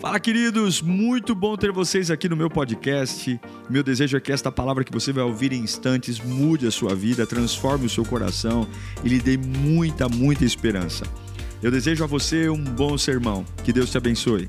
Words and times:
Fala, 0.00 0.20
queridos! 0.20 0.80
Muito 0.80 1.34
bom 1.34 1.56
ter 1.56 1.72
vocês 1.72 2.08
aqui 2.08 2.28
no 2.28 2.36
meu 2.36 2.48
podcast. 2.48 3.40
Meu 3.68 3.82
desejo 3.82 4.16
é 4.16 4.20
que 4.20 4.30
esta 4.30 4.50
palavra 4.52 4.84
que 4.84 4.92
você 4.92 5.12
vai 5.12 5.24
ouvir 5.24 5.52
em 5.52 5.60
instantes 5.60 6.20
mude 6.20 6.68
a 6.68 6.70
sua 6.70 6.94
vida, 6.94 7.26
transforme 7.26 7.86
o 7.86 7.90
seu 7.90 8.04
coração 8.04 8.68
e 9.02 9.08
lhe 9.08 9.18
dê 9.18 9.36
muita, 9.36 10.08
muita 10.08 10.44
esperança. 10.44 11.04
Eu 11.60 11.72
desejo 11.72 12.04
a 12.04 12.06
você 12.06 12.48
um 12.48 12.62
bom 12.62 12.96
sermão. 12.96 13.44
Que 13.64 13.72
Deus 13.72 13.90
te 13.90 13.98
abençoe. 13.98 14.48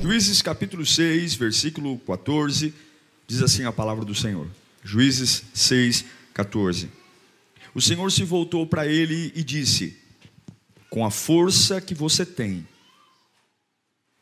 Juízes 0.00 0.40
capítulo 0.40 0.86
6, 0.86 1.34
versículo 1.34 1.98
14, 1.98 2.72
diz 3.26 3.42
assim 3.42 3.64
a 3.64 3.72
palavra 3.72 4.02
do 4.02 4.14
Senhor. 4.14 4.46
Juízes 4.82 5.42
6, 5.52 6.06
14. 6.32 6.88
O 7.74 7.82
Senhor 7.82 8.10
se 8.10 8.24
voltou 8.24 8.66
para 8.66 8.86
ele 8.86 9.30
e 9.36 9.44
disse: 9.44 9.94
Com 10.88 11.04
a 11.04 11.10
força 11.10 11.82
que 11.82 11.94
você 11.94 12.24
tem, 12.24 12.66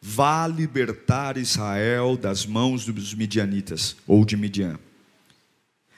vá 0.07 0.47
libertar 0.47 1.39
Israel 1.39 2.15
das 2.15 2.45
mãos 2.45 2.85
dos 2.85 3.15
midianitas 3.15 3.97
ou 4.07 4.23
de 4.23 4.37
Midian. 4.37 4.79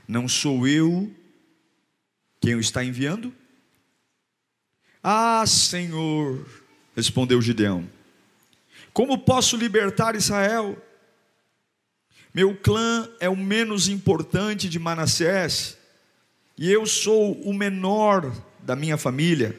Não 0.06 0.28
sou 0.28 0.64
eu 0.69 1.12
quem 2.41 2.55
o 2.55 2.61
está 2.61 2.84
enviando? 2.84 3.34
Ah, 5.02 5.45
Senhor, 5.45 6.47
respondeu 6.95 7.42
Gideão. 7.42 7.91
Como 8.92 9.19
posso 9.19 9.56
libertar 9.56 10.14
Israel? 10.14 10.80
Meu 12.33 12.56
clã 12.56 13.11
é 13.19 13.28
o 13.28 13.36
menos 13.36 13.88
importante 13.88 14.69
de 14.69 14.78
Manassés, 14.78 15.77
e 16.56 16.70
eu 16.70 16.86
sou 16.86 17.33
o 17.42 17.52
menor 17.52 18.33
da 18.61 18.77
minha 18.77 18.97
família. 18.97 19.59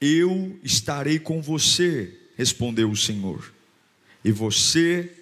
Eu 0.00 0.58
estarei 0.64 1.18
com 1.18 1.42
você 1.42 2.21
respondeu 2.36 2.90
o 2.90 2.96
Senhor. 2.96 3.52
E 4.24 4.30
você, 4.30 5.12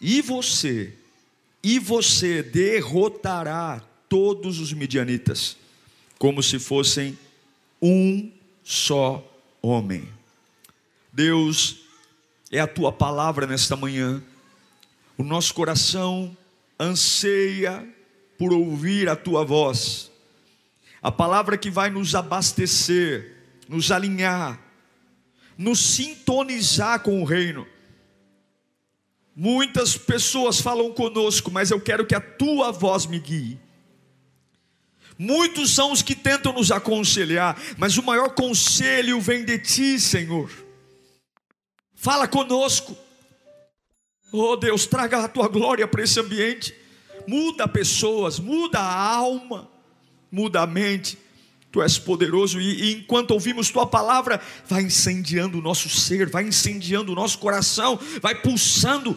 e 0.00 0.22
você, 0.22 0.92
e 1.62 1.78
você 1.78 2.42
derrotará 2.42 3.82
todos 4.08 4.60
os 4.60 4.72
midianitas, 4.72 5.56
como 6.18 6.42
se 6.42 6.58
fossem 6.58 7.18
um 7.80 8.30
só 8.62 9.22
homem. 9.60 10.08
Deus, 11.12 11.80
é 12.50 12.60
a 12.60 12.66
tua 12.66 12.92
palavra 12.92 13.46
nesta 13.46 13.76
manhã. 13.76 14.22
O 15.18 15.22
nosso 15.22 15.54
coração 15.54 16.36
anseia 16.78 17.86
por 18.38 18.52
ouvir 18.52 19.08
a 19.08 19.16
tua 19.16 19.44
voz. 19.44 20.10
A 21.02 21.10
palavra 21.10 21.58
que 21.58 21.70
vai 21.70 21.90
nos 21.90 22.14
abastecer, 22.14 23.36
nos 23.68 23.90
alinhar, 23.90 24.60
nos 25.56 25.78
sintonizar 25.78 27.00
com 27.00 27.22
o 27.22 27.24
reino. 27.24 27.66
Muitas 29.34 29.96
pessoas 29.96 30.60
falam 30.60 30.92
conosco, 30.92 31.50
mas 31.50 31.70
eu 31.70 31.80
quero 31.80 32.06
que 32.06 32.14
a 32.14 32.20
tua 32.20 32.70
voz 32.70 33.06
me 33.06 33.18
guie. 33.18 33.58
Muitos 35.18 35.74
são 35.74 35.92
os 35.92 36.02
que 36.02 36.14
tentam 36.14 36.52
nos 36.52 36.70
aconselhar, 36.70 37.60
mas 37.76 37.96
o 37.96 38.02
maior 38.02 38.30
conselho 38.30 39.20
vem 39.20 39.44
de 39.44 39.58
ti, 39.58 40.00
Senhor. 40.00 40.50
Fala 41.94 42.28
conosco. 42.28 42.96
Oh 44.32 44.56
Deus, 44.56 44.86
traga 44.86 45.24
a 45.24 45.28
tua 45.28 45.48
glória 45.48 45.86
para 45.86 46.02
esse 46.02 46.18
ambiente. 46.18 46.74
Muda 47.26 47.66
pessoas, 47.66 48.38
muda 48.38 48.78
a 48.78 49.14
alma, 49.14 49.70
muda 50.30 50.62
a 50.62 50.66
mente. 50.66 51.16
Tu 51.74 51.82
és 51.82 51.98
poderoso 51.98 52.60
e, 52.60 52.84
e, 52.84 52.92
enquanto 52.92 53.32
ouvimos 53.32 53.68
tua 53.68 53.84
palavra, 53.84 54.40
vai 54.64 54.84
incendiando 54.84 55.58
o 55.58 55.60
nosso 55.60 55.88
ser, 55.88 56.30
vai 56.30 56.44
incendiando 56.44 57.10
o 57.10 57.16
nosso 57.16 57.36
coração, 57.40 57.98
vai 58.22 58.40
pulsando, 58.40 59.16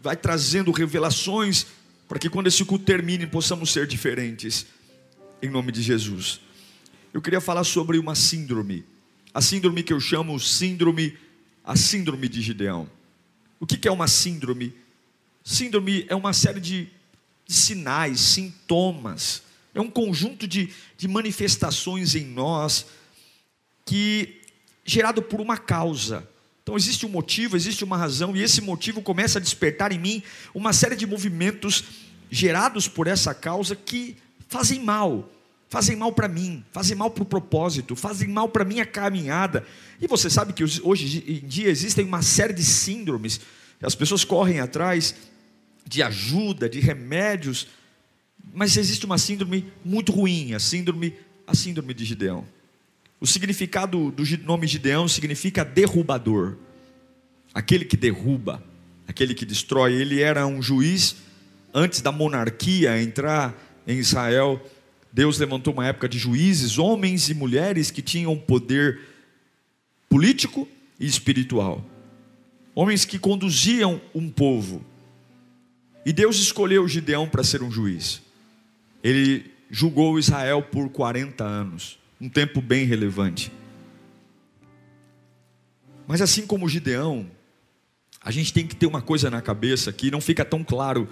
vai 0.00 0.16
trazendo 0.16 0.72
revelações, 0.72 1.66
para 2.08 2.18
que 2.18 2.30
quando 2.30 2.46
esse 2.46 2.64
culto 2.64 2.86
termine 2.86 3.26
possamos 3.26 3.70
ser 3.70 3.86
diferentes, 3.86 4.64
em 5.42 5.50
nome 5.50 5.70
de 5.70 5.82
Jesus. 5.82 6.40
Eu 7.12 7.20
queria 7.20 7.42
falar 7.42 7.62
sobre 7.62 7.98
uma 7.98 8.14
síndrome, 8.14 8.86
a 9.34 9.42
síndrome 9.42 9.82
que 9.82 9.92
eu 9.92 10.00
chamo 10.00 10.40
síndrome, 10.40 11.14
a 11.62 11.76
síndrome 11.76 12.26
de 12.26 12.40
Gideão. 12.40 12.88
O 13.60 13.66
que 13.66 13.86
é 13.86 13.92
uma 13.92 14.08
síndrome? 14.08 14.74
Síndrome 15.44 16.06
é 16.08 16.16
uma 16.16 16.32
série 16.32 16.58
de, 16.58 16.88
de 17.46 17.52
sinais, 17.52 18.18
sintomas 18.18 19.42
é 19.74 19.80
um 19.80 19.90
conjunto 19.90 20.46
de, 20.46 20.70
de 20.96 21.08
manifestações 21.08 22.14
em 22.14 22.24
nós 22.24 22.86
que 23.84 24.40
gerado 24.84 25.22
por 25.22 25.40
uma 25.40 25.56
causa. 25.56 26.28
Então 26.62 26.76
existe 26.76 27.04
um 27.06 27.08
motivo, 27.08 27.56
existe 27.56 27.82
uma 27.82 27.96
razão, 27.96 28.36
e 28.36 28.42
esse 28.42 28.60
motivo 28.60 29.02
começa 29.02 29.38
a 29.38 29.42
despertar 29.42 29.92
em 29.92 29.98
mim 29.98 30.22
uma 30.54 30.72
série 30.72 30.94
de 30.94 31.06
movimentos 31.06 31.84
gerados 32.30 32.86
por 32.86 33.06
essa 33.06 33.34
causa 33.34 33.74
que 33.74 34.16
fazem 34.48 34.80
mal, 34.80 35.28
fazem 35.68 35.96
mal 35.96 36.12
para 36.12 36.28
mim, 36.28 36.64
fazem 36.70 36.96
mal 36.96 37.10
para 37.10 37.22
o 37.22 37.26
propósito, 37.26 37.96
fazem 37.96 38.28
mal 38.28 38.48
para 38.48 38.62
a 38.62 38.66
minha 38.66 38.86
caminhada. 38.86 39.66
E 40.00 40.06
você 40.06 40.30
sabe 40.30 40.52
que 40.52 40.62
hoje 40.62 41.24
em 41.26 41.46
dia 41.46 41.68
existem 41.68 42.04
uma 42.04 42.22
série 42.22 42.52
de 42.52 42.64
síndromes, 42.64 43.40
as 43.82 43.94
pessoas 43.94 44.24
correm 44.24 44.60
atrás 44.60 45.14
de 45.84 46.02
ajuda, 46.02 46.68
de 46.68 46.78
remédios, 46.78 47.66
mas 48.54 48.76
existe 48.76 49.06
uma 49.06 49.18
síndrome 49.18 49.72
muito 49.84 50.12
ruim, 50.12 50.54
a 50.54 50.58
síndrome, 50.60 51.14
a 51.46 51.54
síndrome 51.54 51.94
de 51.94 52.04
Gideão. 52.04 52.46
O 53.20 53.26
significado 53.26 54.10
do 54.10 54.24
nome 54.44 54.66
Gideão 54.66 55.06
significa 55.06 55.64
derrubador. 55.64 56.56
Aquele 57.54 57.84
que 57.84 57.96
derruba, 57.96 58.62
aquele 59.06 59.34
que 59.34 59.46
destrói. 59.46 59.94
Ele 59.94 60.20
era 60.20 60.46
um 60.46 60.60
juiz 60.60 61.16
antes 61.72 62.00
da 62.00 62.10
monarquia 62.10 63.00
entrar 63.00 63.54
em 63.86 63.98
Israel. 63.98 64.60
Deus 65.12 65.38
levantou 65.38 65.72
uma 65.72 65.86
época 65.86 66.08
de 66.08 66.18
juízes, 66.18 66.78
homens 66.78 67.28
e 67.28 67.34
mulheres 67.34 67.90
que 67.90 68.02
tinham 68.02 68.36
poder 68.36 69.00
político 70.08 70.66
e 70.98 71.06
espiritual. 71.06 71.84
Homens 72.74 73.04
que 73.04 73.18
conduziam 73.18 74.00
um 74.14 74.28
povo. 74.28 74.84
E 76.04 76.12
Deus 76.12 76.40
escolheu 76.40 76.88
Gideão 76.88 77.28
para 77.28 77.44
ser 77.44 77.62
um 77.62 77.70
juiz. 77.70 78.20
Ele 79.02 79.50
julgou 79.70 80.18
Israel 80.18 80.62
por 80.62 80.88
40 80.90 81.42
anos, 81.42 81.98
um 82.20 82.28
tempo 82.28 82.60
bem 82.60 82.84
relevante. 82.84 83.50
Mas 86.06 86.20
assim 86.20 86.46
como 86.46 86.68
Gideão, 86.68 87.26
a 88.20 88.30
gente 88.30 88.52
tem 88.52 88.66
que 88.66 88.76
ter 88.76 88.86
uma 88.86 89.02
coisa 89.02 89.30
na 89.30 89.40
cabeça 89.40 89.92
que 89.92 90.10
não 90.10 90.20
fica 90.20 90.44
tão 90.44 90.62
claro. 90.62 91.08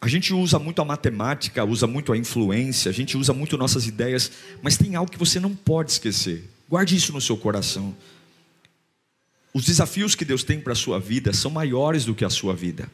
A 0.00 0.06
gente 0.06 0.34
usa 0.34 0.58
muito 0.58 0.82
a 0.82 0.84
matemática, 0.84 1.64
usa 1.64 1.86
muito 1.86 2.12
a 2.12 2.16
influência, 2.16 2.90
a 2.90 2.92
gente 2.92 3.16
usa 3.16 3.32
muito 3.32 3.56
nossas 3.56 3.86
ideias, 3.86 4.30
mas 4.60 4.76
tem 4.76 4.94
algo 4.94 5.10
que 5.10 5.18
você 5.18 5.40
não 5.40 5.54
pode 5.54 5.92
esquecer. 5.92 6.48
Guarde 6.68 6.96
isso 6.96 7.12
no 7.12 7.20
seu 7.20 7.36
coração. 7.36 7.96
Os 9.54 9.64
desafios 9.64 10.14
que 10.14 10.24
Deus 10.24 10.44
tem 10.44 10.60
para 10.60 10.72
a 10.72 10.76
sua 10.76 10.98
vida 10.98 11.32
são 11.32 11.50
maiores 11.50 12.04
do 12.04 12.14
que 12.14 12.24
a 12.24 12.30
sua 12.30 12.54
vida. 12.54 12.88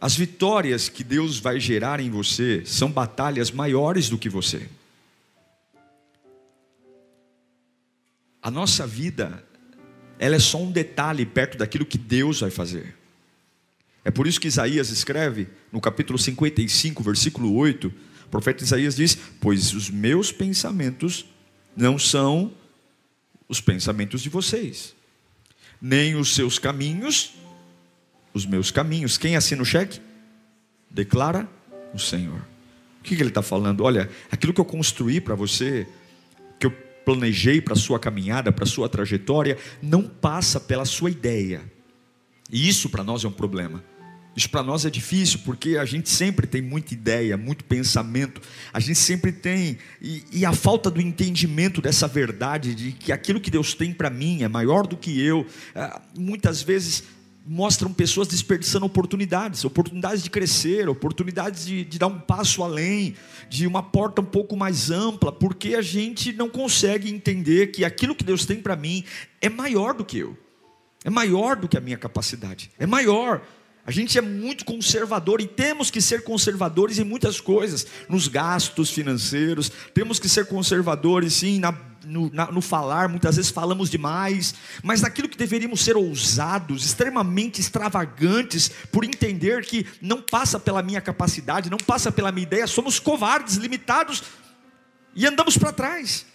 As 0.00 0.14
vitórias 0.14 0.88
que 0.88 1.02
Deus 1.02 1.38
vai 1.38 1.58
gerar 1.58 1.98
em 1.98 2.10
você 2.10 2.64
são 2.64 2.90
batalhas 2.90 3.50
maiores 3.50 4.08
do 4.08 4.16
que 4.16 4.28
você. 4.28 4.68
A 8.40 8.50
nossa 8.50 8.86
vida, 8.86 9.44
ela 10.18 10.36
é 10.36 10.38
só 10.38 10.62
um 10.62 10.70
detalhe 10.70 11.26
perto 11.26 11.58
daquilo 11.58 11.84
que 11.84 11.98
Deus 11.98 12.40
vai 12.40 12.50
fazer. 12.50 12.96
É 14.04 14.10
por 14.10 14.26
isso 14.26 14.40
que 14.40 14.46
Isaías 14.46 14.90
escreve 14.90 15.48
no 15.72 15.80
capítulo 15.80 16.18
55, 16.18 17.02
versículo 17.02 17.54
8, 17.54 17.92
o 18.24 18.28
profeta 18.30 18.62
Isaías 18.62 18.94
diz: 18.94 19.18
Pois 19.40 19.74
os 19.74 19.90
meus 19.90 20.30
pensamentos 20.30 21.26
não 21.76 21.98
são 21.98 22.52
os 23.48 23.60
pensamentos 23.60 24.22
de 24.22 24.28
vocês, 24.28 24.94
nem 25.80 26.14
os 26.14 26.34
seus 26.34 26.58
caminhos 26.58 27.34
os 28.32 28.46
meus 28.46 28.70
caminhos. 28.70 29.18
Quem 29.18 29.36
assina 29.36 29.62
o 29.62 29.64
cheque? 29.64 30.00
Declara 30.90 31.48
o 31.94 31.98
Senhor. 31.98 32.40
O 33.00 33.02
que, 33.02 33.14
ele 33.14 33.28
está 33.28 33.42
falando? 33.42 33.82
Olha, 33.82 34.10
aquilo 34.30 34.52
que 34.52 34.60
eu 34.60 34.64
construí 34.64 35.20
para 35.20 35.34
você, 35.34 35.86
que 36.58 36.66
eu 36.66 36.70
planejei 37.04 37.60
para 37.60 37.72
a 37.72 37.76
sua 37.76 37.98
caminhada, 37.98 38.52
para 38.52 38.64
a 38.64 38.66
sua 38.66 38.88
trajetória, 38.88 39.56
não 39.80 40.02
passa 40.02 40.60
pela 40.60 40.84
sua 40.84 41.10
ideia. 41.10 41.62
E 42.50 42.68
isso 42.68 42.88
para 42.88 43.04
nós 43.04 43.24
é 43.24 43.28
um 43.28 43.32
problema. 43.32 43.82
Isso 44.38 44.48
para 44.50 44.62
nós 44.62 44.84
é 44.84 44.90
difícil, 44.90 45.40
porque 45.44 45.76
a 45.76 45.84
gente 45.84 46.08
sempre 46.08 46.46
tem 46.46 46.62
muita 46.62 46.94
ideia, 46.94 47.36
muito 47.36 47.64
pensamento, 47.64 48.40
a 48.72 48.78
gente 48.78 48.98
sempre 48.98 49.32
tem, 49.32 49.78
e, 50.00 50.22
e 50.30 50.44
a 50.44 50.52
falta 50.52 50.90
do 50.92 51.00
entendimento 51.00 51.82
dessa 51.82 52.06
verdade, 52.06 52.72
de 52.72 52.92
que 52.92 53.10
aquilo 53.10 53.40
que 53.40 53.50
Deus 53.50 53.74
tem 53.74 53.92
para 53.92 54.08
mim 54.08 54.44
é 54.44 54.48
maior 54.48 54.86
do 54.86 54.96
que 54.96 55.20
eu, 55.20 55.44
ah, 55.74 56.00
muitas 56.16 56.62
vezes 56.62 57.02
mostram 57.48 57.90
pessoas 57.92 58.28
desperdiçando 58.28 58.84
oportunidades, 58.84 59.64
oportunidades 59.64 60.22
de 60.22 60.28
crescer, 60.28 60.86
oportunidades 60.86 61.64
de, 61.64 61.82
de, 61.82 61.98
dar 61.98 62.08
um 62.08 62.20
passo 62.20 62.62
além, 62.62 63.14
de 63.48 63.66
uma 63.66 63.82
porta 63.82 64.20
um 64.20 64.24
pouco 64.24 64.54
mais 64.54 64.90
ampla, 64.90 65.32
porque 65.32 65.74
a 65.74 65.80
gente 65.80 66.30
não 66.34 66.50
consegue 66.50 67.10
entender 67.10 67.68
que 67.68 67.86
aquilo 67.86 68.14
que 68.14 68.22
Deus 68.22 68.44
tem 68.44 68.60
para 68.60 68.76
mim 68.76 69.02
é 69.40 69.48
maior 69.48 69.94
do 69.94 70.04
que 70.04 70.18
eu, 70.18 70.36
é 71.02 71.08
maior 71.08 71.56
do 71.56 71.66
que 71.66 71.78
a 71.78 71.80
minha 71.80 71.96
capacidade, 71.96 72.70
é 72.78 72.86
maior. 72.86 73.40
A 73.88 73.90
gente 73.90 74.18
é 74.18 74.20
muito 74.20 74.66
conservador 74.66 75.40
e 75.40 75.46
temos 75.46 75.90
que 75.90 75.98
ser 76.02 76.22
conservadores 76.22 76.98
em 76.98 77.04
muitas 77.04 77.40
coisas, 77.40 77.86
nos 78.06 78.28
gastos 78.28 78.90
financeiros, 78.90 79.72
temos 79.94 80.18
que 80.18 80.28
ser 80.28 80.44
conservadores, 80.44 81.32
sim, 81.32 81.58
na, 81.58 81.74
no, 82.04 82.30
na, 82.30 82.52
no, 82.52 82.60
falar, 82.60 83.08
muitas 83.08 83.36
vezes 83.36 83.50
falamos 83.50 83.88
demais, 83.88 84.54
mas 84.82 85.00
naquilo 85.00 85.26
que 85.26 85.38
deveríamos 85.38 85.80
ser 85.80 85.96
ousados, 85.96 86.84
extremamente 86.84 87.62
extravagantes, 87.62 88.70
por 88.92 89.04
entender 89.04 89.64
que 89.64 89.86
não 90.02 90.20
passa 90.20 90.60
pela 90.60 90.82
minha 90.82 91.00
capacidade, 91.00 91.70
não 91.70 91.78
passa 91.78 92.12
pela 92.12 92.30
minha 92.30 92.46
ideia, 92.46 92.66
somos 92.66 93.00
covardes, 93.00 93.56
limitados 93.56 94.22
e 95.14 95.26
andamos 95.26 95.56
para 95.56 95.72
trás. 95.72 96.26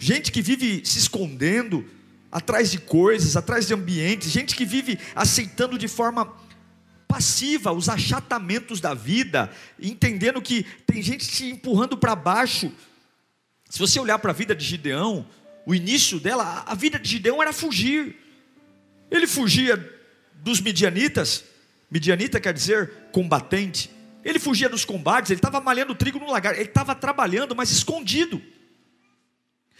Gente 0.00 0.32
que 0.32 0.42
vive 0.42 0.84
se 0.84 0.98
escondendo, 0.98 1.88
atrás 2.34 2.72
de 2.72 2.78
coisas, 2.78 3.36
atrás 3.36 3.68
de 3.68 3.74
ambientes, 3.74 4.32
gente 4.32 4.56
que 4.56 4.64
vive 4.64 4.98
aceitando 5.14 5.78
de 5.78 5.86
forma 5.86 6.34
passiva 7.06 7.70
os 7.70 7.88
achatamentos 7.88 8.80
da 8.80 8.92
vida, 8.92 9.48
entendendo 9.80 10.42
que 10.42 10.64
tem 10.84 11.00
gente 11.00 11.28
te 11.28 11.46
empurrando 11.46 11.96
para 11.96 12.16
baixo. 12.16 12.72
Se 13.70 13.78
você 13.78 14.00
olhar 14.00 14.18
para 14.18 14.32
a 14.32 14.34
vida 14.34 14.52
de 14.52 14.64
Gideão, 14.64 15.24
o 15.64 15.76
início 15.76 16.18
dela, 16.18 16.64
a 16.66 16.74
vida 16.74 16.98
de 16.98 17.08
Gideão 17.08 17.40
era 17.40 17.52
fugir. 17.52 18.16
Ele 19.12 19.28
fugia 19.28 19.76
dos 20.34 20.60
midianitas, 20.60 21.44
midianita 21.88 22.40
quer 22.40 22.52
dizer 22.52 22.90
combatente. 23.12 23.88
Ele 24.24 24.40
fugia 24.40 24.68
dos 24.68 24.84
combates, 24.84 25.30
ele 25.30 25.38
estava 25.38 25.60
malhando 25.60 25.94
trigo 25.94 26.18
no 26.18 26.32
lagar, 26.32 26.54
ele 26.54 26.64
estava 26.64 26.96
trabalhando, 26.96 27.54
mas 27.54 27.70
escondido. 27.70 28.42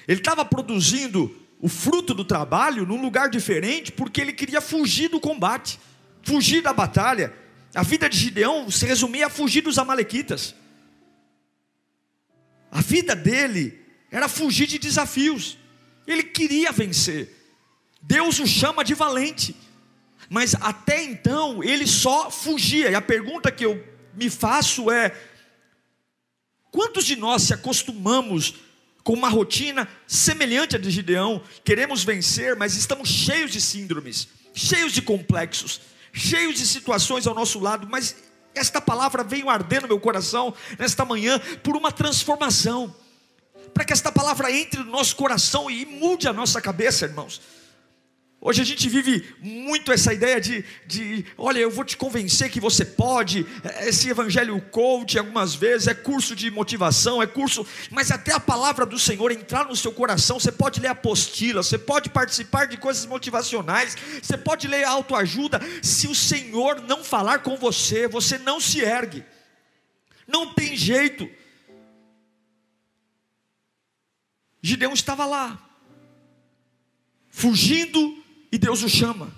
Ele 0.06 0.20
estava 0.20 0.44
produzindo 0.44 1.43
o 1.64 1.68
fruto 1.70 2.12
do 2.12 2.26
trabalho 2.26 2.84
num 2.84 3.00
lugar 3.00 3.30
diferente, 3.30 3.90
porque 3.90 4.20
ele 4.20 4.34
queria 4.34 4.60
fugir 4.60 5.08
do 5.08 5.18
combate, 5.18 5.80
fugir 6.22 6.60
da 6.60 6.74
batalha. 6.74 7.32
A 7.74 7.82
vida 7.82 8.06
de 8.06 8.18
Gideão 8.18 8.70
se 8.70 8.84
resumia 8.84 9.28
a 9.28 9.30
fugir 9.30 9.62
dos 9.62 9.78
Amalequitas. 9.78 10.54
A 12.70 12.82
vida 12.82 13.16
dele 13.16 13.82
era 14.10 14.28
fugir 14.28 14.66
de 14.66 14.78
desafios. 14.78 15.56
Ele 16.06 16.24
queria 16.24 16.70
vencer. 16.70 17.34
Deus 18.02 18.38
o 18.40 18.46
chama 18.46 18.84
de 18.84 18.92
valente. 18.92 19.56
Mas 20.28 20.54
até 20.56 21.02
então 21.02 21.64
ele 21.64 21.86
só 21.86 22.30
fugia. 22.30 22.90
E 22.90 22.94
a 22.94 23.00
pergunta 23.00 23.50
que 23.50 23.64
eu 23.64 23.82
me 24.12 24.28
faço 24.28 24.90
é: 24.90 25.18
quantos 26.70 27.06
de 27.06 27.16
nós 27.16 27.44
se 27.44 27.54
acostumamos 27.54 28.56
com 29.04 29.12
uma 29.12 29.28
rotina 29.28 29.86
semelhante 30.06 30.74
à 30.74 30.78
de 30.78 30.90
Gideão, 30.90 31.42
queremos 31.62 32.02
vencer, 32.02 32.56
mas 32.56 32.74
estamos 32.74 33.10
cheios 33.10 33.52
de 33.52 33.60
síndromes, 33.60 34.26
cheios 34.54 34.92
de 34.92 35.02
complexos, 35.02 35.82
cheios 36.10 36.56
de 36.56 36.66
situações 36.66 37.26
ao 37.26 37.34
nosso 37.34 37.60
lado, 37.60 37.86
mas 37.88 38.16
esta 38.54 38.80
palavra 38.80 39.22
veio 39.22 39.50
arder 39.50 39.82
no 39.82 39.88
meu 39.88 40.00
coração 40.00 40.54
nesta 40.78 41.04
manhã 41.04 41.38
por 41.62 41.76
uma 41.76 41.92
transformação, 41.92 42.94
para 43.74 43.84
que 43.84 43.92
esta 43.92 44.10
palavra 44.10 44.50
entre 44.50 44.80
no 44.80 44.90
nosso 44.90 45.14
coração 45.16 45.70
e 45.70 45.84
mude 45.84 46.26
a 46.26 46.32
nossa 46.32 46.60
cabeça, 46.60 47.04
irmãos. 47.04 47.42
Hoje 48.46 48.60
a 48.60 48.64
gente 48.66 48.90
vive 48.90 49.26
muito 49.40 49.90
essa 49.90 50.12
ideia 50.12 50.38
de, 50.38 50.62
de, 50.86 51.24
olha, 51.38 51.60
eu 51.60 51.70
vou 51.70 51.82
te 51.82 51.96
convencer 51.96 52.50
que 52.50 52.60
você 52.60 52.84
pode. 52.84 53.46
Esse 53.80 54.10
evangelho 54.10 54.60
coach, 54.70 55.18
algumas 55.18 55.54
vezes, 55.54 55.88
é 55.88 55.94
curso 55.94 56.36
de 56.36 56.50
motivação, 56.50 57.22
é 57.22 57.26
curso, 57.26 57.66
mas 57.90 58.10
até 58.10 58.34
a 58.34 58.38
palavra 58.38 58.84
do 58.84 58.98
Senhor 58.98 59.32
entrar 59.32 59.64
no 59.64 59.74
seu 59.74 59.90
coração, 59.90 60.38
você 60.38 60.52
pode 60.52 60.78
ler 60.78 60.88
apostila, 60.88 61.62
você 61.62 61.78
pode 61.78 62.10
participar 62.10 62.66
de 62.66 62.76
coisas 62.76 63.06
motivacionais, 63.06 63.96
você 64.22 64.36
pode 64.36 64.68
ler 64.68 64.84
autoajuda. 64.84 65.58
Se 65.82 66.06
o 66.06 66.14
Senhor 66.14 66.82
não 66.82 67.02
falar 67.02 67.38
com 67.38 67.56
você, 67.56 68.06
você 68.06 68.36
não 68.36 68.60
se 68.60 68.80
ergue, 68.80 69.24
não 70.28 70.52
tem 70.52 70.76
jeito. 70.76 71.26
Gideão 74.60 74.92
estava 74.92 75.24
lá, 75.24 75.58
fugindo 77.30 78.22
e 78.54 78.58
Deus 78.58 78.84
o 78.84 78.88
chama. 78.88 79.34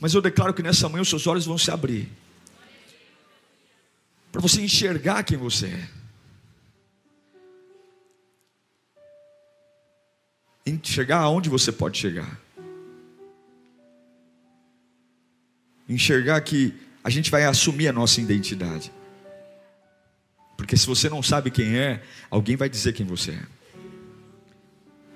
Mas 0.00 0.14
eu 0.14 0.22
declaro 0.22 0.54
que 0.54 0.62
nessa 0.62 0.88
manhã 0.88 1.02
os 1.02 1.10
seus 1.10 1.26
olhos 1.26 1.44
vão 1.44 1.58
se 1.58 1.70
abrir 1.70 2.10
para 4.32 4.40
você 4.40 4.62
enxergar 4.62 5.22
quem 5.22 5.36
você 5.36 5.66
é. 5.66 5.88
Enxergar 10.64 11.18
aonde 11.18 11.50
você 11.50 11.70
pode 11.70 11.98
chegar. 11.98 12.40
Enxergar 15.86 16.40
que 16.40 16.74
a 17.04 17.10
gente 17.10 17.30
vai 17.30 17.44
assumir 17.44 17.88
a 17.88 17.92
nossa 17.92 18.18
identidade. 18.18 18.90
Porque 20.56 20.74
se 20.74 20.86
você 20.86 21.10
não 21.10 21.22
sabe 21.22 21.50
quem 21.50 21.76
é, 21.76 22.02
alguém 22.30 22.56
vai 22.56 22.70
dizer 22.70 22.94
quem 22.94 23.04
você 23.04 23.32
é. 23.32 23.46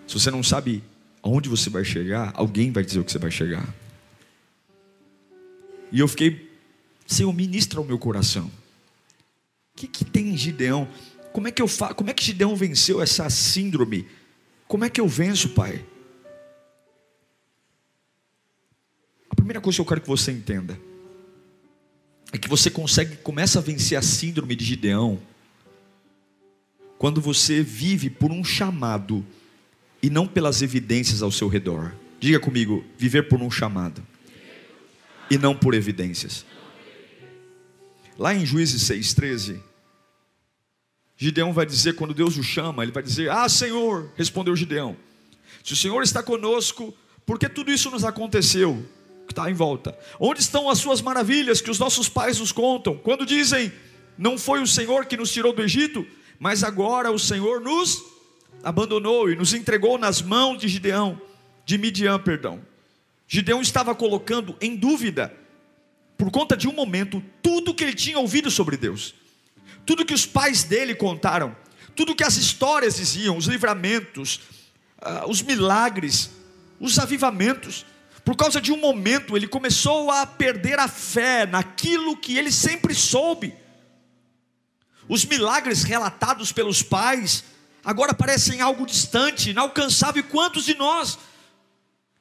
Se 0.07 0.21
você 0.21 0.31
não 0.31 0.43
sabe 0.43 0.85
aonde 1.25 1.49
você 1.49 1.71
vai 1.71 1.83
chegar, 1.83 2.33
alguém 2.37 2.71
vai 2.71 2.85
dizer 2.85 3.01
o 3.01 3.05
que 3.05 3.11
você 3.11 3.19
vai 3.19 3.31
chegar. 3.31 3.67
E 5.91 5.99
eu 5.99 6.07
fiquei, 6.07 6.53
Senhor, 7.07 7.33
ministra 7.33 7.79
ao 7.79 7.85
meu 7.85 7.99
coração. 7.99 8.45
O 8.45 9.77
que, 9.77 9.89
que 9.89 10.05
tem 10.05 10.29
em 10.29 10.37
Gideão? 10.37 10.87
Como 11.33 11.49
é 11.49 11.51
que 11.51 11.63
eu 11.63 11.67
faço? 11.67 11.95
Como 11.95 12.11
é 12.11 12.13
que 12.13 12.23
Gideão 12.23 12.55
venceu 12.55 13.01
essa 13.01 13.31
síndrome? 13.31 14.07
Como 14.69 14.85
é 14.85 14.91
que 14.91 15.01
eu 15.01 15.09
venço, 15.09 15.49
Pai? 15.49 15.83
A 19.31 19.35
primeira 19.35 19.63
coisa 19.63 19.79
que 19.79 19.81
eu 19.81 19.87
quero 19.87 20.03
que 20.03 20.09
você 20.09 20.31
entenda 20.31 20.79
é 22.33 22.37
que 22.37 22.49
você 22.49 22.71
consegue, 22.71 23.17
começa 23.17 23.61
a 23.61 23.63
vencer 23.63 23.97
a 23.97 24.03
síndrome 24.03 24.55
de 24.55 24.65
Gideão 24.65 25.21
quando 26.99 27.21
você 27.21 27.63
vive 27.63 28.11
por 28.11 28.31
um 28.31 28.45
chamado 28.45 29.25
e 30.05 30.11
não 30.11 30.27
pelas 30.27 30.61
evidências 30.61 31.23
ao 31.23 31.33
seu 31.33 31.49
redor. 31.49 31.91
Diga 32.21 32.39
comigo, 32.39 32.85
viver 32.99 33.27
por 33.27 33.41
um 33.41 33.51
chamado 33.51 34.07
e 35.31 35.39
não 35.39 35.57
por 35.57 35.73
evidências. 35.73 36.45
Lá 38.19 38.35
em 38.35 38.45
Juízes 38.45 38.83
6,13, 38.83 39.63
Gideão 41.17 41.55
vai 41.55 41.65
dizer, 41.65 41.95
quando 41.95 42.13
Deus 42.13 42.37
o 42.37 42.43
chama, 42.43 42.83
ele 42.83 42.93
vai 42.93 43.03
dizer: 43.03 43.31
Ah, 43.31 43.49
Senhor, 43.49 44.13
respondeu 44.15 44.55
Gideão, 44.55 44.95
se 45.65 45.73
o 45.73 45.77
Senhor 45.77 46.03
está 46.03 46.23
conosco, 46.23 46.95
por 47.25 47.39
que 47.39 47.49
tudo 47.49 47.73
isso 47.73 47.91
nos 47.91 48.05
aconteceu? 48.05 48.87
Que 49.27 49.33
está 49.33 49.51
em 49.51 49.55
volta. 49.55 49.99
Onde 50.21 50.41
estão 50.41 50.69
as 50.69 50.81
suas 50.81 51.01
maravilhas 51.01 51.63
que 51.63 51.71
os 51.71 51.79
nossos 51.79 52.11
pais 52.11 52.39
nos 52.39 52.53
contam? 52.53 52.95
Quando 52.99 53.25
dizem, 53.25 53.73
não 54.19 54.37
foi 54.37 54.61
o 54.61 54.67
Senhor 54.67 55.07
que 55.07 55.17
nos 55.17 55.33
tirou 55.33 55.55
do 55.55 55.63
Egito, 55.63 56.07
mas 56.39 56.63
agora 56.63 57.11
o 57.11 57.19
Senhor 57.19 57.59
nos 57.59 58.14
abandonou 58.65 59.31
e 59.31 59.37
nos 59.37 59.53
entregou 59.53 59.99
nas 59.99 60.23
mãos 60.23 60.59
de 60.59 60.67
Gideão, 60.67 61.21
de 61.67 61.77
Midian, 61.77 62.19
perdão. 62.19 62.61
Gideão 63.29 63.61
estava 63.61 63.95
colocando 63.95 64.57
em 64.61 64.75
dúvida, 64.75 65.35
por 66.17 66.31
conta 66.31 66.57
de 66.57 66.67
um 66.67 66.73
momento, 66.73 67.23
tudo 67.43 67.75
que 67.75 67.85
ele 67.85 67.95
tinha 67.95 68.19
ouvido 68.19 68.51
sobre 68.51 68.77
Deus, 68.77 69.15
tudo 69.85 70.05
que 70.05 70.15
os 70.15 70.25
pais 70.25 70.65
dele 70.65 70.95
contaram, 70.95 71.55
tudo 71.95 72.15
que 72.15 72.25
as 72.25 72.37
histórias 72.37 72.97
diziam, 72.97 73.37
os 73.37 73.47
livramentos, 73.47 74.41
uh, 75.03 75.29
os 75.29 75.43
milagres, 75.43 76.31
os 76.81 76.99
avivamentos. 76.99 77.85
Por 78.25 78.37
causa 78.37 78.61
de 78.61 78.73
um 78.73 78.79
momento, 78.79 79.37
ele 79.37 79.47
começou 79.47 80.11
a 80.11 80.27
perder 80.27 80.79
a 80.79 80.89
fé 80.89 81.45
naquilo 81.45 82.17
que 82.17 82.39
ele 82.39 82.51
sempre 82.51 82.95
soube. 82.95 83.55
Os 85.07 85.25
milagres 85.27 85.83
relatados 85.83 86.51
pelos 86.51 86.83
pais 86.83 87.45
agora 87.85 88.15
parecem 88.15 88.61
algo 88.61 88.87
distante, 88.87 89.51
inalcançável. 89.51 90.21
E 90.21 90.27
quantos 90.27 90.65
de 90.65 90.75
nós, 90.75 91.19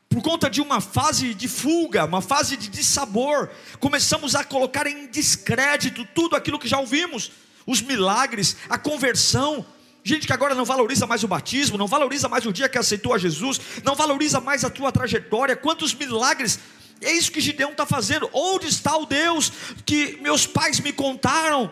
por 0.10 0.22
conta 0.22 0.50
de 0.50 0.62
uma 0.62 0.82
fase 0.82 1.34
de 1.34 1.48
fuga, 1.48 2.05
uma 2.05 2.22
fase 2.22 2.58
de 2.58 2.67
dissabor, 2.67 3.50
começamos 3.79 4.36
a 4.36 4.43
colocar 4.43 4.86
em 4.86 5.08
descrédito 5.08 6.05
tudo 6.13 6.36
aquilo 6.36 6.60
que 6.60 6.67
já 6.67 6.79
ouvimos, 6.79 7.32
os 7.65 7.82
milagres, 7.82 8.58
a 8.70 8.77
conversão, 8.77 9.65
gente 10.03 10.27
que 10.27 10.34
agora 10.34 10.53
não 10.53 10.65
valoriza 10.65 11.08
mais 11.08 11.24
o 11.24 11.27
batismo, 11.27 11.77
não 11.77 11.88
valoriza 11.88 12.27
mais 12.27 12.46
o 12.46 12.51
dia 12.51 12.67
que 12.67 12.77
aceitou 12.77 13.13
a 13.13 13.17
Jesus, 13.17 13.60
não 13.84 13.96
valoriza 13.96 14.41
mais 14.41 14.65
a 14.65 14.70
tua 14.70 14.91
trajetória, 14.91 15.55
quantos 15.55 15.93
milagres. 15.93 16.60
É 17.01 17.12
isso 17.12 17.32
que 17.32 17.41
Gideão 17.41 17.72
está 17.72 17.86
fazendo. 17.86 18.29
Onde 18.34 18.67
está 18.67 18.96
o 18.98 19.05
Deus 19.05 19.51
que 19.86 20.17
meus 20.22 20.46
pais 20.46 20.79
me 20.79 20.91
contaram? 20.93 21.72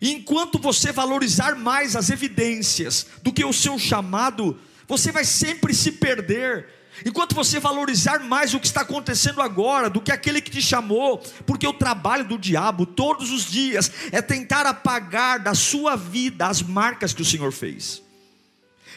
Enquanto 0.00 0.58
você 0.58 0.92
valorizar 0.92 1.56
mais 1.56 1.96
as 1.96 2.10
evidências 2.10 3.06
do 3.22 3.32
que 3.32 3.44
o 3.44 3.52
seu 3.52 3.78
chamado, 3.78 4.58
você 4.86 5.10
vai 5.10 5.24
sempre 5.24 5.74
se 5.74 5.92
perder. 5.92 6.68
Enquanto 7.04 7.34
você 7.34 7.60
valorizar 7.60 8.20
mais 8.20 8.54
o 8.54 8.60
que 8.60 8.66
está 8.66 8.80
acontecendo 8.80 9.42
agora 9.42 9.90
do 9.90 10.00
que 10.00 10.12
aquele 10.12 10.40
que 10.40 10.50
te 10.50 10.62
chamou, 10.62 11.18
porque 11.44 11.66
o 11.66 11.72
trabalho 11.72 12.24
do 12.24 12.38
diabo 12.38 12.86
todos 12.86 13.30
os 13.30 13.50
dias 13.50 13.90
é 14.10 14.22
tentar 14.22 14.64
apagar 14.64 15.38
da 15.38 15.54
sua 15.54 15.96
vida 15.96 16.46
as 16.46 16.62
marcas 16.62 17.12
que 17.12 17.22
o 17.22 17.24
Senhor 17.24 17.52
fez. 17.52 18.05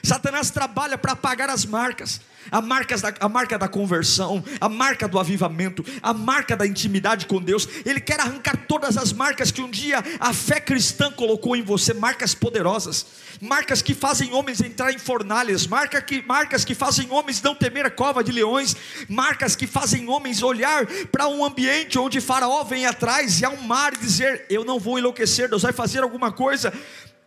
Satanás 0.03 0.50
trabalha 0.50 0.98
para 0.98 1.13
apagar 1.13 1.50
as 1.50 1.65
marcas, 1.65 2.22
a, 2.51 2.62
marcas 2.62 3.01
da, 3.01 3.13
a 3.20 3.29
marca 3.29 3.58
da 3.58 3.68
conversão, 3.68 4.44
a 4.60 4.70
marca 4.70 5.08
do 5.08 5.20
avivamento, 5.20 5.84
a 6.01 6.13
marca 6.13 6.56
da 6.56 6.65
intimidade 6.65 7.25
com 7.25 7.41
Deus. 7.41 7.68
Ele 7.86 8.00
quer 8.00 8.20
arrancar 8.20 8.65
todas 8.68 8.98
as 8.98 9.12
marcas 9.12 9.51
que 9.51 9.62
um 9.62 9.70
dia 9.70 10.03
a 10.20 10.34
fé 10.34 10.60
cristã 10.60 11.12
colocou 11.12 11.56
em 11.56 11.62
você, 11.62 11.94
marcas 11.94 12.34
poderosas, 12.34 13.06
marcas 13.41 13.82
que 13.82 13.94
fazem 13.94 14.34
homens 14.34 14.62
entrar 14.62 14.91
em 14.94 15.00
fornalhas, 15.00 15.68
marca 15.68 16.01
que, 16.01 16.22
marcas 16.22 16.63
que 16.63 16.75
fazem 16.75 17.10
homens 17.12 17.41
não 17.41 17.56
temer 17.56 17.86
a 17.86 17.91
cova 17.91 18.24
de 18.24 18.32
leões, 18.32 18.75
marcas 19.08 19.56
que 19.56 19.68
fazem 19.68 20.08
homens 20.08 20.41
olhar 20.41 20.86
para 21.12 21.27
um 21.27 21.44
ambiente 21.44 22.00
onde 22.00 22.22
Faraó 22.22 22.63
vem 22.63 22.86
atrás 22.86 23.41
e 23.41 23.46
há 23.46 23.50
um 23.50 23.62
mar 23.62 23.94
e 23.94 23.98
dizer: 23.98 24.46
Eu 24.50 24.63
não 24.63 24.79
vou 24.79 24.98
enlouquecer, 24.98 25.50
Deus 25.50 25.63
vai 25.63 25.74
fazer 25.74 26.03
alguma 26.03 26.32
coisa. 26.32 26.74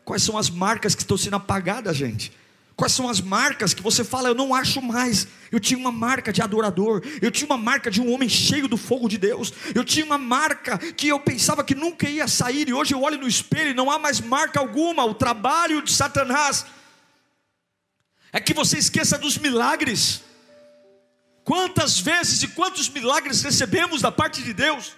Quais 0.04 0.22
são 0.22 0.36
as 0.36 0.50
marcas 0.50 0.94
que 0.94 1.02
estão 1.02 1.16
sendo 1.16 1.36
apagadas, 1.36 1.96
gente? 1.96 2.32
Quais 2.74 2.92
são 2.92 3.08
as 3.08 3.20
marcas 3.20 3.74
que 3.74 3.82
você 3.82 4.02
fala, 4.02 4.28
eu 4.28 4.34
não 4.34 4.54
acho 4.54 4.80
mais? 4.80 5.28
Eu 5.50 5.60
tinha 5.60 5.78
uma 5.78 5.92
marca 5.92 6.32
de 6.32 6.40
adorador, 6.40 7.02
eu 7.20 7.30
tinha 7.30 7.46
uma 7.46 7.58
marca 7.58 7.90
de 7.90 8.00
um 8.00 8.10
homem 8.12 8.28
cheio 8.28 8.66
do 8.66 8.76
fogo 8.76 9.08
de 9.08 9.18
Deus, 9.18 9.52
eu 9.74 9.84
tinha 9.84 10.04
uma 10.04 10.16
marca 10.16 10.78
que 10.78 11.08
eu 11.08 11.20
pensava 11.20 11.62
que 11.62 11.74
nunca 11.74 12.08
ia 12.08 12.26
sair, 12.26 12.68
e 12.68 12.72
hoje 12.72 12.94
eu 12.94 13.02
olho 13.02 13.18
no 13.18 13.28
espelho 13.28 13.70
e 13.70 13.74
não 13.74 13.90
há 13.90 13.98
mais 13.98 14.20
marca 14.20 14.58
alguma. 14.58 15.04
O 15.04 15.14
trabalho 15.14 15.82
de 15.82 15.92
Satanás 15.92 16.64
é 18.32 18.40
que 18.40 18.54
você 18.54 18.78
esqueça 18.78 19.18
dos 19.18 19.36
milagres. 19.36 20.22
Quantas 21.44 21.98
vezes 21.98 22.42
e 22.42 22.48
quantos 22.48 22.88
milagres 22.88 23.42
recebemos 23.42 24.00
da 24.00 24.10
parte 24.10 24.42
de 24.42 24.54
Deus? 24.54 24.92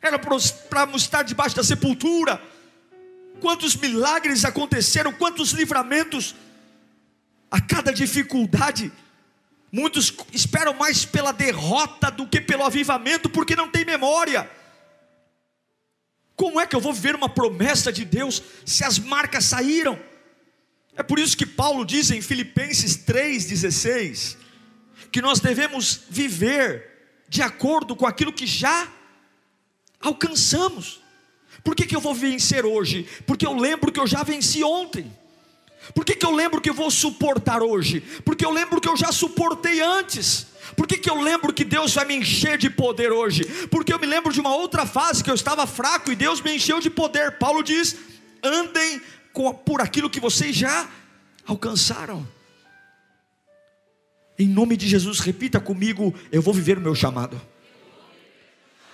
Era 0.00 0.18
para 0.18 0.36
estar 0.96 1.22
debaixo 1.22 1.54
da 1.54 1.62
sepultura. 1.62 2.40
Quantos 3.40 3.76
milagres 3.76 4.44
aconteceram, 4.44 5.12
quantos 5.12 5.50
livramentos 5.50 6.34
a 7.52 7.60
cada 7.60 7.92
dificuldade. 7.92 8.90
Muitos 9.70 10.12
esperam 10.32 10.72
mais 10.72 11.04
pela 11.04 11.32
derrota 11.32 12.10
do 12.10 12.26
que 12.26 12.40
pelo 12.40 12.64
avivamento, 12.64 13.28
porque 13.28 13.54
não 13.54 13.68
tem 13.68 13.84
memória. 13.84 14.50
Como 16.34 16.58
é 16.58 16.66
que 16.66 16.74
eu 16.74 16.80
vou 16.80 16.94
ver 16.94 17.14
uma 17.14 17.28
promessa 17.28 17.92
de 17.92 18.06
Deus 18.06 18.42
se 18.64 18.82
as 18.82 18.98
marcas 18.98 19.44
saíram? 19.44 20.00
É 20.96 21.02
por 21.02 21.18
isso 21.18 21.36
que 21.36 21.44
Paulo 21.44 21.84
diz 21.84 22.10
em 22.10 22.22
Filipenses 22.22 22.96
3,16 22.96 24.38
que 25.10 25.20
nós 25.20 25.40
devemos 25.40 26.00
viver 26.08 27.24
de 27.28 27.42
acordo 27.42 27.94
com 27.94 28.06
aquilo 28.06 28.32
que 28.32 28.46
já 28.46 28.90
alcançamos. 30.00 31.02
Por 31.62 31.76
que, 31.76 31.86
que 31.86 31.94
eu 31.94 32.00
vou 32.00 32.14
vencer 32.14 32.64
hoje? 32.64 33.06
Porque 33.26 33.46
eu 33.46 33.54
lembro 33.54 33.92
que 33.92 34.00
eu 34.00 34.06
já 34.06 34.22
venci 34.22 34.64
ontem. 34.64 35.10
Por 35.94 36.04
que, 36.04 36.14
que 36.14 36.24
eu 36.24 36.34
lembro 36.34 36.60
que 36.60 36.70
vou 36.70 36.90
suportar 36.90 37.62
hoje? 37.62 38.00
Porque 38.24 38.44
eu 38.44 38.50
lembro 38.50 38.80
que 38.80 38.88
eu 38.88 38.96
já 38.96 39.12
suportei 39.12 39.80
antes. 39.80 40.46
Por 40.76 40.86
que, 40.86 40.96
que 40.96 41.10
eu 41.10 41.20
lembro 41.20 41.52
que 41.52 41.64
Deus 41.64 41.94
vai 41.94 42.04
me 42.04 42.14
encher 42.14 42.56
de 42.56 42.70
poder 42.70 43.12
hoje? 43.12 43.44
Porque 43.68 43.92
eu 43.92 43.98
me 43.98 44.06
lembro 44.06 44.32
de 44.32 44.40
uma 44.40 44.54
outra 44.54 44.86
fase 44.86 45.22
que 45.22 45.30
eu 45.30 45.34
estava 45.34 45.66
fraco 45.66 46.10
e 46.10 46.16
Deus 46.16 46.40
me 46.40 46.54
encheu 46.54 46.80
de 46.80 46.88
poder. 46.88 47.38
Paulo 47.38 47.62
diz: 47.62 47.96
andem 48.42 49.00
por 49.64 49.80
aquilo 49.80 50.08
que 50.10 50.20
vocês 50.20 50.54
já 50.56 50.88
alcançaram. 51.46 52.26
Em 54.38 54.48
nome 54.48 54.76
de 54.76 54.88
Jesus, 54.88 55.20
repita 55.20 55.60
comigo: 55.60 56.14
eu 56.30 56.40
vou 56.40 56.54
viver 56.54 56.78
o 56.78 56.80
meu 56.80 56.94
chamado. 56.94 57.40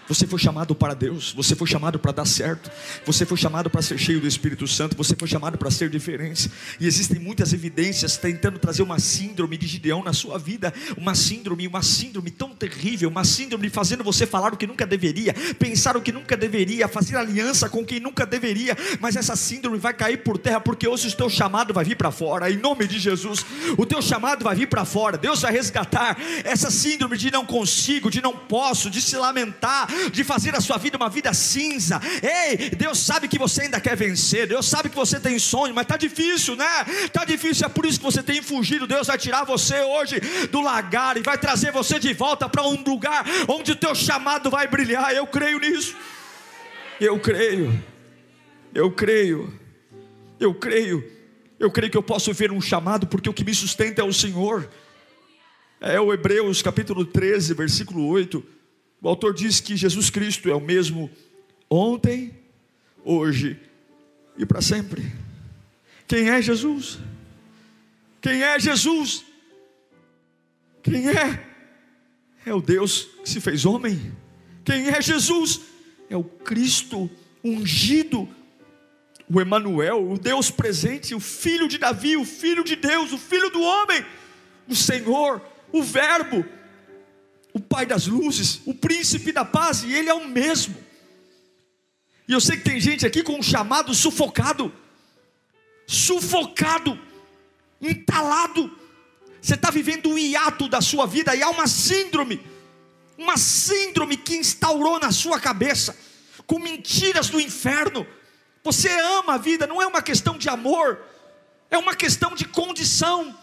Você 0.08 0.26
foi 0.26 0.38
chamado 0.38 0.74
para 0.74 0.94
Deus, 0.94 1.32
você 1.32 1.54
foi 1.54 1.66
chamado 1.66 1.98
para 1.98 2.12
dar 2.12 2.26
certo, 2.26 2.70
você 3.04 3.26
foi 3.26 3.36
chamado 3.36 3.68
para 3.68 3.82
ser 3.82 3.98
cheio 3.98 4.20
do 4.20 4.26
Espírito 4.26 4.66
Santo, 4.66 4.96
você 4.96 5.14
foi 5.14 5.28
chamado 5.28 5.58
para 5.58 5.70
ser 5.70 5.90
diferente. 5.90 6.50
E 6.80 6.86
existem 6.86 7.18
muitas 7.18 7.52
evidências 7.52 8.16
tentando 8.16 8.58
trazer 8.58 8.82
uma 8.82 8.98
síndrome 8.98 9.56
de 9.56 9.66
Gideão 9.66 10.02
na 10.02 10.12
sua 10.12 10.38
vida, 10.38 10.72
uma 10.96 11.14
síndrome, 11.14 11.66
uma 11.66 11.82
síndrome 11.82 12.30
tão 12.30 12.54
terrível, 12.54 13.08
uma 13.08 13.24
síndrome 13.24 13.68
fazendo 13.68 14.02
você 14.02 14.26
falar 14.26 14.54
o 14.54 14.56
que 14.56 14.66
nunca 14.66 14.86
deveria, 14.86 15.34
pensar 15.58 15.96
o 15.96 16.00
que 16.00 16.12
nunca 16.12 16.36
deveria, 16.36 16.88
fazer 16.88 17.16
aliança 17.16 17.68
com 17.68 17.84
quem 17.84 18.00
nunca 18.00 18.24
deveria, 18.24 18.76
mas 19.00 19.16
essa 19.16 19.36
síndrome 19.36 19.78
vai 19.78 19.92
cair 19.92 20.18
por 20.18 20.38
terra 20.38 20.60
porque 20.60 20.88
hoje 20.88 21.08
o 21.08 21.16
teu 21.16 21.28
chamado 21.28 21.74
vai 21.74 21.84
vir 21.84 21.96
para 21.96 22.10
fora, 22.10 22.50
em 22.50 22.56
nome 22.56 22.86
de 22.86 22.98
Jesus. 22.98 23.44
O 23.76 23.84
teu 23.84 24.00
chamado 24.00 24.42
vai 24.42 24.56
vir 24.56 24.68
para 24.68 24.84
fora. 24.84 25.18
Deus 25.18 25.42
vai 25.42 25.52
resgatar 25.52 26.16
essa 26.44 26.70
síndrome 26.70 27.16
de 27.16 27.30
não 27.30 27.44
consigo, 27.44 28.10
de 28.10 28.22
não 28.22 28.32
posso, 28.32 28.90
de 28.90 29.02
se 29.02 29.16
lamentar, 29.16 29.88
de 30.12 30.24
fazer 30.24 30.54
a 30.54 30.60
sua 30.60 30.78
vida 30.78 30.96
uma 30.96 31.08
vida 31.08 31.32
cinza. 31.34 32.00
Ei, 32.22 32.70
Deus 32.70 32.98
sabe 32.98 33.28
que 33.28 33.38
você 33.38 33.62
ainda 33.62 33.80
quer 33.80 33.96
vencer, 33.96 34.46
Deus 34.46 34.66
sabe 34.66 34.88
que 34.88 34.96
você 34.96 35.18
tem 35.18 35.38
sonho, 35.38 35.74
mas 35.74 35.82
está 35.82 35.96
difícil, 35.96 36.56
né? 36.56 36.84
Está 37.04 37.24
difícil, 37.24 37.66
é 37.66 37.68
por 37.68 37.86
isso 37.86 37.98
que 37.98 38.04
você 38.04 38.22
tem 38.22 38.42
fugido. 38.42 38.86
Deus 38.86 39.06
vai 39.06 39.18
tirar 39.18 39.44
você 39.44 39.80
hoje 39.80 40.20
do 40.50 40.60
lagar 40.60 41.16
e 41.16 41.22
vai 41.22 41.38
trazer 41.38 41.72
você 41.72 41.98
de 41.98 42.12
volta 42.12 42.48
para 42.48 42.62
um 42.62 42.82
lugar 42.82 43.24
onde 43.48 43.72
o 43.72 43.76
teu 43.76 43.94
chamado 43.94 44.50
vai 44.50 44.66
brilhar. 44.66 45.14
Eu 45.14 45.26
creio 45.26 45.58
nisso. 45.58 45.96
Eu 47.00 47.18
creio. 47.18 47.82
Eu 48.74 48.90
creio. 48.90 49.52
Eu 50.40 50.54
creio. 50.54 51.18
Eu 51.58 51.70
creio 51.70 51.90
que 51.90 51.98
eu 51.98 52.02
posso 52.02 52.32
ver 52.32 52.52
um 52.52 52.60
chamado, 52.60 53.06
porque 53.06 53.28
o 53.28 53.34
que 53.34 53.44
me 53.44 53.54
sustenta 53.54 54.00
é 54.00 54.04
o 54.04 54.12
Senhor. 54.12 54.68
É 55.80 56.00
o 56.00 56.12
Hebreus 56.12 56.62
capítulo 56.62 57.04
13, 57.04 57.54
versículo 57.54 58.06
8. 58.06 58.57
O 59.00 59.08
autor 59.08 59.32
diz 59.32 59.60
que 59.60 59.76
Jesus 59.76 60.10
Cristo 60.10 60.50
é 60.50 60.54
o 60.54 60.60
mesmo 60.60 61.10
ontem, 61.70 62.34
hoje 63.04 63.58
e 64.36 64.44
para 64.44 64.60
sempre. 64.60 65.12
Quem 66.06 66.30
é 66.30 66.42
Jesus? 66.42 66.98
Quem 68.20 68.42
é 68.42 68.58
Jesus? 68.58 69.24
Quem 70.82 71.08
é? 71.08 71.46
É 72.44 72.52
o 72.52 72.60
Deus 72.60 73.08
que 73.22 73.28
se 73.28 73.40
fez 73.40 73.64
homem. 73.64 74.12
Quem 74.64 74.88
é 74.88 75.00
Jesus? 75.00 75.60
É 76.10 76.16
o 76.16 76.24
Cristo 76.24 77.10
ungido, 77.44 78.28
o 79.30 79.40
Emanuel, 79.40 80.10
o 80.10 80.18
Deus 80.18 80.50
presente, 80.50 81.14
o 81.14 81.20
filho 81.20 81.68
de 81.68 81.78
Davi, 81.78 82.16
o 82.16 82.24
filho 82.24 82.64
de 82.64 82.74
Deus, 82.74 83.12
o 83.12 83.18
filho 83.18 83.50
do 83.50 83.60
homem, 83.60 84.04
o 84.66 84.74
Senhor, 84.74 85.42
o 85.70 85.82
Verbo, 85.82 86.44
o 87.52 87.60
Pai 87.60 87.86
das 87.86 88.06
luzes, 88.06 88.60
o 88.66 88.74
príncipe 88.74 89.32
da 89.32 89.44
paz, 89.44 89.82
e 89.82 89.92
Ele 89.92 90.08
é 90.08 90.14
o 90.14 90.28
mesmo. 90.28 90.76
E 92.26 92.32
eu 92.32 92.40
sei 92.40 92.58
que 92.58 92.64
tem 92.64 92.78
gente 92.78 93.06
aqui 93.06 93.22
com 93.22 93.38
um 93.38 93.42
chamado 93.42 93.94
sufocado, 93.94 94.72
sufocado, 95.86 96.98
entalado. 97.80 98.70
Você 99.40 99.54
está 99.54 99.70
vivendo 99.70 100.10
um 100.10 100.18
hiato 100.18 100.68
da 100.68 100.82
sua 100.82 101.06
vida 101.06 101.34
e 101.34 101.42
há 101.42 101.48
uma 101.48 101.66
síndrome, 101.66 102.44
uma 103.16 103.38
síndrome 103.38 104.16
que 104.16 104.36
instaurou 104.36 105.00
na 105.00 105.10
sua 105.10 105.40
cabeça, 105.40 105.98
com 106.46 106.58
mentiras 106.58 107.30
do 107.30 107.40
inferno. 107.40 108.06
Você 108.62 108.90
ama 108.90 109.34
a 109.34 109.38
vida, 109.38 109.66
não 109.66 109.80
é 109.80 109.86
uma 109.86 110.02
questão 110.02 110.36
de 110.36 110.50
amor, 110.50 111.00
é 111.70 111.78
uma 111.78 111.94
questão 111.94 112.34
de 112.34 112.44
condição. 112.44 113.34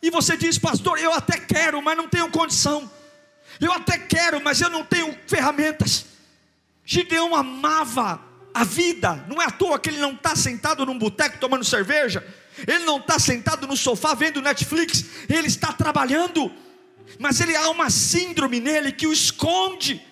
E 0.00 0.08
você 0.08 0.36
diz, 0.36 0.56
pastor, 0.56 0.98
eu 1.00 1.12
até 1.12 1.36
quero, 1.38 1.82
mas 1.82 1.96
não 1.96 2.08
tenho 2.08 2.30
condição. 2.30 2.88
Eu 3.60 3.72
até 3.72 3.98
quero, 3.98 4.42
mas 4.42 4.60
eu 4.60 4.70
não 4.70 4.84
tenho 4.84 5.16
ferramentas. 5.26 6.06
Gideão 6.84 7.36
amava 7.36 8.20
a 8.52 8.64
vida, 8.64 9.24
não 9.28 9.40
é 9.40 9.44
à 9.44 9.50
toa 9.50 9.78
que 9.78 9.90
ele 9.90 9.98
não 9.98 10.12
está 10.12 10.34
sentado 10.34 10.84
num 10.84 10.98
boteco 10.98 11.38
tomando 11.38 11.64
cerveja, 11.64 12.26
ele 12.66 12.84
não 12.84 12.98
está 12.98 13.18
sentado 13.18 13.66
no 13.66 13.76
sofá 13.76 14.14
vendo 14.14 14.42
Netflix, 14.42 15.04
ele 15.28 15.46
está 15.46 15.72
trabalhando, 15.72 16.52
mas 17.18 17.40
ele 17.40 17.54
há 17.54 17.70
uma 17.70 17.90
síndrome 17.90 18.58
nele 18.58 18.90
que 18.90 19.06
o 19.06 19.12
esconde, 19.12 20.04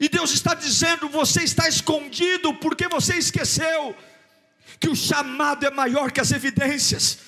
e 0.00 0.08
Deus 0.08 0.32
está 0.32 0.54
dizendo: 0.54 1.08
você 1.08 1.44
está 1.44 1.68
escondido 1.68 2.52
porque 2.54 2.88
você 2.88 3.14
esqueceu 3.16 3.94
que 4.80 4.88
o 4.88 4.96
chamado 4.96 5.64
é 5.64 5.70
maior 5.70 6.10
que 6.10 6.20
as 6.20 6.32
evidências, 6.32 7.18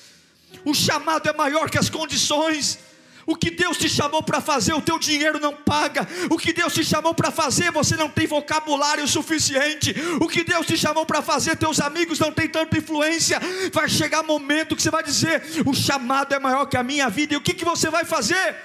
o 0.65 0.73
chamado 0.73 1.29
é 1.29 1.33
maior 1.33 1.69
que 1.69 1.77
as 1.77 1.89
condições. 1.89 2.79
O 3.27 3.35
que 3.35 3.49
Deus 3.49 3.77
te 3.77 3.89
chamou 3.89 4.21
para 4.21 4.39
fazer, 4.39 4.73
o 4.73 4.81
teu 4.81 4.99
dinheiro 4.99 5.39
não 5.39 5.53
paga. 5.53 6.07
O 6.29 6.37
que 6.37 6.53
Deus 6.53 6.73
te 6.73 6.85
chamou 6.85 7.13
para 7.13 7.31
fazer, 7.31 7.71
você 7.71 7.95
não 7.95 8.07
tem 8.07 8.27
vocabulário 8.27 9.07
suficiente. 9.07 9.95
O 10.21 10.27
que 10.27 10.43
Deus 10.43 10.67
te 10.67 10.77
chamou 10.77 11.05
para 11.05 11.23
fazer, 11.23 11.55
teus 11.55 11.79
amigos 11.79 12.19
não 12.19 12.31
têm 12.31 12.47
tanta 12.47 12.77
influência. 12.77 13.39
Vai 13.73 13.89
chegar 13.89 14.21
momento 14.21 14.75
que 14.75 14.81
você 14.81 14.91
vai 14.91 15.03
dizer: 15.03 15.41
o 15.65 15.73
chamado 15.73 16.35
é 16.35 16.39
maior 16.39 16.67
que 16.67 16.77
a 16.77 16.83
minha 16.83 17.09
vida. 17.09 17.33
E 17.33 17.37
o 17.37 17.41
que, 17.41 17.53
que 17.53 17.65
você 17.65 17.89
vai 17.89 18.05
fazer? 18.05 18.55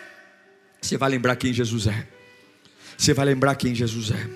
Você 0.81 0.99
vai 0.99 1.09
lembrar 1.09 1.37
quem 1.37 1.53
Jesus 1.55 1.87
é. 1.87 2.07
Você 2.99 3.15
vai 3.15 3.25
lembrar 3.25 3.55
quem 3.55 3.75
Jesus 3.75 4.11
é. 4.11 4.29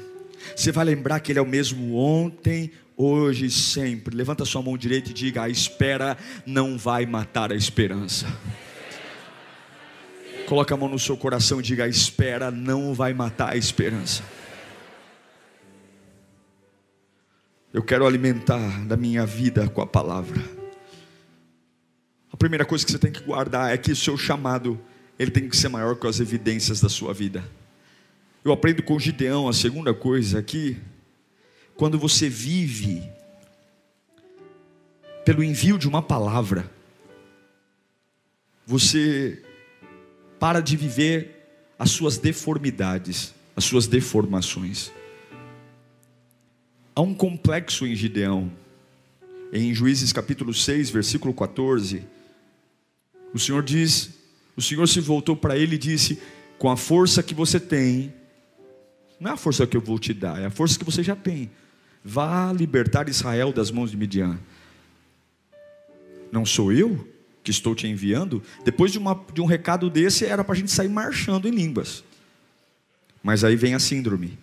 Você 0.57 0.73
vai 0.73 0.87
lembrar 0.87 1.21
que 1.21 1.33
Ele 1.33 1.38
é 1.38 1.43
o 1.43 1.47
mesmo 1.47 1.97
ontem, 1.97 2.71
hoje 2.97 3.47
e 3.47 3.50
sempre. 3.50 4.16
Levanta 4.16 4.45
sua 4.47 4.62
mão 4.62 4.76
direita 4.78 5.11
e 5.11 5.12
diga: 5.12 5.43
a 5.43 5.50
espera 5.50 6.16
não 6.47 6.78
vai 6.78 7.04
matar 7.04 7.52
a 7.52 7.54
esperança. 7.54 8.26
Coloca 10.46 10.74
a 10.74 10.76
mão 10.76 10.88
no 10.88 10.98
seu 10.98 11.16
coração 11.16 11.60
e 11.60 11.62
diga: 11.62 11.84
a 11.84 11.88
espera 11.88 12.50
não 12.50 12.94
vai 12.94 13.14
matar 13.14 13.52
a 13.52 13.56
esperança. 13.56 14.22
Eu 17.72 17.82
quero 17.82 18.06
alimentar 18.06 18.86
da 18.86 18.96
minha 18.96 19.26
vida 19.26 19.68
com 19.68 19.80
a 19.82 19.86
palavra. 19.86 20.40
A 22.32 22.36
primeira 22.36 22.64
coisa 22.64 22.84
que 22.84 22.92
você 22.92 22.98
tem 22.98 23.10
que 23.10 23.22
guardar 23.22 23.72
é 23.72 23.78
que 23.78 23.90
o 23.90 23.96
seu 23.96 24.16
chamado 24.16 24.78
ele 25.18 25.30
tem 25.30 25.48
que 25.48 25.56
ser 25.56 25.68
maior 25.68 25.96
que 25.96 26.06
as 26.06 26.20
evidências 26.20 26.80
da 26.80 26.88
sua 26.88 27.14
vida. 27.14 27.44
Eu 28.44 28.52
aprendo 28.52 28.82
com 28.82 28.98
Gideão 28.98 29.48
a 29.48 29.52
segunda 29.52 29.94
coisa 29.94 30.38
aqui, 30.38 30.76
quando 31.76 31.98
você 31.98 32.28
vive 32.28 33.02
pelo 35.24 35.42
envio 35.42 35.78
de 35.78 35.88
uma 35.88 36.02
palavra, 36.02 36.70
você 38.66 39.42
para 40.44 40.60
de 40.60 40.76
viver 40.76 41.48
as 41.78 41.90
suas 41.90 42.18
deformidades, 42.18 43.34
as 43.56 43.64
suas 43.64 43.86
deformações. 43.86 44.92
Há 46.94 47.00
um 47.00 47.14
complexo 47.14 47.86
em 47.86 47.96
Gideão, 47.96 48.52
em 49.50 49.72
Juízes 49.72 50.12
capítulo 50.12 50.52
6, 50.52 50.90
versículo 50.90 51.32
14. 51.32 52.06
O 53.32 53.38
Senhor 53.38 53.62
diz: 53.62 54.10
O 54.54 54.60
Senhor 54.60 54.86
se 54.86 55.00
voltou 55.00 55.34
para 55.34 55.56
ele 55.56 55.76
e 55.76 55.78
disse: 55.78 56.20
Com 56.58 56.68
a 56.68 56.76
força 56.76 57.22
que 57.22 57.32
você 57.32 57.58
tem, 57.58 58.12
não 59.18 59.30
é 59.30 59.32
a 59.32 59.38
força 59.38 59.66
que 59.66 59.78
eu 59.78 59.80
vou 59.80 59.98
te 59.98 60.12
dar, 60.12 60.38
é 60.42 60.44
a 60.44 60.50
força 60.50 60.78
que 60.78 60.84
você 60.84 61.02
já 61.02 61.16
tem. 61.16 61.50
Vá 62.04 62.52
libertar 62.52 63.08
Israel 63.08 63.50
das 63.50 63.70
mãos 63.70 63.90
de 63.90 63.96
Midian. 63.96 64.38
Não 66.30 66.44
sou 66.44 66.70
eu 66.70 67.13
que 67.44 67.50
estou 67.50 67.74
te 67.74 67.86
enviando? 67.86 68.42
Depois 68.64 68.90
de, 68.90 68.98
uma, 68.98 69.22
de 69.32 69.42
um 69.42 69.44
recado 69.44 69.90
desse, 69.90 70.24
era 70.24 70.42
para 70.42 70.54
a 70.54 70.56
gente 70.56 70.72
sair 70.72 70.88
marchando 70.88 71.46
em 71.46 71.50
línguas. 71.50 72.02
Mas 73.22 73.44
aí 73.44 73.54
vem 73.54 73.74
a 73.74 73.78
síndrome. 73.78 74.38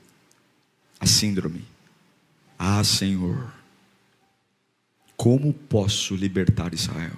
A 1.00 1.08
síndrome. 1.08 1.66
Ah, 2.58 2.84
Senhor, 2.84 3.52
como 5.18 5.52
posso 5.52 6.16
libertar 6.16 6.76
Israel? 6.76 7.18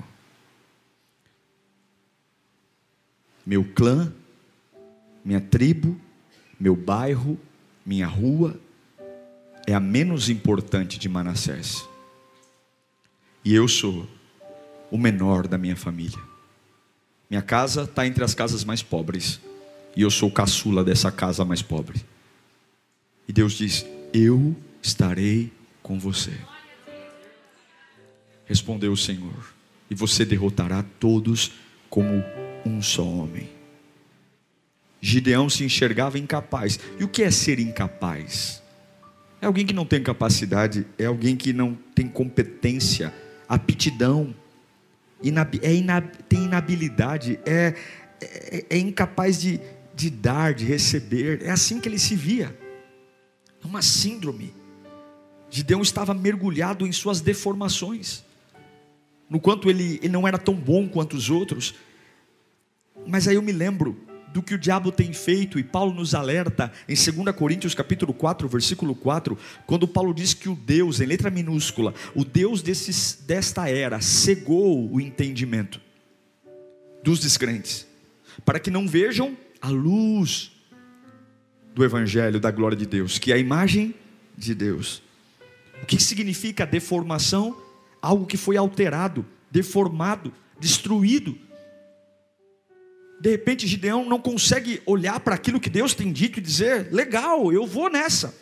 Meu 3.46 3.66
clã, 3.66 4.14
minha 5.24 5.42
tribo, 5.42 6.00
meu 6.58 6.78
bairro, 6.78 7.38
minha 7.86 8.08
rua, 8.08 8.58
é 9.68 9.74
a 9.74 9.82
menos 9.82 10.30
importante 10.30 10.98
de 10.98 11.10
Manassés. 11.10 11.86
E 13.44 13.54
eu 13.54 13.68
sou 13.68 14.08
o 14.94 14.98
menor 15.00 15.48
da 15.48 15.58
minha 15.58 15.76
família. 15.76 16.20
Minha 17.28 17.42
casa 17.42 17.82
está 17.82 18.06
entre 18.06 18.24
as 18.24 18.36
casas 18.36 18.64
mais 18.64 18.84
pobres. 18.84 19.42
E 19.96 20.04
eu 20.04 20.12
sou 20.12 20.30
o 20.30 20.32
caçula 20.32 20.84
dessa 20.84 21.12
casa 21.12 21.44
mais 21.44 21.64
pobre. 21.64 22.06
E 23.28 23.34
Deus 23.34 23.54
diz: 23.54 23.84
Eu 24.14 24.56
estarei 24.84 25.52
com 25.82 25.98
você. 25.98 26.34
Respondeu 28.46 28.92
o 28.92 28.98
Senhor: 28.98 29.56
E 29.90 29.96
você 29.96 30.24
derrotará 30.24 30.86
todos 31.00 31.54
como 31.90 32.24
um 32.64 32.80
só 32.80 33.04
homem. 33.04 33.50
Gideão 35.02 35.50
se 35.50 35.64
enxergava 35.64 36.20
incapaz. 36.20 36.80
E 37.00 37.04
o 37.04 37.08
que 37.08 37.24
é 37.24 37.32
ser 37.32 37.58
incapaz? 37.58 38.62
É 39.42 39.48
alguém 39.48 39.66
que 39.66 39.74
não 39.74 39.88
tem 39.88 40.04
capacidade, 40.04 40.86
é 41.00 41.06
alguém 41.06 41.36
que 41.36 41.52
não 41.52 41.76
tem 41.96 42.08
competência, 42.08 43.12
aptidão, 43.50 44.36
inab, 45.24 45.60
é 45.64 45.74
inab, 45.74 46.10
tem 46.28 46.44
inabilidade, 46.44 47.40
é, 47.46 47.74
é, 48.22 48.66
é 48.70 48.78
incapaz 48.78 49.40
de, 49.40 49.60
de 49.96 50.10
dar, 50.10 50.54
de 50.54 50.66
receber. 50.66 51.42
É 51.44 51.50
assim 51.50 51.80
que 51.80 51.88
ele 51.88 51.98
se 51.98 52.16
via. 52.16 52.56
É 53.64 53.66
uma 53.66 53.82
síndrome. 53.82 54.54
Gideão 55.50 55.82
estava 55.82 56.14
mergulhado 56.14 56.86
em 56.86 56.92
suas 56.92 57.22
deformações. 57.22 58.24
No 59.30 59.40
quanto 59.40 59.70
ele, 59.70 60.00
ele 60.02 60.10
não 60.10 60.28
era 60.28 60.38
tão 60.38 60.54
bom 60.54 60.88
quanto 60.88 61.16
os 61.16 61.30
outros. 61.30 61.76
Mas 63.08 63.28
aí 63.28 63.36
eu 63.36 63.42
me 63.42 63.52
lembro 63.52 63.98
do 64.34 64.42
que 64.42 64.56
o 64.56 64.58
diabo 64.58 64.92
tem 64.92 65.14
feito, 65.14 65.60
e 65.60 65.64
Paulo 65.64 65.94
nos 65.94 66.16
alerta 66.16 66.72
em 66.90 66.96
2 66.96 67.36
Coríntios 67.36 67.76
capítulo 67.76 68.14
4, 68.14 68.48
versículo 68.48 68.96
4, 68.96 69.38
quando 69.68 69.88
Paulo 69.88 70.12
diz 70.12 70.34
que 70.34 70.50
o 70.50 70.56
Deus, 70.56 71.00
em 71.00 71.06
letra 71.06 71.30
minúscula, 71.30 71.94
o 72.16 72.26
Deus 72.26 72.64
desses, 72.64 73.24
desta 73.28 73.70
era, 73.70 74.02
cegou 74.02 74.92
o 74.92 75.00
entendimento 75.00 75.80
dos 77.04 77.20
descrentes, 77.20 77.86
para 78.44 78.60
que 78.60 78.72
não 78.72 78.88
vejam 78.88 79.38
a 79.62 79.70
luz 79.70 80.52
do 81.76 81.84
Evangelho 81.84 82.40
da 82.40 82.50
glória 82.50 82.78
de 82.78 82.88
Deus, 82.88 83.20
que 83.20 83.32
é 83.32 83.36
a 83.36 83.38
imagem 83.38 83.94
de 84.36 84.56
Deus. 84.56 85.04
O 85.84 85.86
que 85.86 86.02
significa 86.02 86.66
deformação? 86.66 87.56
Algo 88.02 88.26
que 88.26 88.38
foi 88.38 88.58
alterado, 88.58 89.26
deformado, 89.52 90.34
destruído 90.60 91.38
de 93.24 93.30
repente 93.30 93.66
Gideão 93.66 94.04
não 94.04 94.20
consegue 94.20 94.82
olhar 94.86 95.18
para 95.22 95.34
aquilo 95.34 95.58
que 95.58 95.70
Deus 95.70 95.94
tem 95.94 96.12
dito 96.12 96.40
e 96.40 96.42
dizer: 96.42 96.90
legal, 96.92 97.54
eu 97.54 97.66
vou 97.66 97.90
nessa. 97.90 98.36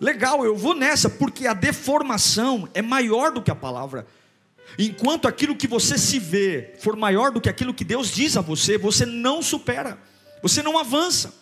Legal, 0.00 0.44
eu 0.44 0.56
vou 0.56 0.74
nessa, 0.74 1.08
porque 1.08 1.46
a 1.46 1.54
deformação 1.54 2.68
é 2.74 2.82
maior 2.82 3.30
do 3.30 3.40
que 3.40 3.48
a 3.48 3.54
palavra. 3.54 4.08
Enquanto 4.76 5.28
aquilo 5.28 5.54
que 5.54 5.68
você 5.68 5.96
se 5.96 6.18
vê 6.18 6.74
for 6.80 6.96
maior 6.96 7.30
do 7.30 7.40
que 7.40 7.48
aquilo 7.48 7.72
que 7.72 7.84
Deus 7.84 8.10
diz 8.10 8.36
a 8.36 8.40
você, 8.40 8.76
você 8.76 9.06
não 9.06 9.40
supera, 9.40 9.96
você 10.42 10.60
não 10.60 10.76
avança. 10.76 11.32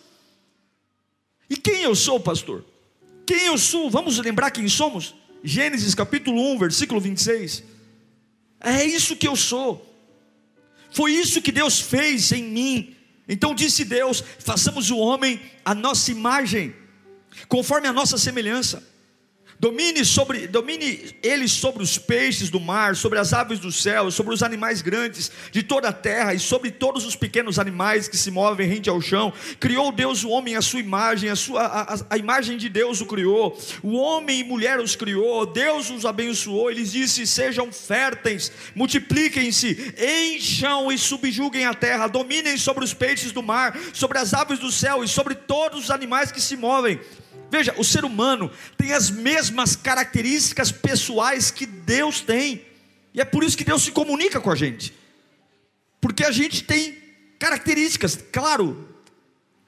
E 1.49 1.57
quem 1.57 1.81
eu 1.81 1.95
sou, 1.95 2.19
pastor? 2.19 2.63
Quem 3.25 3.47
eu 3.47 3.57
sou? 3.57 3.89
Vamos 3.89 4.19
lembrar 4.19 4.51
quem 4.51 4.69
somos? 4.69 5.15
Gênesis 5.43 5.95
capítulo 5.95 6.39
1, 6.53 6.59
versículo 6.59 7.01
26. 7.01 7.63
É 8.59 8.83
isso 8.83 9.15
que 9.15 9.27
eu 9.27 9.35
sou. 9.35 9.86
Foi 10.97 11.11
isso 11.11 11.43
que 11.43 11.51
Deus 11.51 11.79
fez 11.79 12.31
em 12.31 12.41
mim. 12.41 12.95
Então 13.29 13.53
disse 13.53 13.85
Deus: 13.85 14.23
façamos 14.39 14.89
o 14.89 14.97
homem 14.97 15.39
a 15.63 15.75
nossa 15.75 16.09
imagem, 16.09 16.75
conforme 17.47 17.87
a 17.87 17.93
nossa 17.93 18.17
semelhança. 18.17 18.83
Domine 19.59 20.05
sobre, 20.05 20.45
domine 20.45 21.15
ele 21.23 21.47
sobre 21.47 21.81
os 21.81 21.97
peixes 21.97 22.51
do 22.51 22.59
mar, 22.59 22.95
sobre 22.95 23.17
as 23.17 23.33
aves 23.33 23.57
do 23.57 23.71
céu, 23.71 24.11
sobre 24.11 24.31
os 24.31 24.43
animais 24.43 24.83
grandes 24.83 25.31
de 25.51 25.63
toda 25.63 25.89
a 25.89 25.93
terra 25.93 26.35
e 26.35 26.39
sobre 26.39 26.69
todos 26.69 27.05
os 27.05 27.15
pequenos 27.15 27.57
animais 27.57 28.07
que 28.07 28.17
se 28.17 28.29
movem 28.29 28.67
rente 28.67 28.87
ao 28.87 29.01
chão. 29.01 29.33
Criou 29.59 29.91
Deus 29.91 30.23
o 30.23 30.29
homem 30.29 30.55
à 30.55 30.61
sua 30.61 30.79
imagem, 30.79 31.31
a 31.31 31.35
sua 31.35 31.63
a, 31.65 31.97
a 32.11 32.17
imagem 32.17 32.55
de 32.55 32.69
Deus 32.69 33.01
o 33.01 33.07
criou. 33.07 33.59
O 33.81 33.95
homem 33.95 34.41
e 34.41 34.43
mulher 34.43 34.79
os 34.79 34.95
criou. 34.95 35.43
Deus 35.47 35.89
os 35.89 36.05
abençoou. 36.05 36.69
Ele 36.69 36.83
disse: 36.83 37.25
"Sejam 37.25 37.71
férteis, 37.71 38.51
multipliquem-se, 38.75 39.95
encham 39.97 40.91
e 40.91 40.99
subjuguem 40.99 41.65
a 41.65 41.73
terra, 41.73 42.05
dominem 42.05 42.57
sobre 42.57 42.83
os 42.83 42.93
peixes 42.93 43.31
do 43.31 43.41
mar, 43.41 43.75
sobre 43.91 44.19
as 44.19 44.35
aves 44.35 44.59
do 44.59 44.71
céu 44.71 45.03
e 45.03 45.07
sobre 45.07 45.33
todos 45.33 45.85
os 45.85 45.91
animais 45.91 46.31
que 46.31 46.39
se 46.39 46.55
movem." 46.55 46.99
Veja, 47.49 47.73
o 47.77 47.83
ser 47.83 48.03
humano 48.03 48.51
tem 48.77 48.93
as 48.93 49.09
mesmas 49.09 49.75
características 49.75 50.71
pessoais 50.71 51.49
que 51.49 51.65
Deus 51.65 52.21
tem, 52.21 52.65
e 53.13 53.21
é 53.21 53.25
por 53.25 53.43
isso 53.43 53.57
que 53.57 53.63
Deus 53.63 53.83
se 53.83 53.91
comunica 53.91 54.39
com 54.39 54.51
a 54.51 54.55
gente, 54.55 54.93
porque 56.01 56.23
a 56.23 56.31
gente 56.31 56.63
tem 56.63 56.97
características, 57.39 58.19
claro, 58.31 58.87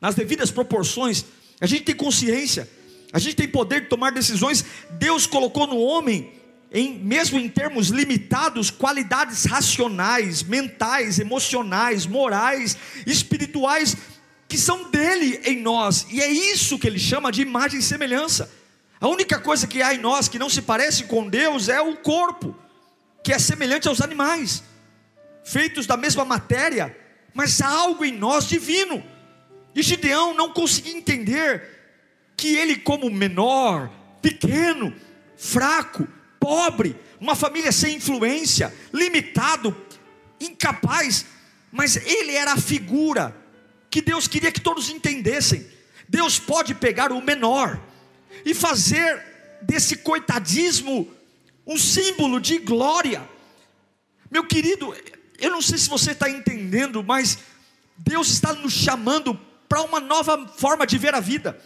nas 0.02 0.16
devidas 0.16 0.52
proporções, 0.52 1.26
a 1.62 1.66
gente 1.66 1.84
tem 1.84 1.96
consciência, 1.96 2.70
a 3.12 3.20
gente 3.20 3.36
tem 3.36 3.48
poder 3.48 3.82
de 3.82 3.88
tomar 3.88 4.12
decisões. 4.12 4.64
Deus 4.92 5.26
colocou 5.26 5.68
no 5.68 5.78
homem, 5.78 6.32
em, 6.72 7.00
mesmo 7.00 7.40
em 7.40 7.50
termos 7.50 7.90
limitados, 7.90 8.70
qualidades 8.70 9.46
racionais, 9.46 10.44
mentais, 10.44 11.20
emocionais, 11.20 12.06
morais, 12.06 12.78
espirituais 13.06 13.98
que 14.50 14.58
são 14.58 14.90
dele 14.90 15.40
em 15.46 15.62
nós, 15.62 16.08
e 16.10 16.20
é 16.20 16.28
isso 16.28 16.80
que 16.80 16.88
ele 16.88 16.98
chama 16.98 17.32
de 17.32 17.44
imagem 17.44 17.80
e 17.80 17.84
semelhança. 17.84 18.52
A 19.00 19.08
única 19.08 19.40
coisa 19.40 19.68
que 19.68 19.80
há 19.80 19.94
em 19.94 20.00
nós 20.00 20.28
que 20.28 20.40
não 20.40 20.50
se 20.50 20.64
parece 20.64 21.04
com 21.04 21.30
Deus 21.30 21.70
é 21.70 21.80
o 21.80 21.96
corpo, 21.98 22.56
que 23.24 23.32
é 23.32 23.38
semelhante 23.38 23.88
aos 23.88 24.02
animais, 24.02 24.64
feitos 25.46 25.86
da 25.86 25.96
mesma 25.96 26.26
matéria, 26.26 26.98
mas 27.32 27.62
há 27.62 27.68
algo 27.68 28.04
em 28.04 28.12
nós 28.12 28.46
divino. 28.46 29.04
E 29.76 29.84
Gideão 29.84 30.34
não 30.34 30.52
conseguia 30.52 30.98
entender 30.98 31.64
que 32.36 32.56
ele, 32.56 32.76
como 32.76 33.08
menor, 33.12 33.88
pequeno, 34.20 34.92
fraco, 35.38 36.08
pobre, 36.40 36.96
uma 37.22 37.36
família 37.36 37.72
sem 37.72 37.98
influência, 37.98 38.74
limitado, 38.92 39.78
incapaz, 40.40 41.26
mas 41.72 41.98
ele 41.98 42.34
era 42.34 42.54
a 42.54 42.58
figura 42.58 43.39
que 43.90 44.02
Deus 44.02 44.28
queria 44.28 44.52
que 44.52 44.62
todos 44.62 44.90
entendessem. 44.90 45.68
Deus 46.08 46.40
pode 46.40 46.74
pegar 46.76 47.12
o 47.12 47.22
menor 47.22 47.80
e 48.46 48.54
fazer 48.54 49.24
desse 49.62 49.98
coitadismo 49.98 51.12
um 51.66 51.78
símbolo 51.78 52.40
de 52.40 52.58
glória. 52.58 53.28
Meu 54.30 54.44
querido, 54.46 54.96
eu 55.40 55.52
não 55.52 55.62
sei 55.62 55.78
se 55.78 55.90
você 55.90 56.12
está 56.12 56.30
entendendo, 56.30 57.04
mas 57.04 57.40
Deus 57.98 58.30
está 58.30 58.54
nos 58.54 58.74
chamando 58.74 59.40
para 59.68 59.82
uma 59.82 60.00
nova 60.00 60.48
forma 60.58 60.86
de 60.88 60.98
ver 60.98 61.14
a 61.14 61.20
vida. 61.20 61.60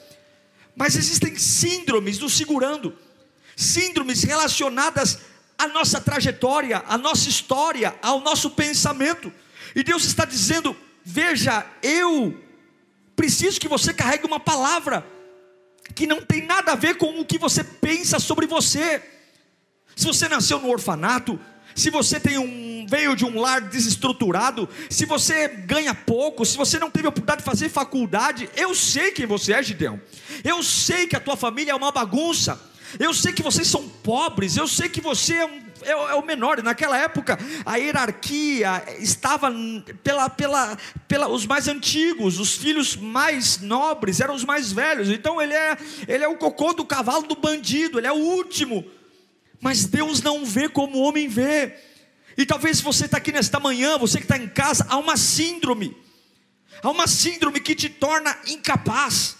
Mas 0.75 0.95
existem 0.95 1.37
síndromes 1.37 2.19
nos 2.19 2.33
segurando, 2.33 2.97
síndromes 3.55 4.23
relacionadas 4.23 5.19
à 5.57 5.67
nossa 5.67 6.01
trajetória, 6.01 6.83
à 6.87 6.97
nossa 6.97 7.29
história, 7.29 7.95
ao 8.01 8.19
nosso 8.19 8.51
pensamento. 8.51 9.31
E 9.75 9.83
Deus 9.83 10.03
está 10.03 10.25
dizendo: 10.25 10.75
veja, 11.03 11.65
eu 11.81 12.39
preciso 13.15 13.59
que 13.59 13.67
você 13.67 13.93
carregue 13.93 14.25
uma 14.25 14.39
palavra 14.39 15.05
que 15.93 16.07
não 16.07 16.21
tem 16.21 16.45
nada 16.45 16.71
a 16.71 16.75
ver 16.75 16.95
com 16.97 17.19
o 17.19 17.25
que 17.25 17.37
você 17.37 17.63
pensa 17.63 18.19
sobre 18.19 18.47
você. 18.47 19.01
Se 19.95 20.05
você 20.05 20.27
nasceu 20.27 20.59
no 20.59 20.69
orfanato, 20.69 21.39
se 21.75 21.89
você 21.89 22.19
tem 22.19 22.37
um 22.37 22.85
veio 22.87 23.15
de 23.15 23.25
um 23.25 23.39
lar 23.39 23.61
desestruturado, 23.61 24.67
se 24.89 25.05
você 25.05 25.47
ganha 25.47 25.95
pouco, 25.95 26.45
se 26.45 26.57
você 26.57 26.77
não 26.77 26.91
teve 26.91 27.07
a 27.07 27.09
oportunidade 27.09 27.41
de 27.41 27.45
fazer 27.45 27.69
faculdade, 27.69 28.49
eu 28.55 28.75
sei 28.75 29.11
quem 29.11 29.25
você 29.25 29.53
é, 29.53 29.63
Gideão. 29.63 29.99
Eu 30.43 30.61
sei 30.61 31.07
que 31.07 31.15
a 31.15 31.19
tua 31.19 31.35
família 31.35 31.71
é 31.71 31.75
uma 31.75 31.91
bagunça. 31.91 32.59
Eu 32.99 33.13
sei 33.13 33.33
que 33.33 33.41
vocês 33.41 33.67
são 33.67 33.89
pobres, 33.89 34.55
eu 34.55 34.67
sei 34.67 34.87
que 34.87 35.01
você 35.01 35.35
é, 35.35 35.45
um, 35.45 35.63
é, 35.85 35.91
é, 35.91 36.15
o 36.15 36.21
menor. 36.21 36.61
Naquela 36.61 36.97
época, 36.97 37.37
a 37.65 37.75
hierarquia 37.75 38.83
estava 38.99 39.51
pela, 40.03 40.29
pela, 40.29 40.77
pela 41.07 41.27
os 41.27 41.45
mais 41.45 41.67
antigos, 41.67 42.39
os 42.39 42.55
filhos 42.55 42.95
mais 42.95 43.59
nobres 43.59 44.19
eram 44.19 44.35
os 44.35 44.43
mais 44.43 44.71
velhos. 44.71 45.09
Então 45.09 45.41
ele 45.41 45.53
é, 45.53 45.77
ele 46.07 46.23
é 46.23 46.27
o 46.27 46.37
cocô 46.37 46.73
do 46.73 46.85
cavalo 46.85 47.27
do 47.27 47.35
bandido, 47.35 47.99
ele 47.99 48.07
é 48.07 48.11
o 48.11 48.17
último. 48.17 48.85
Mas 49.61 49.85
Deus 49.85 50.21
não 50.21 50.45
vê 50.45 50.67
como 50.67 50.97
o 50.97 51.01
homem 51.01 51.27
vê. 51.27 51.75
E 52.37 52.45
talvez 52.45 52.81
você 52.81 53.05
está 53.05 53.17
aqui 53.17 53.31
nesta 53.31 53.59
manhã, 53.59 53.97
você 53.97 54.17
que 54.17 54.25
está 54.25 54.37
em 54.37 54.47
casa, 54.47 54.85
há 54.89 54.97
uma 54.97 55.15
síndrome, 55.15 55.95
há 56.81 56.89
uma 56.89 57.07
síndrome 57.07 57.59
que 57.59 57.75
te 57.75 57.89
torna 57.89 58.35
incapaz, 58.47 59.37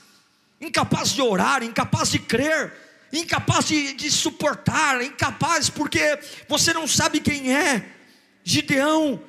incapaz 0.61 1.09
de 1.09 1.21
orar, 1.21 1.63
incapaz 1.63 2.11
de 2.11 2.19
crer, 2.19 2.82
incapaz 3.13 3.65
de, 3.65 3.93
de 3.93 4.09
suportar, 4.09 5.01
incapaz 5.03 5.69
porque 5.69 6.19
você 6.47 6.73
não 6.73 6.87
sabe 6.87 7.19
quem 7.19 7.55
é. 7.55 7.89
Gideão, 8.43 9.21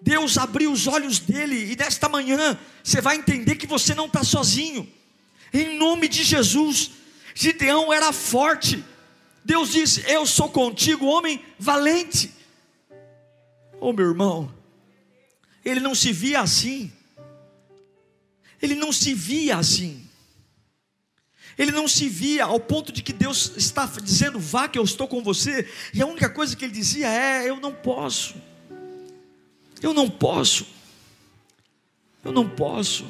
Deus 0.00 0.36
abriu 0.36 0.70
os 0.72 0.86
olhos 0.86 1.18
dele, 1.18 1.72
e 1.72 1.76
nesta 1.76 2.08
manhã 2.08 2.58
você 2.82 3.00
vai 3.00 3.16
entender 3.16 3.56
que 3.56 3.66
você 3.66 3.94
não 3.94 4.06
está 4.06 4.22
sozinho, 4.22 4.92
em 5.52 5.78
nome 5.78 6.08
de 6.08 6.22
Jesus. 6.22 6.90
Gideão 7.34 7.92
era 7.92 8.12
forte, 8.12 8.84
Deus 9.44 9.72
disse: 9.72 10.04
Eu 10.06 10.26
sou 10.26 10.48
contigo, 10.50 11.06
homem 11.06 11.42
valente. 11.58 12.32
Oh, 13.80 13.92
meu 13.92 14.06
irmão, 14.06 14.52
ele 15.64 15.80
não 15.80 15.94
se 15.94 16.12
via 16.12 16.40
assim. 16.40 16.92
Ele 18.60 18.74
não 18.74 18.92
se 18.92 19.12
via 19.14 19.56
assim. 19.56 20.05
Ele 21.58 21.72
não 21.72 21.88
se 21.88 22.08
via 22.08 22.44
ao 22.44 22.60
ponto 22.60 22.92
de 22.92 23.02
que 23.02 23.12
Deus 23.12 23.52
está 23.56 23.86
dizendo: 24.02 24.38
vá 24.38 24.68
que 24.68 24.78
eu 24.78 24.84
estou 24.84 25.08
com 25.08 25.22
você. 25.22 25.68
E 25.94 26.02
a 26.02 26.06
única 26.06 26.28
coisa 26.28 26.54
que 26.54 26.64
ele 26.64 26.72
dizia 26.72 27.08
é: 27.08 27.48
eu 27.48 27.58
não 27.58 27.72
posso. 27.72 28.34
Eu 29.82 29.94
não 29.94 30.08
posso. 30.08 30.66
Eu 32.24 32.32
não 32.32 32.48
posso. 32.48 33.06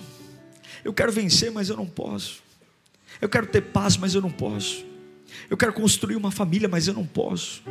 Eu 0.84 0.92
quero 0.92 1.10
vencer, 1.10 1.50
mas 1.50 1.68
eu 1.68 1.76
não 1.76 1.86
posso. 1.86 2.42
Eu 3.20 3.28
quero 3.28 3.46
ter 3.46 3.62
paz, 3.62 3.96
mas 3.96 4.14
eu 4.14 4.20
não 4.20 4.30
posso. 4.30 4.84
Eu 5.50 5.56
quero 5.56 5.72
construir 5.72 6.16
uma 6.16 6.30
família, 6.30 6.68
mas 6.68 6.86
eu 6.86 6.94
não 6.94 7.04
posso. 7.04 7.62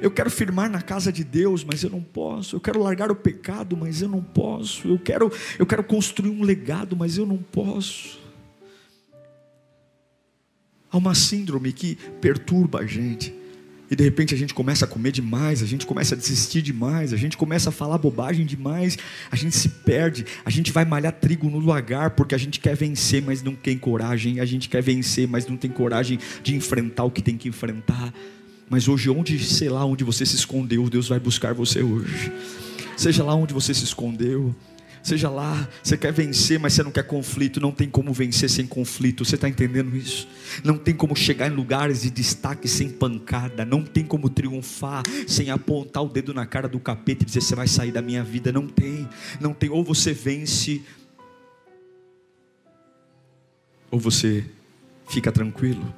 Eu 0.00 0.10
quero 0.10 0.30
firmar 0.30 0.70
na 0.70 0.80
casa 0.80 1.12
de 1.12 1.24
Deus, 1.24 1.64
mas 1.64 1.82
eu 1.82 1.90
não 1.90 2.02
posso. 2.02 2.56
Eu 2.56 2.60
quero 2.60 2.82
largar 2.82 3.10
o 3.10 3.16
pecado, 3.16 3.76
mas 3.76 4.00
eu 4.00 4.08
não 4.08 4.22
posso. 4.22 4.88
Eu 4.88 4.98
quero, 4.98 5.30
eu 5.58 5.66
quero 5.66 5.84
construir 5.84 6.30
um 6.30 6.42
legado, 6.42 6.96
mas 6.96 7.18
eu 7.18 7.26
não 7.26 7.38
posso. 7.38 8.21
Há 10.92 10.98
uma 10.98 11.14
síndrome 11.14 11.72
que 11.72 11.96
perturba 12.20 12.80
a 12.80 12.86
gente. 12.86 13.34
E 13.90 13.96
de 13.96 14.04
repente 14.04 14.34
a 14.34 14.38
gente 14.38 14.54
começa 14.54 14.84
a 14.86 14.88
comer 14.88 15.12
demais, 15.12 15.62
a 15.62 15.66
gente 15.66 15.84
começa 15.84 16.14
a 16.14 16.18
desistir 16.18 16.62
demais, 16.62 17.12
a 17.12 17.16
gente 17.16 17.36
começa 17.36 17.68
a 17.68 17.72
falar 17.72 17.98
bobagem 17.98 18.46
demais, 18.46 18.96
a 19.30 19.36
gente 19.36 19.54
se 19.54 19.68
perde, 19.68 20.24
a 20.44 20.48
gente 20.48 20.72
vai 20.72 20.84
malhar 20.84 21.12
trigo 21.12 21.50
no 21.50 21.60
lagar 21.60 22.10
porque 22.10 22.34
a 22.34 22.38
gente 22.38 22.58
quer 22.58 22.74
vencer, 22.74 23.22
mas 23.22 23.42
não 23.42 23.54
tem 23.54 23.76
coragem, 23.76 24.40
a 24.40 24.46
gente 24.46 24.68
quer 24.68 24.82
vencer, 24.82 25.28
mas 25.28 25.46
não 25.46 25.58
tem 25.58 25.70
coragem 25.70 26.18
de 26.42 26.54
enfrentar 26.54 27.04
o 27.04 27.10
que 27.10 27.20
tem 27.20 27.36
que 27.36 27.48
enfrentar. 27.48 28.14
Mas 28.70 28.88
hoje, 28.88 29.10
onde, 29.10 29.38
sei 29.44 29.68
lá, 29.68 29.84
onde 29.84 30.04
você 30.04 30.24
se 30.24 30.36
escondeu, 30.36 30.88
Deus 30.88 31.08
vai 31.08 31.20
buscar 31.20 31.52
você 31.52 31.82
hoje. 31.82 32.32
Seja 32.96 33.22
lá 33.22 33.34
onde 33.34 33.52
você 33.52 33.74
se 33.74 33.84
escondeu, 33.84 34.54
Seja 35.02 35.28
lá, 35.28 35.68
você 35.82 35.96
quer 35.96 36.12
vencer, 36.12 36.60
mas 36.60 36.74
você 36.74 36.82
não 36.82 36.92
quer 36.92 37.02
conflito. 37.02 37.60
Não 37.60 37.72
tem 37.72 37.90
como 37.90 38.12
vencer 38.12 38.48
sem 38.48 38.66
conflito. 38.66 39.24
Você 39.24 39.34
está 39.34 39.48
entendendo 39.48 39.96
isso? 39.96 40.28
Não 40.62 40.78
tem 40.78 40.94
como 40.94 41.16
chegar 41.16 41.48
em 41.48 41.54
lugares 41.54 42.02
de 42.02 42.10
destaque 42.10 42.68
sem 42.68 42.88
pancada. 42.88 43.64
Não 43.64 43.82
tem 43.82 44.04
como 44.04 44.30
triunfar 44.30 45.02
sem 45.26 45.50
apontar 45.50 46.04
o 46.04 46.08
dedo 46.08 46.32
na 46.32 46.46
cara 46.46 46.68
do 46.68 46.78
capeta 46.78 47.24
e 47.24 47.26
dizer: 47.26 47.40
Você 47.40 47.56
vai 47.56 47.66
sair 47.66 47.90
da 47.90 48.00
minha 48.00 48.22
vida. 48.22 48.52
Não 48.52 48.68
tem. 48.68 49.08
Não 49.40 49.52
tem. 49.52 49.70
Ou 49.70 49.82
você 49.82 50.12
vence, 50.12 50.82
ou 53.90 53.98
você 53.98 54.44
fica 55.08 55.32
tranquilo. 55.32 55.92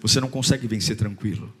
Você 0.00 0.20
não 0.20 0.28
consegue 0.28 0.68
vencer 0.68 0.96
tranquilo. 0.96 1.52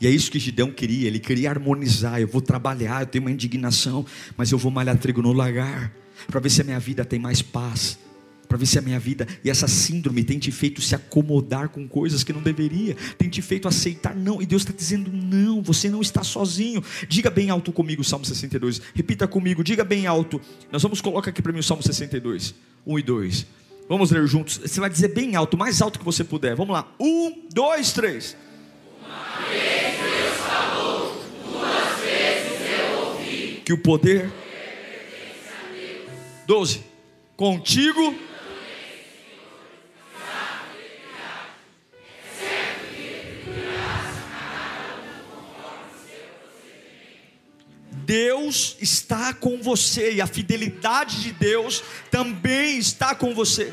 E 0.00 0.06
é 0.06 0.10
isso 0.10 0.30
que 0.30 0.38
Gideão 0.38 0.70
queria, 0.70 1.06
ele 1.06 1.18
queria 1.18 1.50
harmonizar. 1.50 2.20
Eu 2.20 2.28
vou 2.28 2.40
trabalhar, 2.40 3.02
eu 3.02 3.06
tenho 3.06 3.24
uma 3.24 3.30
indignação, 3.30 4.06
mas 4.36 4.50
eu 4.50 4.56
vou 4.56 4.70
malhar 4.72 4.96
trigo 4.96 5.20
no 5.20 5.32
lagar, 5.32 5.92
para 6.26 6.40
ver 6.40 6.50
se 6.50 6.62
a 6.62 6.64
minha 6.64 6.80
vida 6.80 7.04
tem 7.04 7.18
mais 7.18 7.42
paz, 7.42 7.98
para 8.48 8.56
ver 8.56 8.66
se 8.66 8.78
a 8.78 8.82
minha 8.82 8.98
vida 8.98 9.28
e 9.44 9.50
essa 9.50 9.68
síndrome 9.68 10.24
tem 10.24 10.38
te 10.38 10.50
feito 10.50 10.80
se 10.80 10.94
acomodar 10.94 11.68
com 11.68 11.86
coisas 11.86 12.24
que 12.24 12.32
não 12.32 12.42
deveria, 12.42 12.96
tem 13.16 13.28
te 13.28 13.42
feito 13.42 13.68
aceitar 13.68 14.16
não, 14.16 14.40
e 14.40 14.46
Deus 14.46 14.62
está 14.62 14.72
dizendo 14.72 15.10
não, 15.12 15.62
você 15.62 15.88
não 15.88 16.00
está 16.00 16.24
sozinho. 16.24 16.82
Diga 17.06 17.30
bem 17.30 17.50
alto 17.50 17.70
comigo 17.70 18.02
Salmo 18.02 18.24
62, 18.24 18.80
repita 18.94 19.28
comigo, 19.28 19.62
diga 19.62 19.84
bem 19.84 20.06
alto. 20.06 20.40
Nós 20.72 20.82
vamos 20.82 21.00
colocar 21.00 21.30
aqui 21.30 21.42
para 21.42 21.52
mim 21.52 21.60
o 21.60 21.62
Salmo 21.62 21.82
62, 21.82 22.54
1 22.86 22.98
e 22.98 23.02
2. 23.02 23.46
Vamos 23.88 24.10
ler 24.12 24.26
juntos. 24.26 24.60
Você 24.64 24.78
vai 24.78 24.88
dizer 24.88 25.08
bem 25.08 25.34
alto, 25.34 25.58
mais 25.58 25.82
alto 25.82 25.98
que 25.98 26.04
você 26.04 26.22
puder. 26.22 26.54
Vamos 26.54 26.72
lá. 26.72 26.92
Um, 26.98 27.48
dois, 27.52 27.92
três. 27.92 28.36
Uma 29.04 29.48
vez. 29.48 29.89
Que 33.70 33.74
o 33.74 33.78
poder. 33.78 34.28
12. 36.44 36.82
Contigo. 37.36 38.18
Deus 47.92 48.76
está 48.80 49.32
com 49.32 49.62
você 49.62 50.14
e 50.14 50.20
a 50.20 50.26
fidelidade 50.26 51.22
de 51.22 51.32
Deus 51.32 51.84
também 52.10 52.76
está 52.76 53.14
com 53.14 53.32
você. 53.32 53.72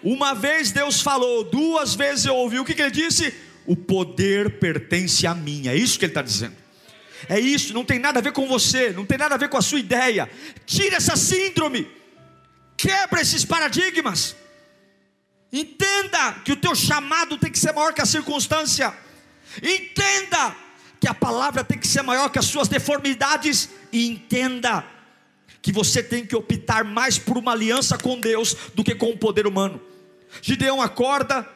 Uma 0.00 0.32
vez 0.32 0.70
Deus 0.70 1.00
falou, 1.00 1.42
duas 1.42 1.96
vezes 1.96 2.24
eu 2.24 2.36
ouvi, 2.36 2.60
o 2.60 2.64
que, 2.64 2.74
que 2.74 2.82
ele 2.82 2.92
disse? 2.92 3.34
O 3.66 3.74
poder 3.74 4.60
pertence 4.60 5.26
a 5.26 5.34
mim, 5.34 5.66
é 5.66 5.74
isso 5.74 5.98
que 5.98 6.04
ele 6.04 6.12
está 6.12 6.22
dizendo. 6.22 6.69
É 7.28 7.38
isso, 7.38 7.74
não 7.74 7.84
tem 7.84 7.98
nada 7.98 8.18
a 8.18 8.22
ver 8.22 8.32
com 8.32 8.46
você, 8.46 8.90
não 8.90 9.04
tem 9.04 9.18
nada 9.18 9.34
a 9.34 9.38
ver 9.38 9.48
com 9.48 9.56
a 9.56 9.62
sua 9.62 9.78
ideia. 9.78 10.30
Tira 10.66 10.96
essa 10.96 11.16
síndrome, 11.16 11.88
quebra 12.76 13.20
esses 13.20 13.44
paradigmas. 13.44 14.36
Entenda 15.52 16.34
que 16.44 16.52
o 16.52 16.56
teu 16.56 16.74
chamado 16.74 17.36
tem 17.36 17.50
que 17.50 17.58
ser 17.58 17.72
maior 17.72 17.92
que 17.92 18.00
a 18.00 18.06
circunstância. 18.06 18.94
Entenda 19.62 20.54
que 21.00 21.08
a 21.08 21.14
palavra 21.14 21.64
tem 21.64 21.78
que 21.78 21.88
ser 21.88 22.02
maior 22.02 22.30
que 22.30 22.38
as 22.38 22.46
suas 22.46 22.68
deformidades. 22.68 23.68
E 23.92 24.06
entenda 24.06 24.84
que 25.60 25.72
você 25.72 26.02
tem 26.02 26.24
que 26.24 26.36
optar 26.36 26.84
mais 26.84 27.18
por 27.18 27.36
uma 27.36 27.52
aliança 27.52 27.98
com 27.98 28.18
Deus 28.18 28.56
do 28.74 28.84
que 28.84 28.94
com 28.94 29.10
o 29.10 29.18
poder 29.18 29.46
humano. 29.46 29.80
Gideão 30.40 30.80
acorda, 30.80 31.46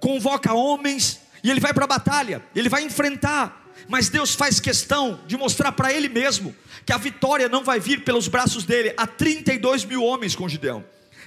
convoca 0.00 0.54
homens 0.54 1.20
e 1.42 1.50
ele 1.50 1.60
vai 1.60 1.74
para 1.74 1.84
a 1.84 1.88
batalha, 1.88 2.42
ele 2.54 2.68
vai 2.68 2.82
enfrentar 2.82 3.65
mas 3.88 4.08
Deus 4.08 4.34
faz 4.34 4.58
questão 4.58 5.20
de 5.26 5.36
mostrar 5.36 5.72
para 5.72 5.92
Ele 5.92 6.08
mesmo 6.08 6.54
que 6.84 6.92
a 6.92 6.98
vitória 6.98 7.48
não 7.48 7.64
vai 7.64 7.80
vir 7.80 8.04
pelos 8.04 8.28
braços 8.28 8.64
dele. 8.64 8.94
Há 8.96 9.06
32 9.06 9.84
mil 9.84 10.02
homens 10.02 10.34
com 10.34 10.48
Gideão, 10.48 10.84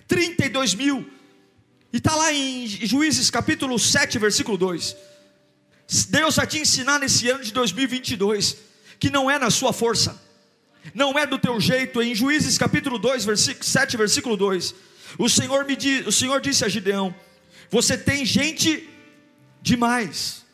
32 0.07 0.75
mil, 0.75 1.09
e 1.91 1.97
está 1.97 2.15
lá 2.15 2.33
em 2.33 2.67
Juízes 2.67 3.29
capítulo 3.29 3.77
7, 3.79 4.19
versículo 4.19 4.57
2. 4.57 4.95
Deus 6.09 6.35
vai 6.35 6.45
te 6.45 6.59
ensinar 6.59 6.99
nesse 6.99 7.27
ano 7.29 7.43
de 7.43 7.51
2022 7.51 8.57
que 8.99 9.09
não 9.09 9.31
é 9.31 9.39
na 9.39 9.49
sua 9.49 9.73
força, 9.73 10.21
não 10.93 11.17
é 11.17 11.25
do 11.25 11.39
teu 11.39 11.59
jeito. 11.59 12.01
Em 12.01 12.13
Juízes 12.13 12.57
capítulo 12.57 12.99
2, 12.99 13.25
versículo 13.25 13.63
7, 13.63 13.97
versículo 13.97 14.37
2, 14.37 14.75
o 15.17 15.29
Senhor 15.29 15.65
me 15.65 15.75
diz, 15.75 16.05
o 16.05 16.11
Senhor 16.11 16.39
disse 16.41 16.63
a 16.63 16.69
Gideão: 16.69 17.15
Você 17.71 17.97
tem 17.97 18.23
gente 18.25 18.87
demais 19.61 20.45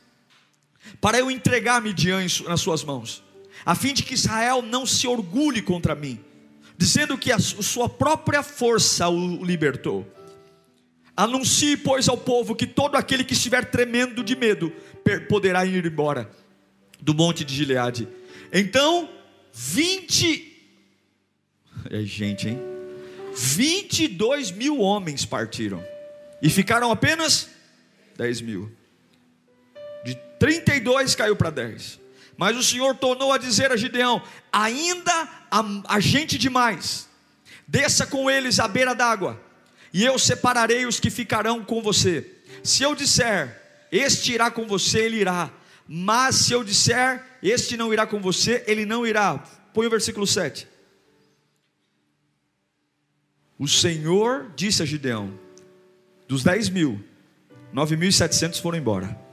para 1.06 1.20
eu 1.20 1.30
entregar 1.30 1.84
Midian 1.84 2.26
nas 2.48 2.62
suas 2.62 2.84
mãos. 2.84 3.24
a 3.64 3.76
fim 3.76 3.94
de 3.94 4.02
que 4.02 4.16
Israel 4.16 4.64
não 4.64 4.88
se 4.88 5.06
orgulhe 5.08 5.62
contra 5.62 5.94
mim, 5.94 6.20
dizendo 6.76 7.16
que 7.16 7.32
a 7.32 7.38
sua 7.38 7.88
própria 7.88 8.42
força 8.42 9.08
o 9.08 9.46
libertou. 9.46 10.04
Anuncie, 11.16 11.78
pois, 11.78 12.10
ao 12.10 12.18
povo 12.18 12.56
que 12.56 12.66
todo 12.66 12.96
aquele 12.96 13.24
que 13.24 13.34
estiver 13.34 13.66
tremendo 13.66 14.24
de 14.24 14.36
medo 14.36 14.74
poderá 15.30 15.64
ir 15.64 15.86
embora 15.86 16.28
do 17.00 17.14
monte 17.14 17.44
de 17.44 17.54
Gileade. 17.54 18.08
Então, 18.52 19.08
20. 19.54 20.58
É 21.92 22.02
gente, 22.02 22.50
hein? 22.50 22.60
22 23.32 24.50
mil 24.50 24.80
homens 24.80 25.24
partiram. 25.24 25.86
E 26.42 26.50
ficaram 26.50 26.90
apenas 26.90 27.48
10 28.18 28.42
mil. 28.42 28.72
De 30.06 30.16
32 30.40 31.16
caiu 31.16 31.36
para 31.36 31.50
10. 31.50 32.00
Mas 32.38 32.56
o 32.56 32.64
Senhor 32.64 32.96
tornou 32.96 33.34
a 33.34 33.40
dizer 33.40 33.72
a 33.72 33.78
Gideão: 33.78 34.22
ainda 34.54 35.28
há, 35.50 36.00
gente 36.00 36.38
demais. 36.38 37.10
Desça 37.68 38.06
com 38.06 38.30
eles 38.30 38.60
à 38.60 38.68
beira 38.68 38.94
d'água, 38.94 39.42
e 39.92 40.06
eu 40.06 40.20
separarei 40.20 40.86
os 40.86 41.00
que 41.00 41.10
ficarão 41.10 41.66
com 41.66 41.82
você. 41.82 42.34
Se 42.64 42.84
eu 42.84 42.94
disser, 42.94 43.60
este 43.92 44.34
irá 44.34 44.52
com 44.52 44.68
você, 44.68 45.00
ele 45.00 45.18
irá. 45.18 45.52
Mas 45.88 46.36
se 46.36 46.54
eu 46.54 46.64
disser, 46.64 47.24
este 47.42 47.76
não 47.76 47.92
irá 47.92 48.06
com 48.06 48.22
você, 48.22 48.64
ele 48.68 48.86
não 48.86 49.06
irá. 49.06 49.44
Põe 49.74 49.88
o 49.88 49.90
versículo 49.90 50.28
7. 50.28 50.68
O 53.58 53.68
Senhor 53.68 54.52
disse 54.56 54.84
a 54.84 54.86
Gideão: 54.86 55.34
dos 56.28 56.44
10 56.44 56.70
mil, 56.70 57.04
9.700 57.74 58.62
foram 58.62 58.78
embora. 58.78 59.25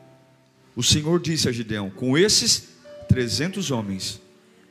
O 0.74 0.82
Senhor 0.82 1.20
disse 1.20 1.48
a 1.48 1.52
Gideão: 1.52 1.90
com 1.90 2.16
esses 2.16 2.68
300 3.08 3.70
homens 3.70 4.20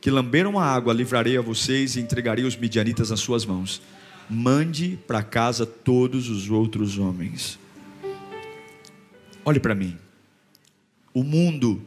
que 0.00 0.10
lamberam 0.10 0.58
a 0.58 0.64
água, 0.64 0.92
livrarei 0.92 1.36
a 1.36 1.40
vocês 1.40 1.94
e 1.94 2.00
entregarei 2.00 2.44
os 2.44 2.56
midianitas 2.56 3.10
nas 3.10 3.20
suas 3.20 3.44
mãos. 3.44 3.80
Mande 4.28 4.98
para 5.06 5.22
casa 5.22 5.64
todos 5.64 6.28
os 6.28 6.50
outros 6.50 6.98
homens. 6.98 7.58
Olhe 9.44 9.60
para 9.60 9.74
mim. 9.74 9.96
O 11.14 11.22
mundo 11.22 11.82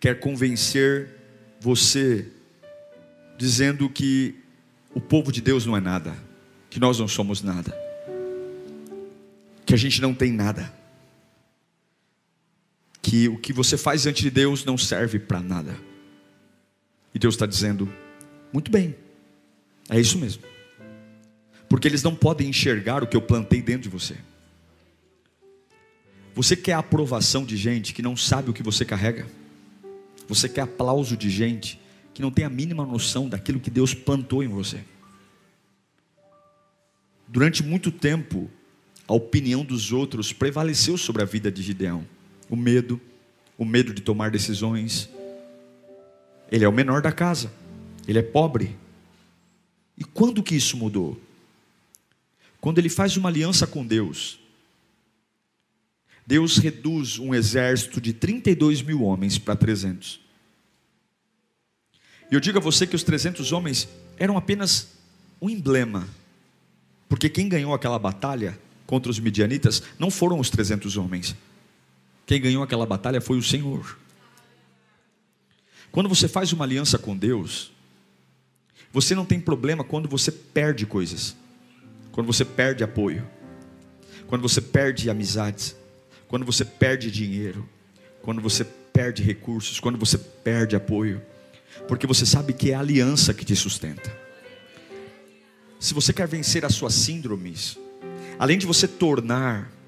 quer 0.00 0.18
convencer 0.18 1.08
você, 1.60 2.26
dizendo 3.38 3.88
que 3.88 4.34
o 4.94 5.00
povo 5.00 5.30
de 5.30 5.40
Deus 5.40 5.66
não 5.66 5.76
é 5.76 5.80
nada, 5.80 6.16
que 6.68 6.80
nós 6.80 6.98
não 6.98 7.06
somos 7.06 7.42
nada, 7.42 7.76
que 9.66 9.74
a 9.74 9.76
gente 9.76 10.00
não 10.00 10.14
tem 10.14 10.32
nada, 10.32 10.72
que 13.02 13.28
o 13.28 13.38
que 13.38 13.52
você 13.52 13.76
faz 13.76 14.02
diante 14.02 14.22
de 14.22 14.30
Deus 14.30 14.64
não 14.64 14.76
serve 14.76 15.18
para 15.18 15.40
nada. 15.40 15.76
E 17.14 17.18
Deus 17.18 17.34
está 17.34 17.46
dizendo: 17.46 17.88
muito 18.52 18.70
bem, 18.70 18.94
é 19.88 19.98
isso 19.98 20.18
mesmo, 20.18 20.42
porque 21.68 21.88
eles 21.88 22.02
não 22.02 22.14
podem 22.14 22.48
enxergar 22.48 23.02
o 23.02 23.06
que 23.06 23.16
eu 23.16 23.22
plantei 23.22 23.62
dentro 23.62 23.82
de 23.82 23.88
você. 23.88 24.16
Você 26.34 26.56
quer 26.56 26.74
aprovação 26.74 27.44
de 27.44 27.56
gente 27.56 27.92
que 27.92 28.02
não 28.02 28.16
sabe 28.16 28.50
o 28.50 28.52
que 28.52 28.62
você 28.62 28.84
carrega? 28.84 29.26
Você 30.28 30.48
quer 30.48 30.60
aplauso 30.60 31.16
de 31.16 31.28
gente 31.28 31.80
que 32.14 32.22
não 32.22 32.30
tem 32.30 32.44
a 32.44 32.50
mínima 32.50 32.86
noção 32.86 33.28
daquilo 33.28 33.58
que 33.58 33.70
Deus 33.70 33.94
plantou 33.94 34.42
em 34.42 34.48
você? 34.48 34.84
Durante 37.26 37.62
muito 37.62 37.90
tempo, 37.90 38.50
a 39.06 39.12
opinião 39.12 39.64
dos 39.64 39.92
outros 39.92 40.32
prevaleceu 40.32 40.96
sobre 40.96 41.22
a 41.22 41.24
vida 41.24 41.50
de 41.50 41.62
Gideão. 41.62 42.06
O 42.50 42.56
medo, 42.56 43.00
o 43.56 43.64
medo 43.64 43.94
de 43.94 44.02
tomar 44.02 44.30
decisões. 44.30 45.08
Ele 46.50 46.64
é 46.64 46.68
o 46.68 46.72
menor 46.72 47.00
da 47.00 47.12
casa, 47.12 47.50
ele 48.06 48.18
é 48.18 48.22
pobre. 48.22 48.76
E 49.96 50.04
quando 50.04 50.42
que 50.42 50.54
isso 50.54 50.76
mudou? 50.76 51.18
Quando 52.60 52.78
ele 52.78 52.88
faz 52.90 53.16
uma 53.16 53.28
aliança 53.28 53.66
com 53.66 53.86
Deus, 53.86 54.38
Deus 56.26 56.58
reduz 56.58 57.18
um 57.18 57.34
exército 57.34 58.00
de 58.00 58.12
32 58.12 58.82
mil 58.82 59.02
homens 59.02 59.38
para 59.38 59.56
300. 59.56 60.20
E 62.30 62.34
eu 62.34 62.40
digo 62.40 62.58
a 62.58 62.60
você 62.60 62.86
que 62.86 62.94
os 62.94 63.02
300 63.02 63.50
homens 63.50 63.88
eram 64.16 64.36
apenas 64.36 64.88
um 65.40 65.50
emblema, 65.50 66.06
porque 67.08 67.28
quem 67.28 67.48
ganhou 67.48 67.74
aquela 67.74 67.98
batalha 67.98 68.56
contra 68.86 69.10
os 69.10 69.18
midianitas 69.18 69.82
não 69.98 70.10
foram 70.10 70.38
os 70.38 70.50
300 70.50 70.96
homens, 70.96 71.34
quem 72.30 72.40
ganhou 72.40 72.62
aquela 72.62 72.86
batalha 72.86 73.20
foi 73.20 73.38
o 73.38 73.42
Senhor. 73.42 73.98
Quando 75.90 76.08
você 76.08 76.28
faz 76.28 76.52
uma 76.52 76.64
aliança 76.64 76.96
com 76.96 77.16
Deus, 77.16 77.72
você 78.92 79.16
não 79.16 79.24
tem 79.24 79.40
problema 79.40 79.82
quando 79.82 80.08
você 80.08 80.30
perde 80.30 80.86
coisas, 80.86 81.34
quando 82.12 82.28
você 82.28 82.44
perde 82.44 82.84
apoio, 82.84 83.28
quando 84.28 84.42
você 84.42 84.60
perde 84.60 85.10
amizades, 85.10 85.74
quando 86.28 86.46
você 86.46 86.64
perde 86.64 87.10
dinheiro, 87.10 87.68
quando 88.22 88.40
você 88.40 88.62
perde 88.64 89.24
recursos, 89.24 89.80
quando 89.80 89.98
você 89.98 90.16
perde 90.16 90.76
apoio, 90.76 91.20
porque 91.88 92.06
você 92.06 92.24
sabe 92.24 92.52
que 92.52 92.70
é 92.70 92.74
a 92.74 92.78
aliança 92.78 93.34
que 93.34 93.44
te 93.44 93.56
sustenta. 93.56 94.16
Se 95.80 95.92
você 95.92 96.12
quer 96.12 96.28
vencer 96.28 96.64
as 96.64 96.76
suas 96.76 96.94
síndromes, 96.94 97.76
além 98.38 98.56
de 98.56 98.66
você 98.66 98.86
tornar 98.86 99.79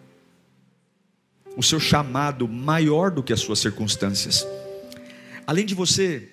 o 1.56 1.62
seu 1.62 1.78
chamado 1.78 2.48
maior 2.48 3.10
do 3.10 3.22
que 3.22 3.32
as 3.32 3.40
suas 3.40 3.58
circunstâncias, 3.58 4.46
além 5.46 5.66
de 5.66 5.74
você 5.74 6.28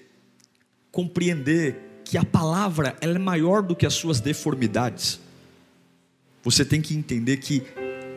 compreender 0.92 2.02
que 2.06 2.18
a 2.18 2.26
palavra 2.26 2.96
ela 3.02 3.16
é 3.16 3.20
maior 3.20 3.62
do 3.62 3.76
que 3.76 3.86
as 3.86 3.94
suas 3.94 4.20
deformidades, 4.20 5.20
você 6.44 6.66
tem 6.66 6.82
que 6.82 6.96
entender 6.96 7.38
que 7.38 7.64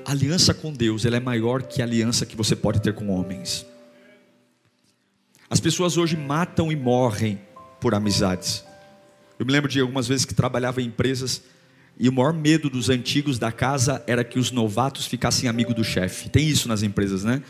a 0.04 0.12
aliança 0.12 0.54
com 0.54 0.72
Deus 0.72 1.04
ela 1.04 1.16
é 1.16 1.20
maior 1.20 1.62
que 1.62 1.82
a 1.82 1.84
aliança 1.84 2.24
que 2.24 2.36
você 2.36 2.56
pode 2.56 2.80
ter 2.80 2.94
com 2.94 3.08
homens. 3.08 3.66
As 5.50 5.60
pessoas 5.60 5.96
hoje 5.96 6.16
matam 6.16 6.72
e 6.72 6.76
morrem 6.76 7.38
por 7.80 7.94
amizades. 7.94 8.64
Eu 9.38 9.44
me 9.44 9.52
lembro 9.52 9.70
de 9.70 9.80
algumas 9.80 10.08
vezes 10.08 10.24
que 10.24 10.34
trabalhava 10.34 10.80
em 10.80 10.86
empresas 10.86 11.42
e 11.98 12.08
o 12.08 12.12
maior 12.12 12.32
medo 12.32 12.68
dos 12.68 12.88
antigos 12.88 13.38
da 13.38 13.52
casa 13.52 14.02
era 14.06 14.24
que 14.24 14.38
os 14.38 14.50
novatos 14.50 15.06
ficassem 15.06 15.48
amigos 15.48 15.74
do 15.74 15.84
chefe. 15.84 16.28
Tem 16.28 16.48
isso 16.48 16.68
nas 16.68 16.82
empresas, 16.82 17.24
né? 17.24 17.42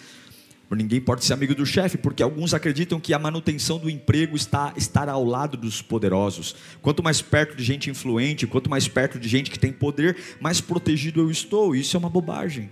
Ninguém 0.71 1.01
pode 1.01 1.25
ser 1.25 1.35
amigo 1.35 1.55
do 1.55 1.67
chefe, 1.67 1.99
porque 1.99 2.23
alguns 2.23 2.55
acreditam 2.55 2.99
que 2.99 3.13
a 3.13 3.19
manutenção 3.19 3.79
do 3.79 3.91
emprego 3.91 4.35
está 4.35 4.73
estar 4.75 5.09
ao 5.09 5.23
lado 5.23 5.57
dos 5.57 5.83
poderosos. 5.83 6.57
Quanto 6.81 7.03
mais 7.03 7.21
perto 7.21 7.55
de 7.55 7.63
gente 7.63 7.91
influente, 7.91 8.47
quanto 8.47 8.71
mais 8.71 8.89
perto 8.89 9.19
de 9.19 9.29
gente 9.29 9.51
que 9.51 9.59
tem 9.59 9.71
poder, 9.71 10.17
mais 10.41 10.61
protegido 10.63 11.21
eu 11.21 11.31
estou. 11.31 11.77
Isso 11.77 11.95
é 11.97 11.99
uma 11.99 12.09
bobagem. 12.09 12.71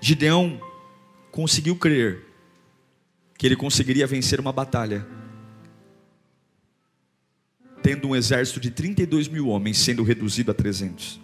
Gideão 0.00 0.60
conseguiu 1.30 1.76
crer 1.76 2.24
que 3.36 3.46
ele 3.46 3.56
conseguiria 3.56 4.06
vencer 4.06 4.40
uma 4.40 4.52
batalha, 4.52 5.06
tendo 7.88 8.06
um 8.06 8.14
exército 8.14 8.60
de 8.60 8.70
32 8.70 9.28
mil 9.28 9.48
homens 9.48 9.78
sendo 9.78 10.02
reduzido 10.02 10.50
a 10.50 10.54
300. 10.54 11.18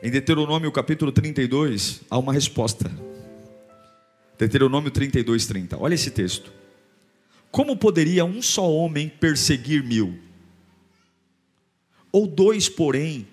Em 0.00 0.12
Deuteronômio 0.12 0.70
capítulo 0.70 1.10
32, 1.10 2.02
há 2.08 2.16
uma 2.16 2.32
resposta. 2.32 2.88
Deuteronômio 4.38 4.92
32, 4.92 5.46
30. 5.46 5.76
Olha 5.76 5.94
esse 5.94 6.08
texto. 6.12 6.52
Como 7.50 7.76
poderia 7.76 8.24
um 8.24 8.40
só 8.40 8.72
homem 8.72 9.08
perseguir 9.08 9.82
mil? 9.82 10.16
Ou 12.12 12.24
dois, 12.24 12.68
porém, 12.68 13.26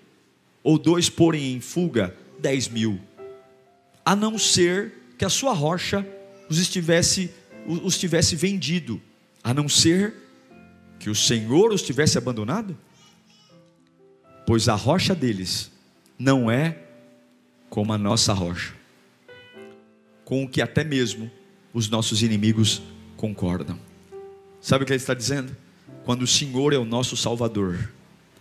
ou 0.60 0.76
dois, 0.76 1.08
porém, 1.08 1.54
em 1.54 1.60
fuga, 1.60 2.16
dez 2.40 2.66
mil? 2.66 2.98
A 4.04 4.16
não 4.16 4.36
ser 4.36 4.92
que 5.16 5.24
a 5.24 5.30
sua 5.30 5.52
rocha 5.52 6.04
os 6.48 6.58
estivesse, 6.58 7.30
os 7.64 7.96
tivesse 7.96 8.34
vendido, 8.34 9.00
a 9.40 9.54
não 9.54 9.68
ser 9.68 10.29
que 11.00 11.08
o 11.08 11.14
Senhor 11.14 11.72
os 11.72 11.80
tivesse 11.80 12.18
abandonado? 12.18 12.76
Pois 14.46 14.68
a 14.68 14.74
rocha 14.74 15.14
deles 15.14 15.72
não 16.18 16.50
é 16.50 16.78
como 17.70 17.92
a 17.92 17.98
nossa 17.98 18.34
rocha, 18.34 18.74
com 20.24 20.44
o 20.44 20.48
que 20.48 20.60
até 20.60 20.84
mesmo 20.84 21.30
os 21.72 21.88
nossos 21.88 22.22
inimigos 22.22 22.82
concordam. 23.16 23.78
Sabe 24.60 24.84
o 24.84 24.86
que 24.86 24.92
ele 24.92 24.98
está 24.98 25.14
dizendo? 25.14 25.56
Quando 26.04 26.22
o 26.22 26.26
Senhor 26.26 26.74
é 26.74 26.78
o 26.78 26.84
nosso 26.84 27.16
Salvador, 27.16 27.90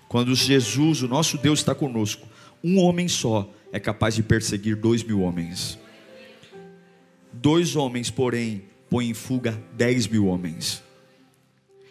quando 0.10 0.36
Jesus, 0.36 1.02
o 1.02 1.08
nosso 1.08 1.38
Deus, 1.38 1.60
está 1.60 1.74
conosco, 1.74 2.28
um 2.62 2.80
homem 2.80 3.08
só 3.08 3.50
é 3.72 3.80
capaz 3.80 4.16
de 4.16 4.24
perseguir 4.24 4.76
dois 4.76 5.02
mil 5.02 5.22
homens. 5.22 5.80
Dois 7.32 7.78
homens, 7.78 8.10
porém, 8.10 8.64
põem 8.90 9.12
em 9.12 9.14
fuga 9.14 9.62
dez 9.78 10.08
mil 10.08 10.26
homens. 10.26 10.84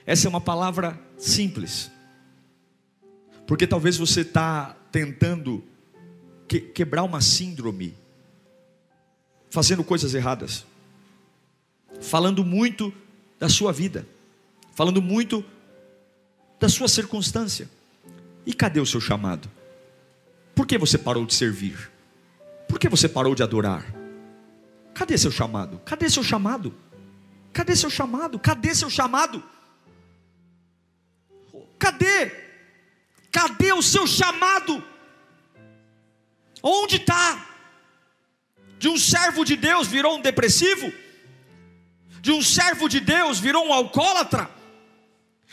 Essa 0.08 0.26
é 0.26 0.30
uma 0.30 0.40
palavra 0.40 0.98
simples, 1.18 1.90
porque 3.46 3.66
talvez 3.66 3.98
você 3.98 4.22
está 4.22 4.74
tentando 4.90 5.62
que, 6.48 6.60
quebrar 6.60 7.02
uma 7.02 7.20
síndrome 7.20 7.94
fazendo 9.50 9.84
coisas 9.84 10.14
erradas, 10.14 10.64
falando 12.00 12.42
muito 12.42 12.90
da 13.38 13.50
sua 13.50 13.70
vida, 13.70 14.08
falando 14.72 15.02
muito 15.02 15.44
da 16.58 16.70
sua 16.70 16.88
circunstância. 16.88 17.68
E 18.46 18.54
cadê 18.54 18.80
o 18.80 18.86
seu 18.86 19.02
chamado? 19.02 19.46
Por 20.54 20.66
que 20.66 20.78
você 20.78 20.96
parou 20.96 21.26
de 21.26 21.34
servir? 21.34 21.90
Por 22.66 22.78
que 22.78 22.88
você 22.88 23.10
parou 23.10 23.34
de 23.34 23.42
adorar? 23.42 23.84
Cadê 24.94 25.18
seu 25.18 25.30
chamado? 25.30 25.78
Cadê 25.84 26.08
seu 26.08 26.24
chamado? 26.24 26.74
Cadê 27.52 27.76
seu 27.76 27.90
chamado? 27.90 28.38
Cadê 28.38 28.74
seu 28.74 28.88
chamado? 28.88 29.42
Cadê? 29.42 29.57
Cadê 31.78 33.72
o 33.72 33.82
seu 33.82 34.06
chamado? 34.06 34.82
Onde 36.62 36.96
está? 36.96 37.46
De 38.78 38.88
um 38.88 38.96
servo 38.96 39.44
de 39.44 39.56
Deus 39.56 39.86
virou 39.86 40.16
um 40.16 40.20
depressivo? 40.20 40.92
De 42.20 42.32
um 42.32 42.42
servo 42.42 42.88
de 42.88 43.00
Deus 43.00 43.38
virou 43.38 43.66
um 43.66 43.72
alcoólatra? 43.72 44.50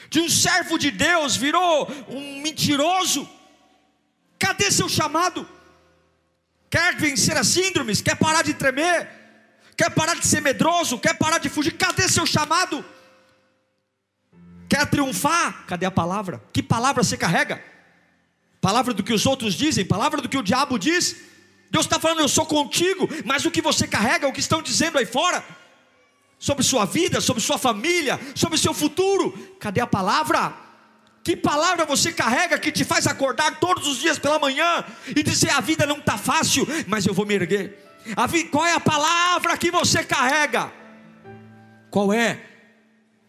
De 0.09 0.19
um 0.19 0.29
servo 0.29 0.77
de 0.77 0.91
Deus 0.91 1.35
virou 1.35 1.87
um 2.09 2.41
mentiroso? 2.41 3.29
Cadê 4.39 4.71
seu 4.71 4.89
chamado? 4.89 5.47
Quer 6.69 6.95
vencer 6.95 7.37
as 7.37 7.47
síndromes? 7.47 8.01
Quer 8.01 8.15
parar 8.15 8.43
de 8.43 8.53
tremer? 8.53 9.09
Quer 9.77 9.91
parar 9.91 10.15
de 10.15 10.27
ser 10.27 10.41
medroso? 10.41 10.99
Quer 10.99 11.15
parar 11.15 11.37
de 11.37 11.49
fugir? 11.49 11.71
Cadê 11.77 12.07
seu 12.09 12.25
chamado? 12.25 12.83
Quer 14.75 14.85
triunfar? 14.87 15.63
Cadê 15.67 15.85
a 15.85 15.91
palavra? 15.91 16.43
Que 16.51 16.61
palavra 16.61 17.01
você 17.01 17.15
carrega? 17.15 17.63
Palavra 18.59 18.93
do 18.93 19.03
que 19.03 19.13
os 19.13 19.25
outros 19.25 19.53
dizem? 19.53 19.85
Palavra 19.85 20.21
do 20.21 20.27
que 20.27 20.37
o 20.37 20.43
diabo 20.43 20.77
diz? 20.77 21.15
Deus 21.71 21.85
está 21.85 21.97
falando, 21.97 22.19
eu 22.19 22.27
sou 22.27 22.45
contigo, 22.45 23.07
mas 23.23 23.45
o 23.45 23.51
que 23.51 23.61
você 23.61 23.87
carrega, 23.87 24.27
o 24.27 24.33
que 24.33 24.41
estão 24.41 24.61
dizendo 24.61 24.97
aí 24.97 25.05
fora, 25.05 25.41
sobre 26.37 26.61
sua 26.61 26.83
vida, 26.83 27.21
sobre 27.21 27.41
sua 27.41 27.57
família, 27.57 28.19
sobre 28.35 28.57
seu 28.57 28.73
futuro, 28.73 29.31
cadê 29.61 29.79
a 29.79 29.87
palavra? 29.87 30.53
Que 31.23 31.37
palavra 31.37 31.85
você 31.85 32.11
carrega 32.11 32.59
que 32.59 32.69
te 32.69 32.83
faz 32.83 33.07
acordar 33.07 33.61
todos 33.61 33.87
os 33.87 33.99
dias 33.99 34.19
pela 34.19 34.39
manhã 34.39 34.83
e 35.15 35.23
dizer: 35.23 35.51
a 35.51 35.61
vida 35.61 35.85
não 35.85 35.99
está 35.99 36.17
fácil, 36.17 36.67
mas 36.85 37.05
eu 37.05 37.13
vou 37.13 37.25
me 37.25 37.33
erguer? 37.33 37.81
Vi... 38.27 38.43
Qual 38.49 38.65
é 38.65 38.73
a 38.73 38.79
palavra 38.81 39.57
que 39.57 39.71
você 39.71 40.03
carrega? 40.03 40.69
Qual 41.89 42.11
é? 42.11 42.41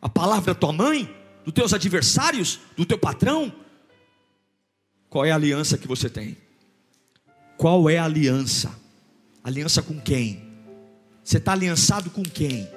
A 0.03 0.09
palavra 0.09 0.53
da 0.53 0.59
tua 0.59 0.73
mãe? 0.73 1.16
Dos 1.47 1.55
teus 1.55 1.73
adversários? 1.73 2.59
Do 2.77 2.85
teu 2.85 2.99
patrão? 2.99 3.53
Qual 5.09 5.25
é 5.25 5.31
a 5.31 5.37
aliança 5.37 5.79
que 5.79 5.87
você 5.87 6.11
tem? 6.11 6.37
Qual 7.57 7.89
é 7.89 7.99
a 7.99 8.05
aliança? 8.05 8.77
Aliança 9.45 9.81
com 9.81 10.01
quem? 10.01 10.45
Você 11.23 11.39
está 11.39 11.53
aliançado 11.53 12.11
com 12.11 12.25
quem? 12.25 12.69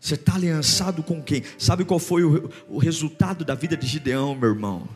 Você 0.00 0.14
está 0.14 0.34
aliançado 0.34 1.02
com 1.02 1.22
quem? 1.22 1.42
Sabe 1.58 1.84
qual 1.84 2.00
foi 2.00 2.24
o, 2.24 2.50
o 2.68 2.78
resultado 2.78 3.44
da 3.44 3.54
vida 3.54 3.76
de 3.76 3.86
Gideão, 3.86 4.34
meu 4.34 4.48
irmão? 4.48 4.88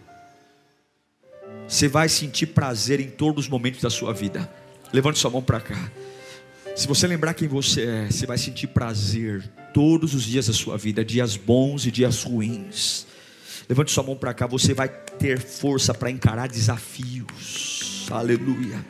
Você 1.68 1.88
vai 1.88 2.08
sentir 2.08 2.46
prazer 2.46 3.00
em 3.00 3.10
todos 3.10 3.44
os 3.44 3.50
momentos 3.50 3.82
da 3.82 3.90
sua 3.90 4.14
vida. 4.14 4.50
Levante 4.94 5.18
sua 5.18 5.30
mão 5.30 5.42
para 5.42 5.60
cá. 5.60 5.90
Se 6.78 6.86
você 6.86 7.08
lembrar 7.08 7.34
quem 7.34 7.48
você 7.48 7.82
é, 7.82 8.06
você 8.08 8.24
vai 8.24 8.38
sentir 8.38 8.68
prazer 8.68 9.42
todos 9.74 10.14
os 10.14 10.22
dias 10.22 10.46
da 10.46 10.52
sua 10.52 10.78
vida, 10.78 11.04
dias 11.04 11.36
bons 11.36 11.84
e 11.84 11.90
dias 11.90 12.22
ruins. 12.22 13.04
Levante 13.68 13.90
sua 13.90 14.04
mão 14.04 14.14
para 14.14 14.32
cá, 14.32 14.46
você 14.46 14.72
vai 14.72 14.88
ter 14.88 15.40
força 15.40 15.92
para 15.92 16.08
encarar 16.08 16.46
desafios. 16.46 18.06
Aleluia. 18.08 18.86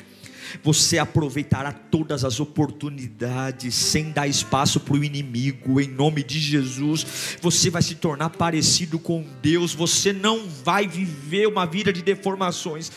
Você 0.63 0.99
aproveitará 0.99 1.73
todas 1.73 2.27
as 2.27 2.41
oportunidades 2.41 3.75
sem 3.75 4.13
dar 4.13 4.29
espaço 4.29 4.81
para 4.81 4.93
o 4.93 5.03
inimigo, 5.03 5.81
em 5.81 5.89
nome 5.89 6.23
de 6.23 6.39
Jesus. 6.39 7.39
Você 7.41 7.71
vai 7.71 7.81
se 7.81 7.95
tornar 7.95 8.29
parecido 8.29 8.99
com 8.99 9.25
Deus. 9.41 9.73
Você 9.73 10.13
não 10.13 10.47
vai 10.63 10.87
viver 10.87 11.49
uma 11.49 11.65
vida 11.65 11.91
de 11.91 12.03
deformações. 12.03 12.93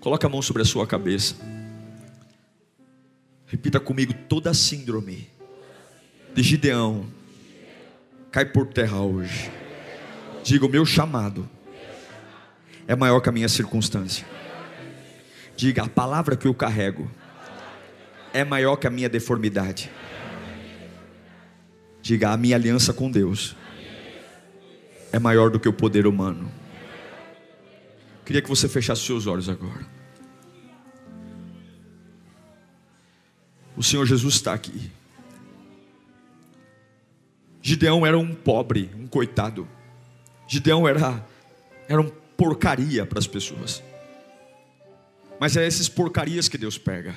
Coloque 0.00 0.26
a 0.26 0.28
mão 0.28 0.42
sobre 0.42 0.60
a 0.60 0.66
sua 0.66 0.86
cabeça. 0.86 1.61
Repita 3.52 3.78
comigo: 3.78 4.14
toda 4.30 4.54
síndrome 4.54 5.28
de 6.34 6.42
Gideão 6.42 7.06
cai 8.30 8.46
por 8.46 8.66
terra 8.66 9.02
hoje. 9.02 9.50
Diga: 10.42 10.64
o 10.64 10.70
meu 10.70 10.86
chamado 10.86 11.46
é 12.88 12.96
maior 12.96 13.20
que 13.20 13.28
a 13.28 13.32
minha 13.32 13.50
circunstância. 13.50 14.26
Diga: 15.54 15.82
a 15.82 15.88
palavra 15.88 16.34
que 16.34 16.48
eu 16.48 16.54
carrego 16.54 17.10
é 18.32 18.42
maior 18.42 18.76
que 18.76 18.86
a 18.86 18.90
minha 18.90 19.08
deformidade. 19.10 19.90
Diga: 22.00 22.30
a 22.30 22.36
minha 22.38 22.56
aliança 22.56 22.94
com 22.94 23.10
Deus 23.10 23.54
é 25.12 25.18
maior 25.18 25.50
do 25.50 25.60
que 25.60 25.68
o 25.68 25.74
poder 25.74 26.06
humano. 26.06 26.50
Queria 28.24 28.40
que 28.40 28.48
você 28.48 28.66
fechasse 28.66 29.02
seus 29.02 29.26
olhos 29.26 29.50
agora. 29.50 29.91
O 33.82 33.84
Senhor 33.84 34.06
Jesus 34.06 34.36
está 34.36 34.54
aqui. 34.54 34.92
Gideão 37.60 38.06
era 38.06 38.16
um 38.16 38.32
pobre, 38.32 38.88
um 38.96 39.08
coitado. 39.08 39.66
Gideão 40.46 40.86
era, 40.86 41.26
era 41.88 42.00
um 42.00 42.08
porcaria 42.36 43.04
para 43.04 43.18
as 43.18 43.26
pessoas. 43.26 43.82
Mas 45.40 45.56
é 45.56 45.66
essas 45.66 45.88
porcarias 45.88 46.48
que 46.48 46.56
Deus 46.56 46.78
pega. 46.78 47.16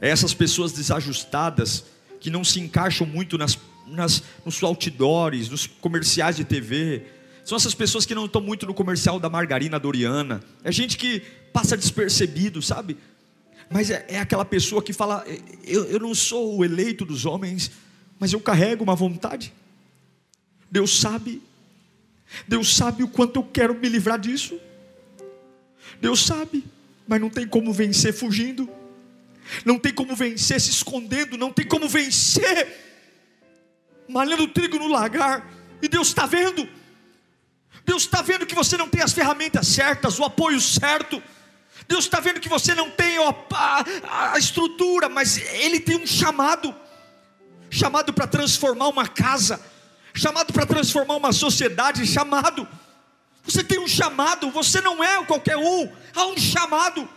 É 0.00 0.08
essas 0.08 0.34
pessoas 0.34 0.72
desajustadas 0.72 1.84
que 2.18 2.28
não 2.28 2.42
se 2.42 2.58
encaixam 2.58 3.06
muito 3.06 3.38
nas, 3.38 3.56
nas, 3.86 4.20
nos 4.44 4.60
outdoors, 4.64 5.48
nos 5.48 5.64
comerciais 5.68 6.34
de 6.34 6.44
TV. 6.44 7.06
São 7.44 7.54
essas 7.54 7.72
pessoas 7.72 8.04
que 8.04 8.16
não 8.16 8.26
estão 8.26 8.40
muito 8.40 8.66
no 8.66 8.74
comercial 8.74 9.20
da 9.20 9.30
margarina 9.30 9.78
Doriana. 9.78 10.42
É 10.64 10.72
gente 10.72 10.98
que 10.98 11.20
passa 11.52 11.76
despercebido, 11.76 12.60
sabe? 12.60 12.96
Mas 13.70 13.90
é, 13.90 14.04
é 14.08 14.18
aquela 14.18 14.44
pessoa 14.44 14.82
que 14.82 14.92
fala: 14.92 15.24
eu, 15.64 15.84
eu 15.84 15.98
não 15.98 16.14
sou 16.14 16.58
o 16.58 16.64
eleito 16.64 17.04
dos 17.04 17.26
homens, 17.26 17.70
mas 18.18 18.32
eu 18.32 18.40
carrego 18.40 18.84
uma 18.84 18.94
vontade. 18.94 19.52
Deus 20.70 20.98
sabe 21.00 21.42
Deus 22.46 22.74
sabe 22.74 23.02
o 23.02 23.08
quanto 23.08 23.36
eu 23.36 23.44
quero 23.44 23.74
me 23.74 23.88
livrar 23.88 24.18
disso. 24.18 24.58
Deus 26.00 26.24
sabe, 26.24 26.64
mas 27.06 27.20
não 27.20 27.30
tem 27.30 27.46
como 27.46 27.72
vencer 27.72 28.12
fugindo. 28.12 28.68
Não 29.64 29.78
tem 29.78 29.92
como 29.92 30.16
vencer 30.16 30.60
se 30.60 30.70
escondendo, 30.70 31.36
não 31.36 31.52
tem 31.52 31.66
como 31.66 31.88
vencer 31.88 32.82
malhando 34.08 34.48
trigo 34.48 34.78
no 34.78 34.88
lagar. 34.88 35.46
E 35.82 35.88
Deus 35.88 36.08
está 36.08 36.26
vendo. 36.26 36.66
Deus 37.84 38.04
está 38.04 38.22
vendo 38.22 38.46
que 38.46 38.54
você 38.54 38.76
não 38.76 38.88
tem 38.88 39.02
as 39.02 39.12
ferramentas 39.12 39.66
certas, 39.68 40.18
o 40.18 40.24
apoio 40.24 40.60
certo. 40.60 41.22
Deus 41.86 42.04
está 42.04 42.20
vendo 42.20 42.40
que 42.40 42.48
você 42.48 42.74
não 42.74 42.90
tem 42.90 43.18
a, 43.18 43.34
a, 43.52 44.32
a 44.32 44.38
estrutura, 44.38 45.08
mas 45.08 45.36
Ele 45.36 45.80
tem 45.80 45.96
um 45.96 46.06
chamado 46.06 46.74
chamado 47.70 48.12
para 48.12 48.26
transformar 48.26 48.86
uma 48.86 49.08
casa 49.08 49.60
chamado 50.14 50.52
para 50.52 50.64
transformar 50.64 51.16
uma 51.16 51.32
sociedade, 51.32 52.06
chamado. 52.06 52.66
Você 53.42 53.62
tem 53.64 53.78
um 53.78 53.88
chamado, 53.88 54.50
você 54.50 54.80
não 54.80 55.02
é 55.02 55.22
qualquer 55.24 55.56
um, 55.56 55.90
há 56.14 56.26
um 56.26 56.38
chamado. 56.38 57.08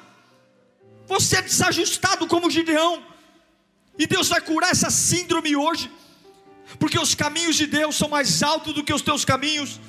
Você 1.05 1.37
é 1.37 1.41
desajustado 1.41 2.27
como 2.27 2.49
Gideão. 2.49 3.03
E 3.97 4.05
Deus 4.05 4.27
vai 4.27 4.41
curar 4.41 4.71
essa 4.71 4.89
síndrome 4.89 5.55
hoje. 5.55 5.91
Porque 6.79 6.99
os 6.99 7.15
caminhos 7.15 7.55
de 7.55 7.65
Deus 7.65 7.95
são 7.95 8.09
mais 8.09 8.43
altos 8.43 8.73
do 8.73 8.83
que 8.83 8.93
os 8.93 9.01
teus 9.01 9.23
caminhos. 9.23 9.79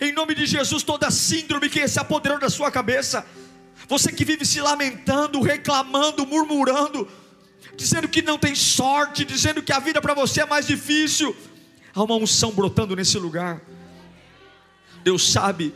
Em 0.00 0.12
nome 0.12 0.34
de 0.34 0.46
Jesus, 0.46 0.82
toda 0.82 1.10
síndrome 1.10 1.68
que 1.68 1.86
se 1.86 1.98
apoderou 1.98 2.38
da 2.38 2.48
sua 2.48 2.70
cabeça. 2.70 3.26
Você 3.88 4.12
que 4.12 4.24
vive 4.24 4.44
se 4.44 4.60
lamentando, 4.60 5.40
reclamando, 5.40 6.26
murmurando, 6.26 7.08
dizendo 7.76 8.08
que 8.08 8.22
não 8.22 8.38
tem 8.38 8.54
sorte, 8.54 9.24
dizendo 9.24 9.62
que 9.62 9.72
a 9.72 9.78
vida 9.78 10.00
para 10.00 10.14
você 10.14 10.42
é 10.42 10.46
mais 10.46 10.66
difícil. 10.66 11.36
Há 11.94 12.02
uma 12.02 12.16
unção 12.16 12.50
brotando 12.52 12.96
nesse 12.96 13.18
lugar. 13.18 13.62
Deus 15.04 15.30
sabe 15.30 15.74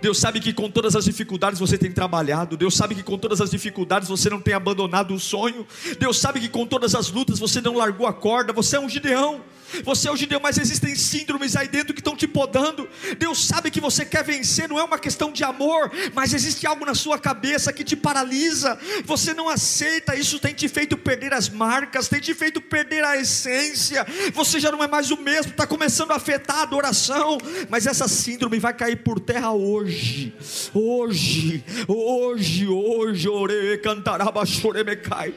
Deus 0.00 0.18
sabe 0.18 0.40
que 0.40 0.52
com 0.52 0.70
todas 0.70 0.96
as 0.96 1.04
dificuldades 1.04 1.58
você 1.58 1.76
tem 1.76 1.92
trabalhado. 1.92 2.56
Deus 2.56 2.74
sabe 2.74 2.94
que 2.94 3.02
com 3.02 3.18
todas 3.18 3.40
as 3.40 3.50
dificuldades 3.50 4.08
você 4.08 4.30
não 4.30 4.40
tem 4.40 4.54
abandonado 4.54 5.14
o 5.14 5.20
sonho. 5.20 5.66
Deus 5.98 6.18
sabe 6.18 6.40
que 6.40 6.48
com 6.48 6.66
todas 6.66 6.94
as 6.94 7.10
lutas 7.10 7.38
você 7.38 7.60
não 7.60 7.76
largou 7.76 8.06
a 8.06 8.12
corda. 8.12 8.52
Você 8.52 8.76
é 8.76 8.80
um 8.80 8.88
Gideão. 8.88 9.42
Você 9.82 10.08
é 10.08 10.12
um 10.12 10.16
Gideão, 10.16 10.40
mas 10.40 10.58
existem 10.58 10.94
síndromes 10.94 11.56
aí 11.56 11.68
dentro 11.68 11.94
que 11.94 12.00
estão 12.00 12.16
te 12.16 12.26
podando. 12.26 12.88
Deus 13.18 13.44
sabe 13.46 13.70
que 13.70 13.80
você 13.80 14.04
quer 14.04 14.24
vencer, 14.24 14.68
não 14.68 14.78
é 14.78 14.84
uma 14.84 14.98
questão 14.98 15.32
de 15.32 15.42
amor, 15.42 15.90
mas 16.14 16.32
existe 16.32 16.66
algo 16.66 16.84
na 16.84 16.94
sua 16.94 17.18
cabeça 17.18 17.72
que 17.72 17.84
te 17.84 17.96
paralisa. 17.96 18.78
Você 19.04 19.34
não 19.34 19.48
aceita, 19.48 20.16
isso 20.16 20.38
tem 20.38 20.54
te 20.54 20.68
feito 20.68 20.96
perder 20.96 21.32
as 21.32 21.48
marcas, 21.48 22.08
tem 22.08 22.20
te 22.20 22.34
feito 22.34 22.60
perder 22.60 23.04
a 23.04 23.16
essência. 23.16 24.06
Você 24.32 24.60
já 24.60 24.70
não 24.70 24.82
é 24.82 24.88
mais 24.88 25.10
o 25.10 25.16
mesmo, 25.16 25.52
está 25.52 25.66
começando 25.66 26.12
a 26.12 26.16
afetar 26.16 26.58
a 26.58 26.62
adoração, 26.62 27.38
mas 27.68 27.86
essa 27.86 28.08
síndrome 28.08 28.58
vai 28.58 28.72
cair 28.72 28.96
por 28.96 29.18
terra 29.18 29.52
hoje 29.52 30.14
hoje, 30.14 30.34
hoje, 30.74 31.64
hoje, 31.88 32.68
hoje, 32.68 33.28
ore 33.28 33.78
cantaraba 33.78 34.44
choremecai. 34.44 35.34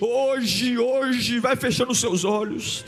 Hoje, 0.00 0.78
hoje, 0.78 1.38
vai 1.38 1.56
fechando 1.56 1.92
os 1.92 2.00
seus 2.00 2.24
olhos. 2.24 2.84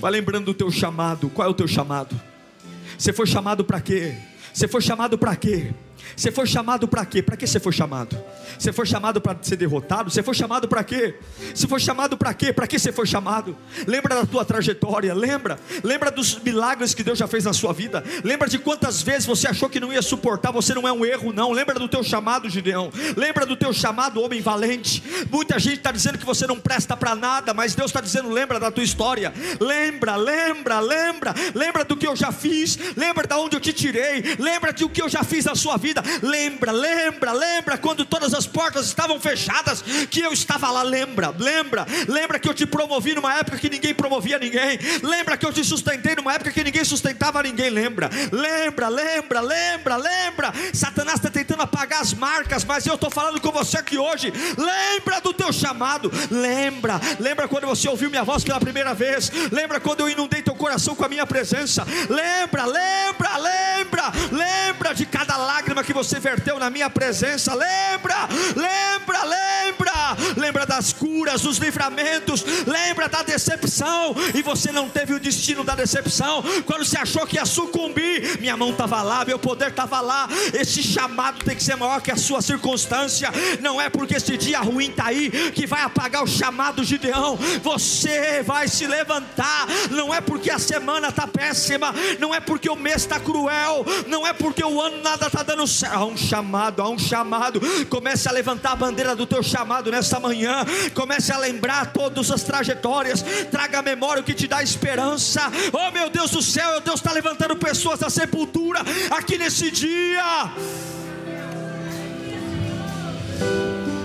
Vai 0.00 0.10
lembrando 0.12 0.46
do 0.46 0.54
teu 0.54 0.70
chamado. 0.70 1.28
Qual 1.28 1.46
é 1.46 1.50
o 1.50 1.54
teu 1.54 1.68
chamado? 1.68 2.18
Você 2.96 3.12
foi 3.12 3.26
chamado 3.26 3.62
para 3.62 3.80
quê? 3.82 4.14
Você 4.52 4.66
foi 4.66 4.80
chamado 4.80 5.18
para 5.18 5.36
quê? 5.36 5.72
Você 6.16 6.30
foi 6.30 6.46
chamado 6.46 6.88
para 6.88 7.04
quê? 7.04 7.22
Para 7.22 7.36
que 7.36 7.46
você 7.46 7.60
foi 7.60 7.72
chamado? 7.72 8.16
Você 8.58 8.72
foi 8.72 8.86
chamado 8.86 9.20
para 9.20 9.36
ser 9.42 9.56
derrotado? 9.56 10.10
Você 10.10 10.22
foi 10.22 10.34
chamado 10.34 10.68
para 10.68 10.84
quê? 10.84 11.14
Você 11.54 11.66
foi 11.66 11.80
chamado 11.80 12.16
para 12.16 12.34
quê? 12.34 12.52
Para 12.52 12.66
que 12.66 12.78
você 12.78 12.92
foi 12.92 13.06
chamado? 13.06 13.56
Lembra 13.86 14.14
da 14.16 14.26
tua 14.26 14.44
trajetória, 14.44 15.14
lembra? 15.14 15.58
Lembra 15.82 16.10
dos 16.10 16.38
milagres 16.40 16.92
que 16.92 17.02
Deus 17.02 17.18
já 17.18 17.26
fez 17.26 17.44
na 17.44 17.52
sua 17.52 17.72
vida? 17.72 18.04
Lembra 18.22 18.48
de 18.48 18.58
quantas 18.58 19.02
vezes 19.02 19.26
você 19.26 19.48
achou 19.48 19.68
que 19.68 19.80
não 19.80 19.92
ia 19.92 20.02
suportar? 20.02 20.52
Você 20.52 20.74
não 20.74 20.86
é 20.86 20.92
um 20.92 21.04
erro, 21.04 21.32
não. 21.32 21.52
Lembra 21.52 21.78
do 21.78 21.88
teu 21.88 22.02
chamado, 22.02 22.48
Gideão? 22.50 22.90
Lembra 23.16 23.46
do 23.46 23.56
teu 23.56 23.72
chamado, 23.72 24.20
homem 24.20 24.40
valente? 24.40 25.02
Muita 25.30 25.58
gente 25.58 25.78
está 25.78 25.92
dizendo 25.92 26.18
que 26.18 26.26
você 26.26 26.46
não 26.46 26.58
presta 26.58 26.96
para 26.96 27.14
nada, 27.14 27.54
mas 27.54 27.74
Deus 27.74 27.90
está 27.90 28.00
dizendo: 28.00 28.30
lembra 28.30 28.60
da 28.60 28.70
tua 28.70 28.84
história. 28.84 29.32
Lembra, 29.60 30.16
lembra, 30.16 30.80
lembra. 30.80 31.34
Lembra 31.54 31.84
do 31.84 31.96
que 31.96 32.06
eu 32.06 32.16
já 32.16 32.32
fiz. 32.32 32.78
Lembra 32.96 33.26
da 33.26 33.38
onde 33.38 33.56
eu 33.56 33.60
te 33.60 33.72
tirei. 33.72 34.22
Lembra 34.38 34.72
do 34.72 34.88
que 34.88 35.02
eu 35.02 35.08
já 35.08 35.22
fiz 35.24 35.44
na 35.44 35.54
sua 35.54 35.76
vida. 35.76 35.99
Lembra, 36.22 36.72
lembra, 36.72 37.32
lembra 37.32 37.78
quando 37.78 38.04
todas 38.04 38.34
as 38.34 38.46
portas 38.46 38.86
estavam 38.86 39.20
fechadas, 39.20 39.82
que 40.10 40.20
eu 40.20 40.32
estava 40.32 40.70
lá. 40.70 40.82
Lembra, 40.82 41.34
lembra, 41.38 41.86
lembra 42.08 42.38
que 42.38 42.48
eu 42.48 42.54
te 42.54 42.66
promovi 42.66 43.14
numa 43.14 43.34
época 43.38 43.58
que 43.58 43.70
ninguém 43.70 43.94
promovia 43.94 44.38
ninguém. 44.38 44.78
Lembra 45.02 45.36
que 45.36 45.46
eu 45.46 45.52
te 45.52 45.64
sustentei 45.64 46.14
numa 46.14 46.34
época 46.34 46.50
que 46.50 46.64
ninguém 46.64 46.84
sustentava 46.84 47.42
ninguém. 47.42 47.70
Lembra, 47.70 48.10
lembra, 48.32 48.88
lembra, 48.88 49.40
lembra, 49.40 49.96
lembra. 49.96 50.52
Satanás 50.72 51.16
está 51.16 51.30
tentando 51.30 51.62
apagar 51.62 52.00
as 52.00 52.14
marcas, 52.14 52.64
mas 52.64 52.86
eu 52.86 52.94
estou 52.94 53.10
falando 53.10 53.40
com 53.40 53.50
você 53.50 53.78
aqui 53.78 53.98
hoje. 53.98 54.32
Lembra 54.56 55.20
do 55.20 55.32
teu 55.32 55.52
chamado, 55.52 56.10
lembra, 56.30 57.00
lembra 57.18 57.48
quando 57.48 57.66
você 57.66 57.88
ouviu 57.88 58.10
minha 58.10 58.24
voz 58.24 58.44
pela 58.44 58.60
primeira 58.60 58.94
vez. 58.94 59.30
Lembra 59.50 59.80
quando 59.80 60.00
eu 60.00 60.08
inundei 60.08 60.42
teu 60.42 60.54
coração 60.54 60.94
com 60.94 61.04
a 61.04 61.08
minha 61.08 61.26
presença. 61.26 61.86
Lembra, 62.08 62.64
lembra, 62.64 63.36
lembra, 63.36 64.12
lembra 64.30 64.94
de 64.94 65.06
cada 65.06 65.36
lágrima 65.36 65.84
que 65.84 65.89
você 65.92 66.18
verteu 66.18 66.58
na 66.58 66.70
minha 66.70 66.90
presença. 66.90 67.54
Lembra, 67.54 68.28
lembra, 68.56 69.24
lembra, 69.24 70.16
lembra 70.36 70.66
das 70.66 70.92
curas, 70.92 71.42
dos 71.42 71.58
livramentos, 71.58 72.44
lembra 72.66 73.08
da 73.08 73.22
decepção. 73.22 74.14
E 74.34 74.42
você 74.42 74.72
não 74.72 74.88
teve 74.88 75.14
o 75.14 75.20
destino 75.20 75.64
da 75.64 75.74
decepção. 75.74 76.42
Quando 76.66 76.84
você 76.84 76.98
achou 76.98 77.26
que 77.26 77.36
ia 77.36 77.44
sucumbir, 77.44 78.40
minha 78.40 78.56
mão 78.56 78.70
estava 78.70 79.02
lá, 79.02 79.24
meu 79.24 79.38
poder 79.38 79.68
estava 79.68 80.00
lá. 80.00 80.28
Esse 80.52 80.82
chamado 80.82 81.44
tem 81.44 81.56
que 81.56 81.62
ser 81.62 81.76
maior 81.76 82.00
que 82.00 82.10
a 82.10 82.16
sua 82.16 82.42
circunstância. 82.42 83.30
Não 83.60 83.80
é 83.80 83.88
porque 83.88 84.16
esse 84.16 84.36
dia 84.36 84.60
ruim 84.60 84.90
está 84.90 85.06
aí 85.06 85.30
que 85.52 85.66
vai 85.66 85.82
apagar 85.82 86.22
o 86.22 86.26
chamado 86.26 86.84
Gideão. 86.84 87.38
Você 87.62 88.42
vai 88.42 88.68
se 88.68 88.86
levantar. 88.86 89.66
Não 89.90 90.14
é 90.14 90.20
porque 90.20 90.50
a 90.50 90.58
semana 90.58 91.08
está 91.08 91.26
péssima, 91.26 91.94
não 92.18 92.34
é 92.34 92.40
porque 92.40 92.68
o 92.68 92.76
mês 92.76 93.02
está 93.02 93.18
cruel, 93.18 93.84
não 94.06 94.26
é 94.26 94.32
porque 94.32 94.64
o 94.64 94.80
ano 94.80 95.02
nada 95.02 95.26
está 95.26 95.42
dando. 95.42 95.66
Há 95.90 96.04
um 96.04 96.16
chamado, 96.16 96.82
há 96.82 96.88
um 96.88 96.98
chamado. 96.98 97.60
Comece 97.88 98.28
a 98.28 98.32
levantar 98.32 98.72
a 98.72 98.76
bandeira 98.76 99.14
do 99.14 99.26
teu 99.26 99.42
chamado 99.42 99.90
nesta 99.90 100.18
manhã. 100.18 100.64
Comece 100.94 101.32
a 101.32 101.38
lembrar 101.38 101.92
todas 101.92 102.30
as 102.30 102.42
trajetórias. 102.42 103.22
Traga 103.50 103.78
a 103.78 103.82
memória 103.82 104.20
o 104.20 104.24
que 104.24 104.34
te 104.34 104.46
dá 104.46 104.62
esperança. 104.62 105.42
Oh 105.72 105.90
meu 105.90 106.10
Deus 106.10 106.30
do 106.30 106.42
céu, 106.42 106.80
Deus 106.80 107.00
está 107.00 107.12
levantando 107.12 107.56
pessoas 107.56 107.98
da 107.98 108.10
sepultura 108.10 108.80
aqui 109.10 109.38
nesse 109.38 109.70
dia. 109.70 110.52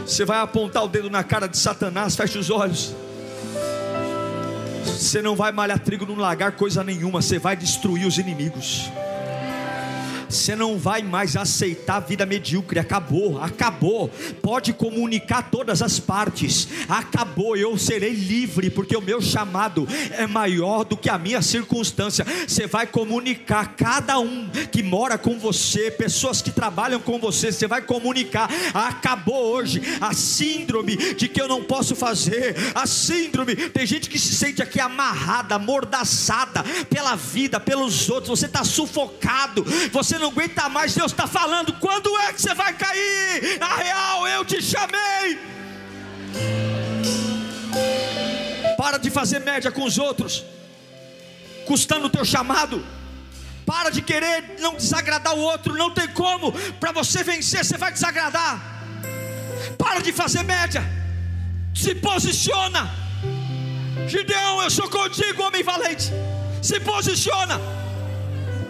Você 0.06 0.24
vai 0.24 0.40
apontar 0.40 0.84
o 0.84 0.88
dedo 0.88 1.10
na 1.10 1.24
cara 1.24 1.48
de 1.48 1.58
Satanás, 1.58 2.16
feche 2.16 2.38
os 2.38 2.50
olhos. 2.50 2.94
Você 4.86 5.22
não 5.22 5.36
vai 5.36 5.52
malhar 5.52 5.80
trigo 5.80 6.06
num 6.06 6.16
lagar 6.16 6.54
coisa 6.54 6.84
nenhuma, 6.84 7.22
você 7.22 7.40
vai 7.40 7.56
destruir 7.56 8.06
os 8.06 8.18
inimigos. 8.18 8.90
Você 10.30 10.56
não 10.56 10.78
vai 10.78 11.02
mais 11.02 11.36
aceitar 11.36 11.98
a 11.98 12.00
vida 12.00 12.26
medíocre. 12.26 12.80
Acabou, 12.80 13.42
acabou. 13.42 14.10
Pode 14.42 14.74
comunicar 14.74 15.50
todas 15.50 15.82
as 15.82 16.00
partes. 16.00 16.68
Acabou. 16.88 17.56
Eu 17.56 17.78
serei 17.78 18.14
livre, 18.14 18.70
porque 18.70 18.96
o 18.96 19.02
meu 19.02 19.22
chamado 19.22 19.88
é 20.12 20.28
maior 20.28 20.84
do 20.84 20.98
que 20.98 21.10
a 21.10 21.18
minha 21.18 21.42
circunstância. 21.42 22.26
Você 22.48 22.68
vai 22.68 22.88
comunicar 22.88 23.76
cada 23.76 24.20
um 24.20 24.50
que 24.72 24.84
mora 24.84 25.18
com 25.18 25.38
você, 25.38 25.92
pessoas 25.92 26.42
que 26.42 26.52
trabalham 26.52 27.00
com 27.00 27.20
você. 27.20 27.52
Você 27.52 27.68
vai 27.68 27.82
comunicar. 27.82 28.50
Acabou 28.74 29.54
hoje 29.54 29.82
a 30.02 30.14
síndrome 30.14 30.96
de 31.16 31.28
que 31.28 31.42
eu 31.42 31.48
não 31.48 31.64
posso 31.64 31.96
fazer. 31.96 32.56
A 32.74 32.86
síndrome. 32.86 33.56
Tem 33.56 33.86
gente 33.86 34.10
que 34.10 34.20
se 34.20 34.36
sente 34.36 34.62
aqui 34.62 34.80
amarrada, 34.80 35.56
amordaçada 35.56 36.64
pela 36.90 37.16
vida, 37.16 37.60
pelos 37.60 38.10
outros. 38.10 38.40
Você 38.40 38.46
está 38.46 38.64
sufocado. 38.64 39.64
Você 39.92 40.15
não 40.20 40.26
não 40.26 40.32
aguenta 40.32 40.68
mais, 40.68 40.96
Deus 40.96 41.12
está 41.12 41.28
falando: 41.28 41.74
quando 41.74 42.16
é 42.20 42.34
que 42.34 42.42
você 42.42 42.54
vai 42.54 42.74
cair? 42.74 43.60
Na 43.60 43.76
real, 43.76 44.28
eu 44.28 44.44
te 44.44 44.62
chamei. 44.62 45.40
Para 48.78 48.98
de 48.98 49.10
fazer 49.10 49.40
média 49.40 49.72
com 49.72 49.84
os 49.84 49.98
outros, 49.98 50.44
custando 51.66 52.08
o 52.08 52.10
teu 52.10 52.26
chamado. 52.26 52.86
Para 53.66 53.90
de 53.90 54.02
querer 54.02 54.58
não 54.60 54.76
desagradar 54.76 55.34
o 55.34 55.40
outro, 55.40 55.74
não 55.76 55.90
tem 55.92 56.08
como. 56.10 56.52
Para 56.80 56.92
você 56.92 57.24
vencer, 57.24 57.66
você 57.66 57.78
vai 57.78 57.92
desagradar. 57.92 58.84
Para 59.78 60.02
de 60.02 60.12
fazer 60.12 60.44
média. 60.44 60.84
Se 61.74 61.96
posiciona. 61.96 62.90
Gideão, 64.08 64.62
eu 64.62 64.70
sou 64.70 64.88
contigo, 64.88 65.42
homem 65.42 65.64
valente. 65.64 66.12
Se 66.62 66.80
posiciona 66.80 67.60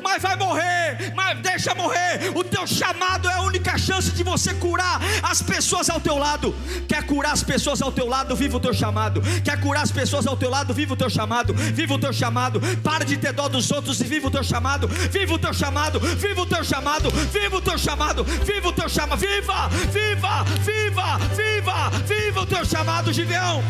mas 0.05 0.21
vai 0.21 0.35
morrer, 0.35 1.11
mas 1.15 1.39
deixa 1.39 1.73
morrer. 1.73 2.31
O 2.35 2.43
teu 2.43 2.67
chamado 2.67 3.27
é 3.27 3.33
a 3.33 3.41
única 3.41 3.75
chance 3.75 4.11
de 4.11 4.21
você 4.21 4.53
curar 4.53 5.01
as 5.23 5.41
pessoas 5.41 5.89
ao 5.89 5.99
teu 5.99 6.15
lado. 6.15 6.55
Quer 6.87 7.03
curar 7.07 7.33
as 7.33 7.41
pessoas 7.41 7.81
ao 7.81 7.91
teu 7.91 8.07
lado? 8.07 8.35
Viva 8.35 8.57
o 8.57 8.59
teu 8.59 8.71
chamado. 8.71 9.19
Quer 9.43 9.59
curar 9.59 9.81
as 9.81 9.91
pessoas 9.91 10.27
ao 10.27 10.37
teu 10.37 10.51
lado? 10.51 10.75
Viva 10.75 10.93
o 10.93 10.95
teu 10.95 11.09
chamado. 11.09 11.55
Viva 11.55 11.95
o 11.95 11.97
teu 11.97 12.13
chamado. 12.13 12.61
Para 12.83 13.03
de 13.03 13.17
ter 13.17 13.33
dó 13.33 13.49
dos 13.49 13.71
outros 13.71 13.99
e 13.99 14.03
viva 14.03 14.27
o 14.27 14.31
teu 14.31 14.43
chamado. 14.43 14.87
Viva 14.87 15.33
o 15.33 15.39
teu 15.39 15.53
chamado. 15.53 15.99
Viva 15.99 16.41
o 16.41 16.45
teu 16.45 16.63
chamado. 16.63 17.09
Viva 17.09 17.57
o 17.57 17.61
teu 17.61 17.77
chamado. 17.77 18.23
Viva 18.23 18.67
o 18.67 18.73
teu 18.73 18.87
chamado. 18.87 19.17
Viva, 19.17 19.69
viva, 19.91 20.43
viva, 20.61 21.17
viva, 21.35 21.89
viva 22.05 22.41
o 22.41 22.45
teu 22.45 22.63
chamado, 22.63 23.11
Gideão. 23.11 23.63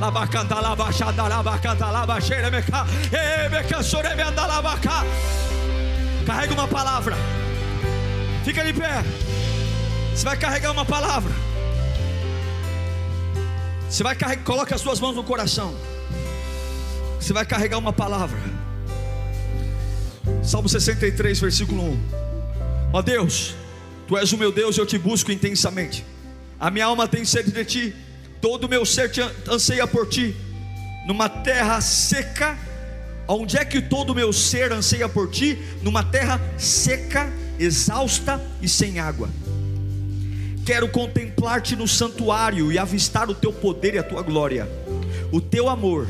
Labacanta, 0.00 0.60
labachada, 0.60 1.22
labacanta, 1.28 1.90
labacheira, 1.90 2.50
meca, 2.50 2.86
meca, 3.50 3.82
sorevenda, 3.82 4.46
labaca. 4.46 5.04
Carrega 6.24 6.54
uma 6.54 6.68
palavra. 6.68 7.16
Fica 8.44 8.64
de 8.64 8.72
pé. 8.72 9.02
Você 10.14 10.24
vai 10.24 10.36
carregar 10.36 10.72
uma 10.72 10.84
palavra. 10.84 11.32
Você 13.88 14.02
vai 14.02 14.14
carregar, 14.14 14.44
coloque 14.44 14.74
as 14.74 14.80
suas 14.80 15.00
mãos 15.00 15.16
no 15.16 15.24
coração. 15.24 15.74
Você 17.20 17.32
vai 17.32 17.44
carregar 17.44 17.78
uma 17.78 17.92
palavra. 17.92 18.38
Salmo 20.42 20.68
63, 20.68 21.40
versículo 21.40 21.82
1. 21.82 21.98
Ó 22.92 23.02
Deus, 23.02 23.54
Tu 24.08 24.16
és 24.16 24.32
o 24.32 24.38
meu 24.38 24.50
Deus, 24.50 24.78
eu 24.78 24.86
te 24.86 24.96
busco 24.96 25.30
intensamente. 25.30 26.02
A 26.58 26.70
minha 26.70 26.86
alma 26.86 27.06
tem 27.06 27.26
sede 27.26 27.52
de 27.52 27.64
ti 27.64 27.94
todo 28.40 28.64
o 28.64 28.68
meu 28.68 28.84
ser 28.84 29.10
te 29.10 29.20
anseia 29.48 29.86
por 29.86 30.08
ti, 30.08 30.34
numa 31.06 31.28
terra 31.28 31.80
seca, 31.80 32.56
onde 33.26 33.56
é 33.56 33.64
que 33.64 33.80
todo 33.80 34.10
o 34.10 34.14
meu 34.14 34.32
ser 34.32 34.72
anseia 34.72 35.08
por 35.08 35.30
ti? 35.30 35.58
Numa 35.82 36.02
terra 36.02 36.40
seca, 36.56 37.32
exausta 37.58 38.40
e 38.60 38.68
sem 38.68 38.98
água. 38.98 39.28
Quero 40.64 40.88
contemplar-te 40.88 41.74
no 41.74 41.88
santuário 41.88 42.70
e 42.70 42.78
avistar 42.78 43.30
o 43.30 43.34
teu 43.34 43.52
poder 43.52 43.94
e 43.94 43.98
a 43.98 44.02
tua 44.02 44.22
glória. 44.22 44.68
O 45.32 45.40
teu 45.40 45.68
amor 45.68 46.06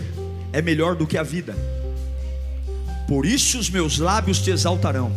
é 0.52 0.60
melhor 0.60 0.96
do 0.96 1.06
que 1.06 1.16
a 1.16 1.22
vida. 1.22 1.56
Por 3.06 3.24
isso 3.24 3.58
os 3.58 3.70
meus 3.70 3.98
lábios 3.98 4.40
te 4.40 4.50
exaltarão. 4.50 5.12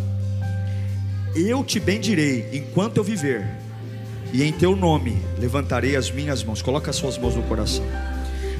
Eu 1.35 1.63
te 1.63 1.79
bendirei 1.79 2.49
enquanto 2.53 2.97
eu 2.97 3.03
viver 3.03 3.60
e 4.33 4.43
em 4.43 4.51
teu 4.51 4.75
nome 4.75 5.21
levantarei 5.37 5.95
as 5.95 6.09
minhas 6.09 6.43
mãos. 6.43 6.61
Coloca 6.61 6.89
as 6.89 6.95
suas 6.95 7.17
mãos 7.17 7.35
no 7.35 7.43
coração. 7.43 7.85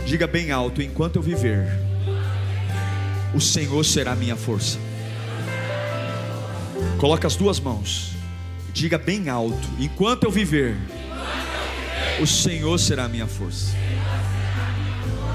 Diga 0.06 0.28
bem 0.28 0.52
alto: 0.52 0.82
enquanto 0.82 1.16
eu 1.18 1.22
viver, 1.22 1.68
o 3.34 3.40
Senhor 3.40 3.84
será 3.84 4.16
minha 4.16 4.36
força. 4.36 4.78
Coloca 6.98 7.28
as 7.28 7.36
duas 7.36 7.60
mãos. 7.60 8.12
Diga 8.74 8.98
bem 8.98 9.30
alto: 9.30 9.68
enquanto 9.80 10.24
eu 10.24 10.32
viver, 10.32 10.78
o 12.20 12.28
Senhor 12.28 12.78
será 12.78 13.08
minha 13.08 13.28
força. 13.28 13.76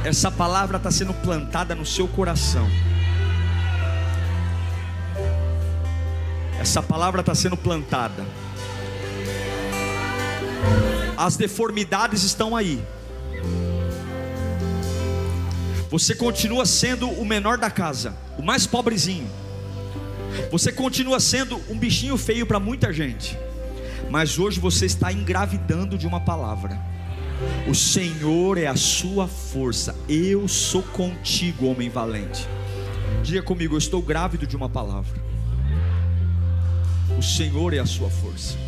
Essa 0.05 0.31
palavra 0.31 0.77
está 0.77 0.91
sendo 0.91 1.13
plantada 1.15 1.75
no 1.75 1.85
seu 1.85 2.07
coração. 2.07 2.69
Essa 6.61 6.83
palavra 6.83 7.21
está 7.21 7.35
sendo 7.35 7.57
plantada. 7.57 8.25
As 11.17 11.37
deformidades 11.37 12.23
estão 12.23 12.55
aí. 12.55 12.83
Você 15.91 16.15
continua 16.15 16.67
sendo 16.67 17.09
o 17.09 17.25
menor 17.25 17.59
da 17.59 17.71
casa, 17.71 18.15
o 18.37 18.43
mais 18.43 18.67
pobrezinho. 18.67 19.29
Você 20.51 20.71
continua 20.71 21.21
sendo 21.21 21.61
um 21.69 21.79
bichinho 21.79 22.17
feio 22.17 22.47
para 22.47 22.61
muita 22.61 22.93
gente. 22.93 23.39
Mas 24.11 24.39
hoje 24.39 24.61
você 24.61 24.87
está 24.87 25.13
engravidando 25.13 25.97
de 25.97 26.07
uma 26.07 26.21
palavra. 26.21 26.79
O 27.69 27.75
Senhor 27.75 28.59
é 28.59 28.67
a 28.67 28.77
sua 28.77 29.27
força. 29.27 29.95
Eu 30.09 30.47
sou 30.49 30.83
contigo, 30.83 31.67
homem 31.67 31.89
valente. 31.89 32.47
Diga 33.23 33.43
comigo, 33.43 33.75
eu 33.75 33.79
estou 33.79 34.03
grávido 34.03 34.47
de 34.47 34.57
uma 34.57 34.69
palavra. 34.69 35.21
O 37.19 37.23
Senhor 37.23 37.73
é 37.73 37.79
a 37.79 37.87
sua 37.87 38.11
força. 38.11 38.66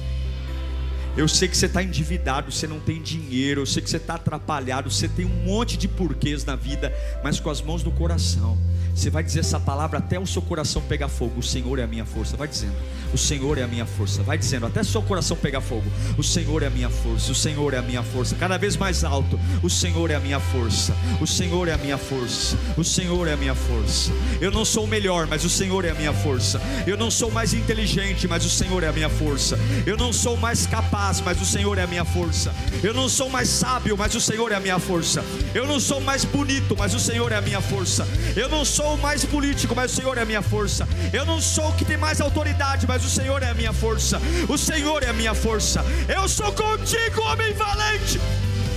Eu 1.19 1.27
sei 1.27 1.49
que 1.49 1.57
você 1.57 1.67
está 1.67 1.83
endividado, 1.83 2.53
você 2.53 2.65
não 2.65 2.79
tem 2.79 3.03
dinheiro, 3.03 3.63
eu 3.63 3.67
sei 3.67 3.83
que 3.83 3.91
você 3.91 3.97
está 3.97 4.15
atrapalhado, 4.15 4.89
você 4.89 5.09
tem 5.09 5.27
um 5.27 5.45
monte 5.45 5.77
de 5.77 5.89
porquês 5.89 6.45
na 6.45 6.55
vida, 6.55 6.95
mas 7.25 7.41
com 7.41 7.51
as 7.51 7.61
mãos 7.61 7.83
no 7.83 7.91
coração. 7.91 8.57
Você 8.99 9.11
vai 9.11 9.23
dizer 9.23 9.41
essa 9.41 9.61
palavra 9.61 10.01
até 10.01 10.19
o 10.19 10.27
seu 10.27 10.43
coração 10.43 10.83
pegar 10.83 11.07
fogo. 11.07 11.39
O 11.39 11.43
Senhor 11.43 11.79
é 11.79 11.85
a 11.85 11.87
minha 11.87 12.05
força. 12.05 12.37
Vai 12.37 12.49
dizendo. 12.49 12.75
O 13.15 13.17
Senhor 13.17 13.57
é 13.57 13.63
a 13.63 13.69
minha 13.69 13.87
força. 13.87 14.25
Vai 14.25 14.37
dizendo 14.37 14.67
até 14.67 14.81
o 14.81 14.85
seu 14.85 15.01
coração 15.01 15.37
pegar 15.37 15.61
fogo. 15.61 15.85
O 16.17 16.23
Senhor 16.25 16.65
é 16.65 16.67
a 16.67 16.71
minha 16.71 16.91
força. 16.91 17.31
O 17.31 17.35
Senhor 17.35 17.75
é 17.75 17.79
a 17.79 17.83
minha 17.83 18.03
força. 18.03 18.35
Cada 18.35 18.59
vez 18.59 18.77
mais 18.77 19.05
alto. 19.05 19.39
O 19.63 19.71
Senhor 19.71 20.11
é 20.11 20.17
a 20.17 20.21
minha 20.21 20.41
força. 20.41 20.93
O 21.21 21.27
Senhor 21.29 21.69
é 21.69 21.75
a 21.75 21.79
minha 21.79 21.97
força. 21.97 22.59
O 22.77 22.83
Senhor 22.83 23.29
é 23.29 23.35
a 23.35 23.37
minha 23.37 23.55
força. 23.55 24.11
Eu 24.41 24.51
não 24.51 24.65
sou 24.65 24.83
o 24.83 24.89
melhor, 24.89 25.29
mas 25.29 25.45
o 25.45 25.49
Senhor 25.49 25.85
é 25.85 25.91
a 25.91 25.95
minha 25.95 26.13
força. 26.13 26.61
Eu 26.85 26.97
não 26.97 27.09
sou 27.09 27.31
mais 27.31 27.55
inteligente, 27.55 28.27
mas 28.27 28.45
o 28.45 28.51
Senhor 28.51 28.83
é 28.83 28.89
a 28.89 28.93
minha 28.93 29.09
força. 29.09 29.57
Eu 29.87 29.97
não 29.97 30.13
sou 30.13 30.37
mais 30.37 30.67
capaz, 30.67 31.21
mas 31.21 31.41
o 31.41 31.47
Senhor 31.47 31.79
é 31.79 31.85
a 31.85 31.87
minha 31.87 32.05
força. 32.05 32.53
Eu 32.83 32.93
não 32.93 33.09
sou 33.09 33.31
mais 33.31 33.49
sábio, 33.49 33.97
mas 33.97 34.17
o 34.17 34.21
Senhor 34.21 34.51
é 34.51 34.57
a 34.57 34.61
minha 34.61 34.81
força. 34.81 35.25
Eu 35.55 35.69
não 35.69 35.79
sou 35.79 36.01
mais 36.01 36.25
bonito, 36.25 36.75
mas 36.77 36.95
o 36.95 36.99
Senhor 36.99 37.31
é 37.31 37.37
a 37.37 37.41
minha 37.41 37.61
força. 37.61 38.05
Eu 38.35 38.49
não 38.49 38.65
sou 38.65 38.88
sou 38.89 38.97
mais 38.97 39.23
político, 39.23 39.75
mas 39.77 39.93
o 39.93 39.97
Senhor 39.97 40.17
é 40.17 40.23
a 40.23 40.25
minha 40.25 40.41
força. 40.41 40.89
Eu 41.13 41.27
não 41.27 41.43
sou 41.43 41.69
o 41.69 41.73
que 41.75 41.85
tem 41.85 41.99
mais 41.99 42.23
autoridade, 42.23 42.87
mas 42.87 43.05
o 43.05 43.11
Senhor 43.11 43.43
é 43.43 43.51
a 43.51 43.55
minha 43.55 43.73
força. 43.73 44.19
O 44.49 44.57
Senhor 44.57 45.03
é 45.03 45.09
a 45.09 45.13
minha 45.13 45.35
força. 45.35 45.85
Eu 46.09 46.27
sou 46.27 46.51
contigo, 46.53 47.21
homem 47.21 47.53
valente. 47.53 48.19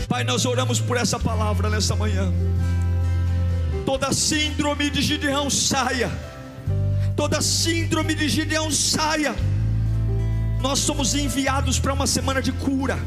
Pai, 0.09 0.26
nós 0.26 0.45
oramos 0.45 0.82
por 0.82 0.97
essa 0.97 1.18
palavra 1.18 1.70
nessa 1.70 1.95
manhã. 1.95 2.30
Toda 3.86 4.12
síndrome 4.12 4.89
de 4.89 5.01
Gideão 5.01 5.49
saia. 5.49 6.12
Toda 7.16 7.41
síndrome 7.41 8.14
de 8.14 8.28
Gideão 8.28 8.70
saia. 8.70 9.34
Nós 10.59 10.80
somos 10.80 11.16
enviados 11.16 11.80
para 11.80 11.93
uma 11.93 12.05
semana 12.05 12.41
de 12.41 12.51
cura, 12.51 12.99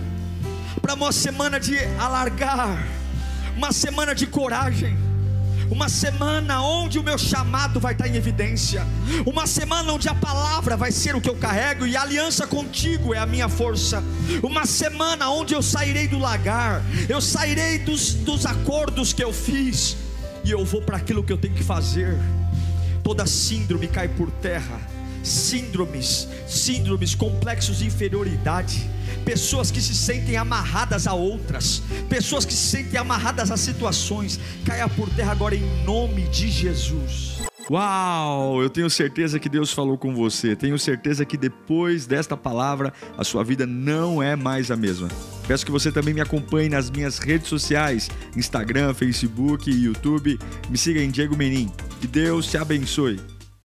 para 0.81 0.95
uma 0.95 1.13
semana 1.13 1.61
de 1.61 1.77
alargar, 1.99 2.83
uma 3.59 3.73
semana 3.73 4.15
de 4.15 4.27
coragem 4.27 5.04
uma 5.75 5.89
semana 5.89 6.63
onde 6.63 7.01
o 7.01 7.03
meu 7.03 7.19
chamado 7.19 7.81
vai 7.81 7.95
estar 7.95 8.07
em 8.07 8.15
evidência, 8.15 8.87
uma 9.27 9.45
semana 9.45 9.93
onde 9.93 10.09
a 10.09 10.15
palavra 10.15 10.77
vai 10.77 10.93
ser 10.93 11.17
o 11.17 11.21
que 11.21 11.29
eu 11.29 11.35
carrego 11.35 11.85
e 11.85 11.97
a 11.97 12.03
aliança 12.03 12.47
contigo 12.47 13.13
é 13.13 13.19
a 13.19 13.27
minha 13.27 13.49
força, 13.49 14.01
uma 14.41 14.67
semana 14.67 15.29
onde 15.31 15.53
eu 15.53 15.61
sairei 15.61 16.07
do 16.07 16.17
lagar, 16.17 16.81
eu 17.09 17.21
sairei 17.21 17.81
dos, 17.81 18.15
dos 18.15 18.47
acordos 18.47 19.13
que 19.13 19.25
eu 19.25 19.33
fiz 19.33 19.97
e 20.45 20.53
eu 20.53 20.65
vou 20.65 20.81
para 20.81 20.97
aquilo 20.97 21.25
que 21.25 21.33
eu 21.33 21.39
tenho 21.39 21.55
que 21.55 21.65
fazer. 21.65 22.17
Toda 23.03 23.27
síndrome 23.27 23.89
cai 23.89 24.07
por 24.07 24.31
terra, 24.31 24.81
síndromes, 25.25 26.29
síndromes, 26.47 27.17
complexos 27.17 27.79
de 27.79 27.87
inferioridade 27.87 28.89
pessoas 29.25 29.71
que 29.71 29.81
se 29.81 29.95
sentem 29.95 30.37
amarradas 30.37 31.07
a 31.07 31.15
outras, 31.15 31.83
pessoas 32.09 32.45
que 32.45 32.53
se 32.53 32.69
sentem 32.69 32.99
amarradas 32.99 33.51
a 33.51 33.57
situações, 33.57 34.39
caia 34.65 34.89
por 34.89 35.09
terra 35.11 35.33
agora 35.33 35.55
em 35.55 35.85
nome 35.85 36.23
de 36.29 36.51
Jesus. 36.51 37.35
Uau, 37.71 38.63
eu 38.63 38.69
tenho 38.69 38.91
certeza 38.91 39.39
que 39.39 39.49
Deus 39.49 39.73
falou 39.73 39.97
com 39.97 40.15
você. 40.15 40.55
Tenho 40.55 40.79
certeza 40.79 41.25
que 41.25 41.37
depois 41.37 42.07
desta 42.07 42.37
palavra 42.37 42.93
a 43.17 43.25
sua 43.25 43.43
vida 43.43 43.67
não 43.67 44.23
é 44.23 44.37
mais 44.37 44.71
a 44.71 44.77
mesma. 44.77 45.09
Peço 45.49 45.65
que 45.65 45.73
você 45.73 45.91
também 45.91 46.13
me 46.13 46.21
acompanhe 46.21 46.69
nas 46.69 46.91
minhas 46.91 47.19
redes 47.19 47.49
sociais: 47.49 48.11
Instagram, 48.37 48.93
Facebook 48.93 49.71
YouTube. 49.71 50.39
Me 50.69 50.77
siga 50.77 51.01
em 51.01 51.11
Diego 51.11 51.37
Menin. 51.37 51.71
Que 52.01 52.07
Deus 52.07 52.51
te 52.51 52.59
abençoe. 52.59 53.19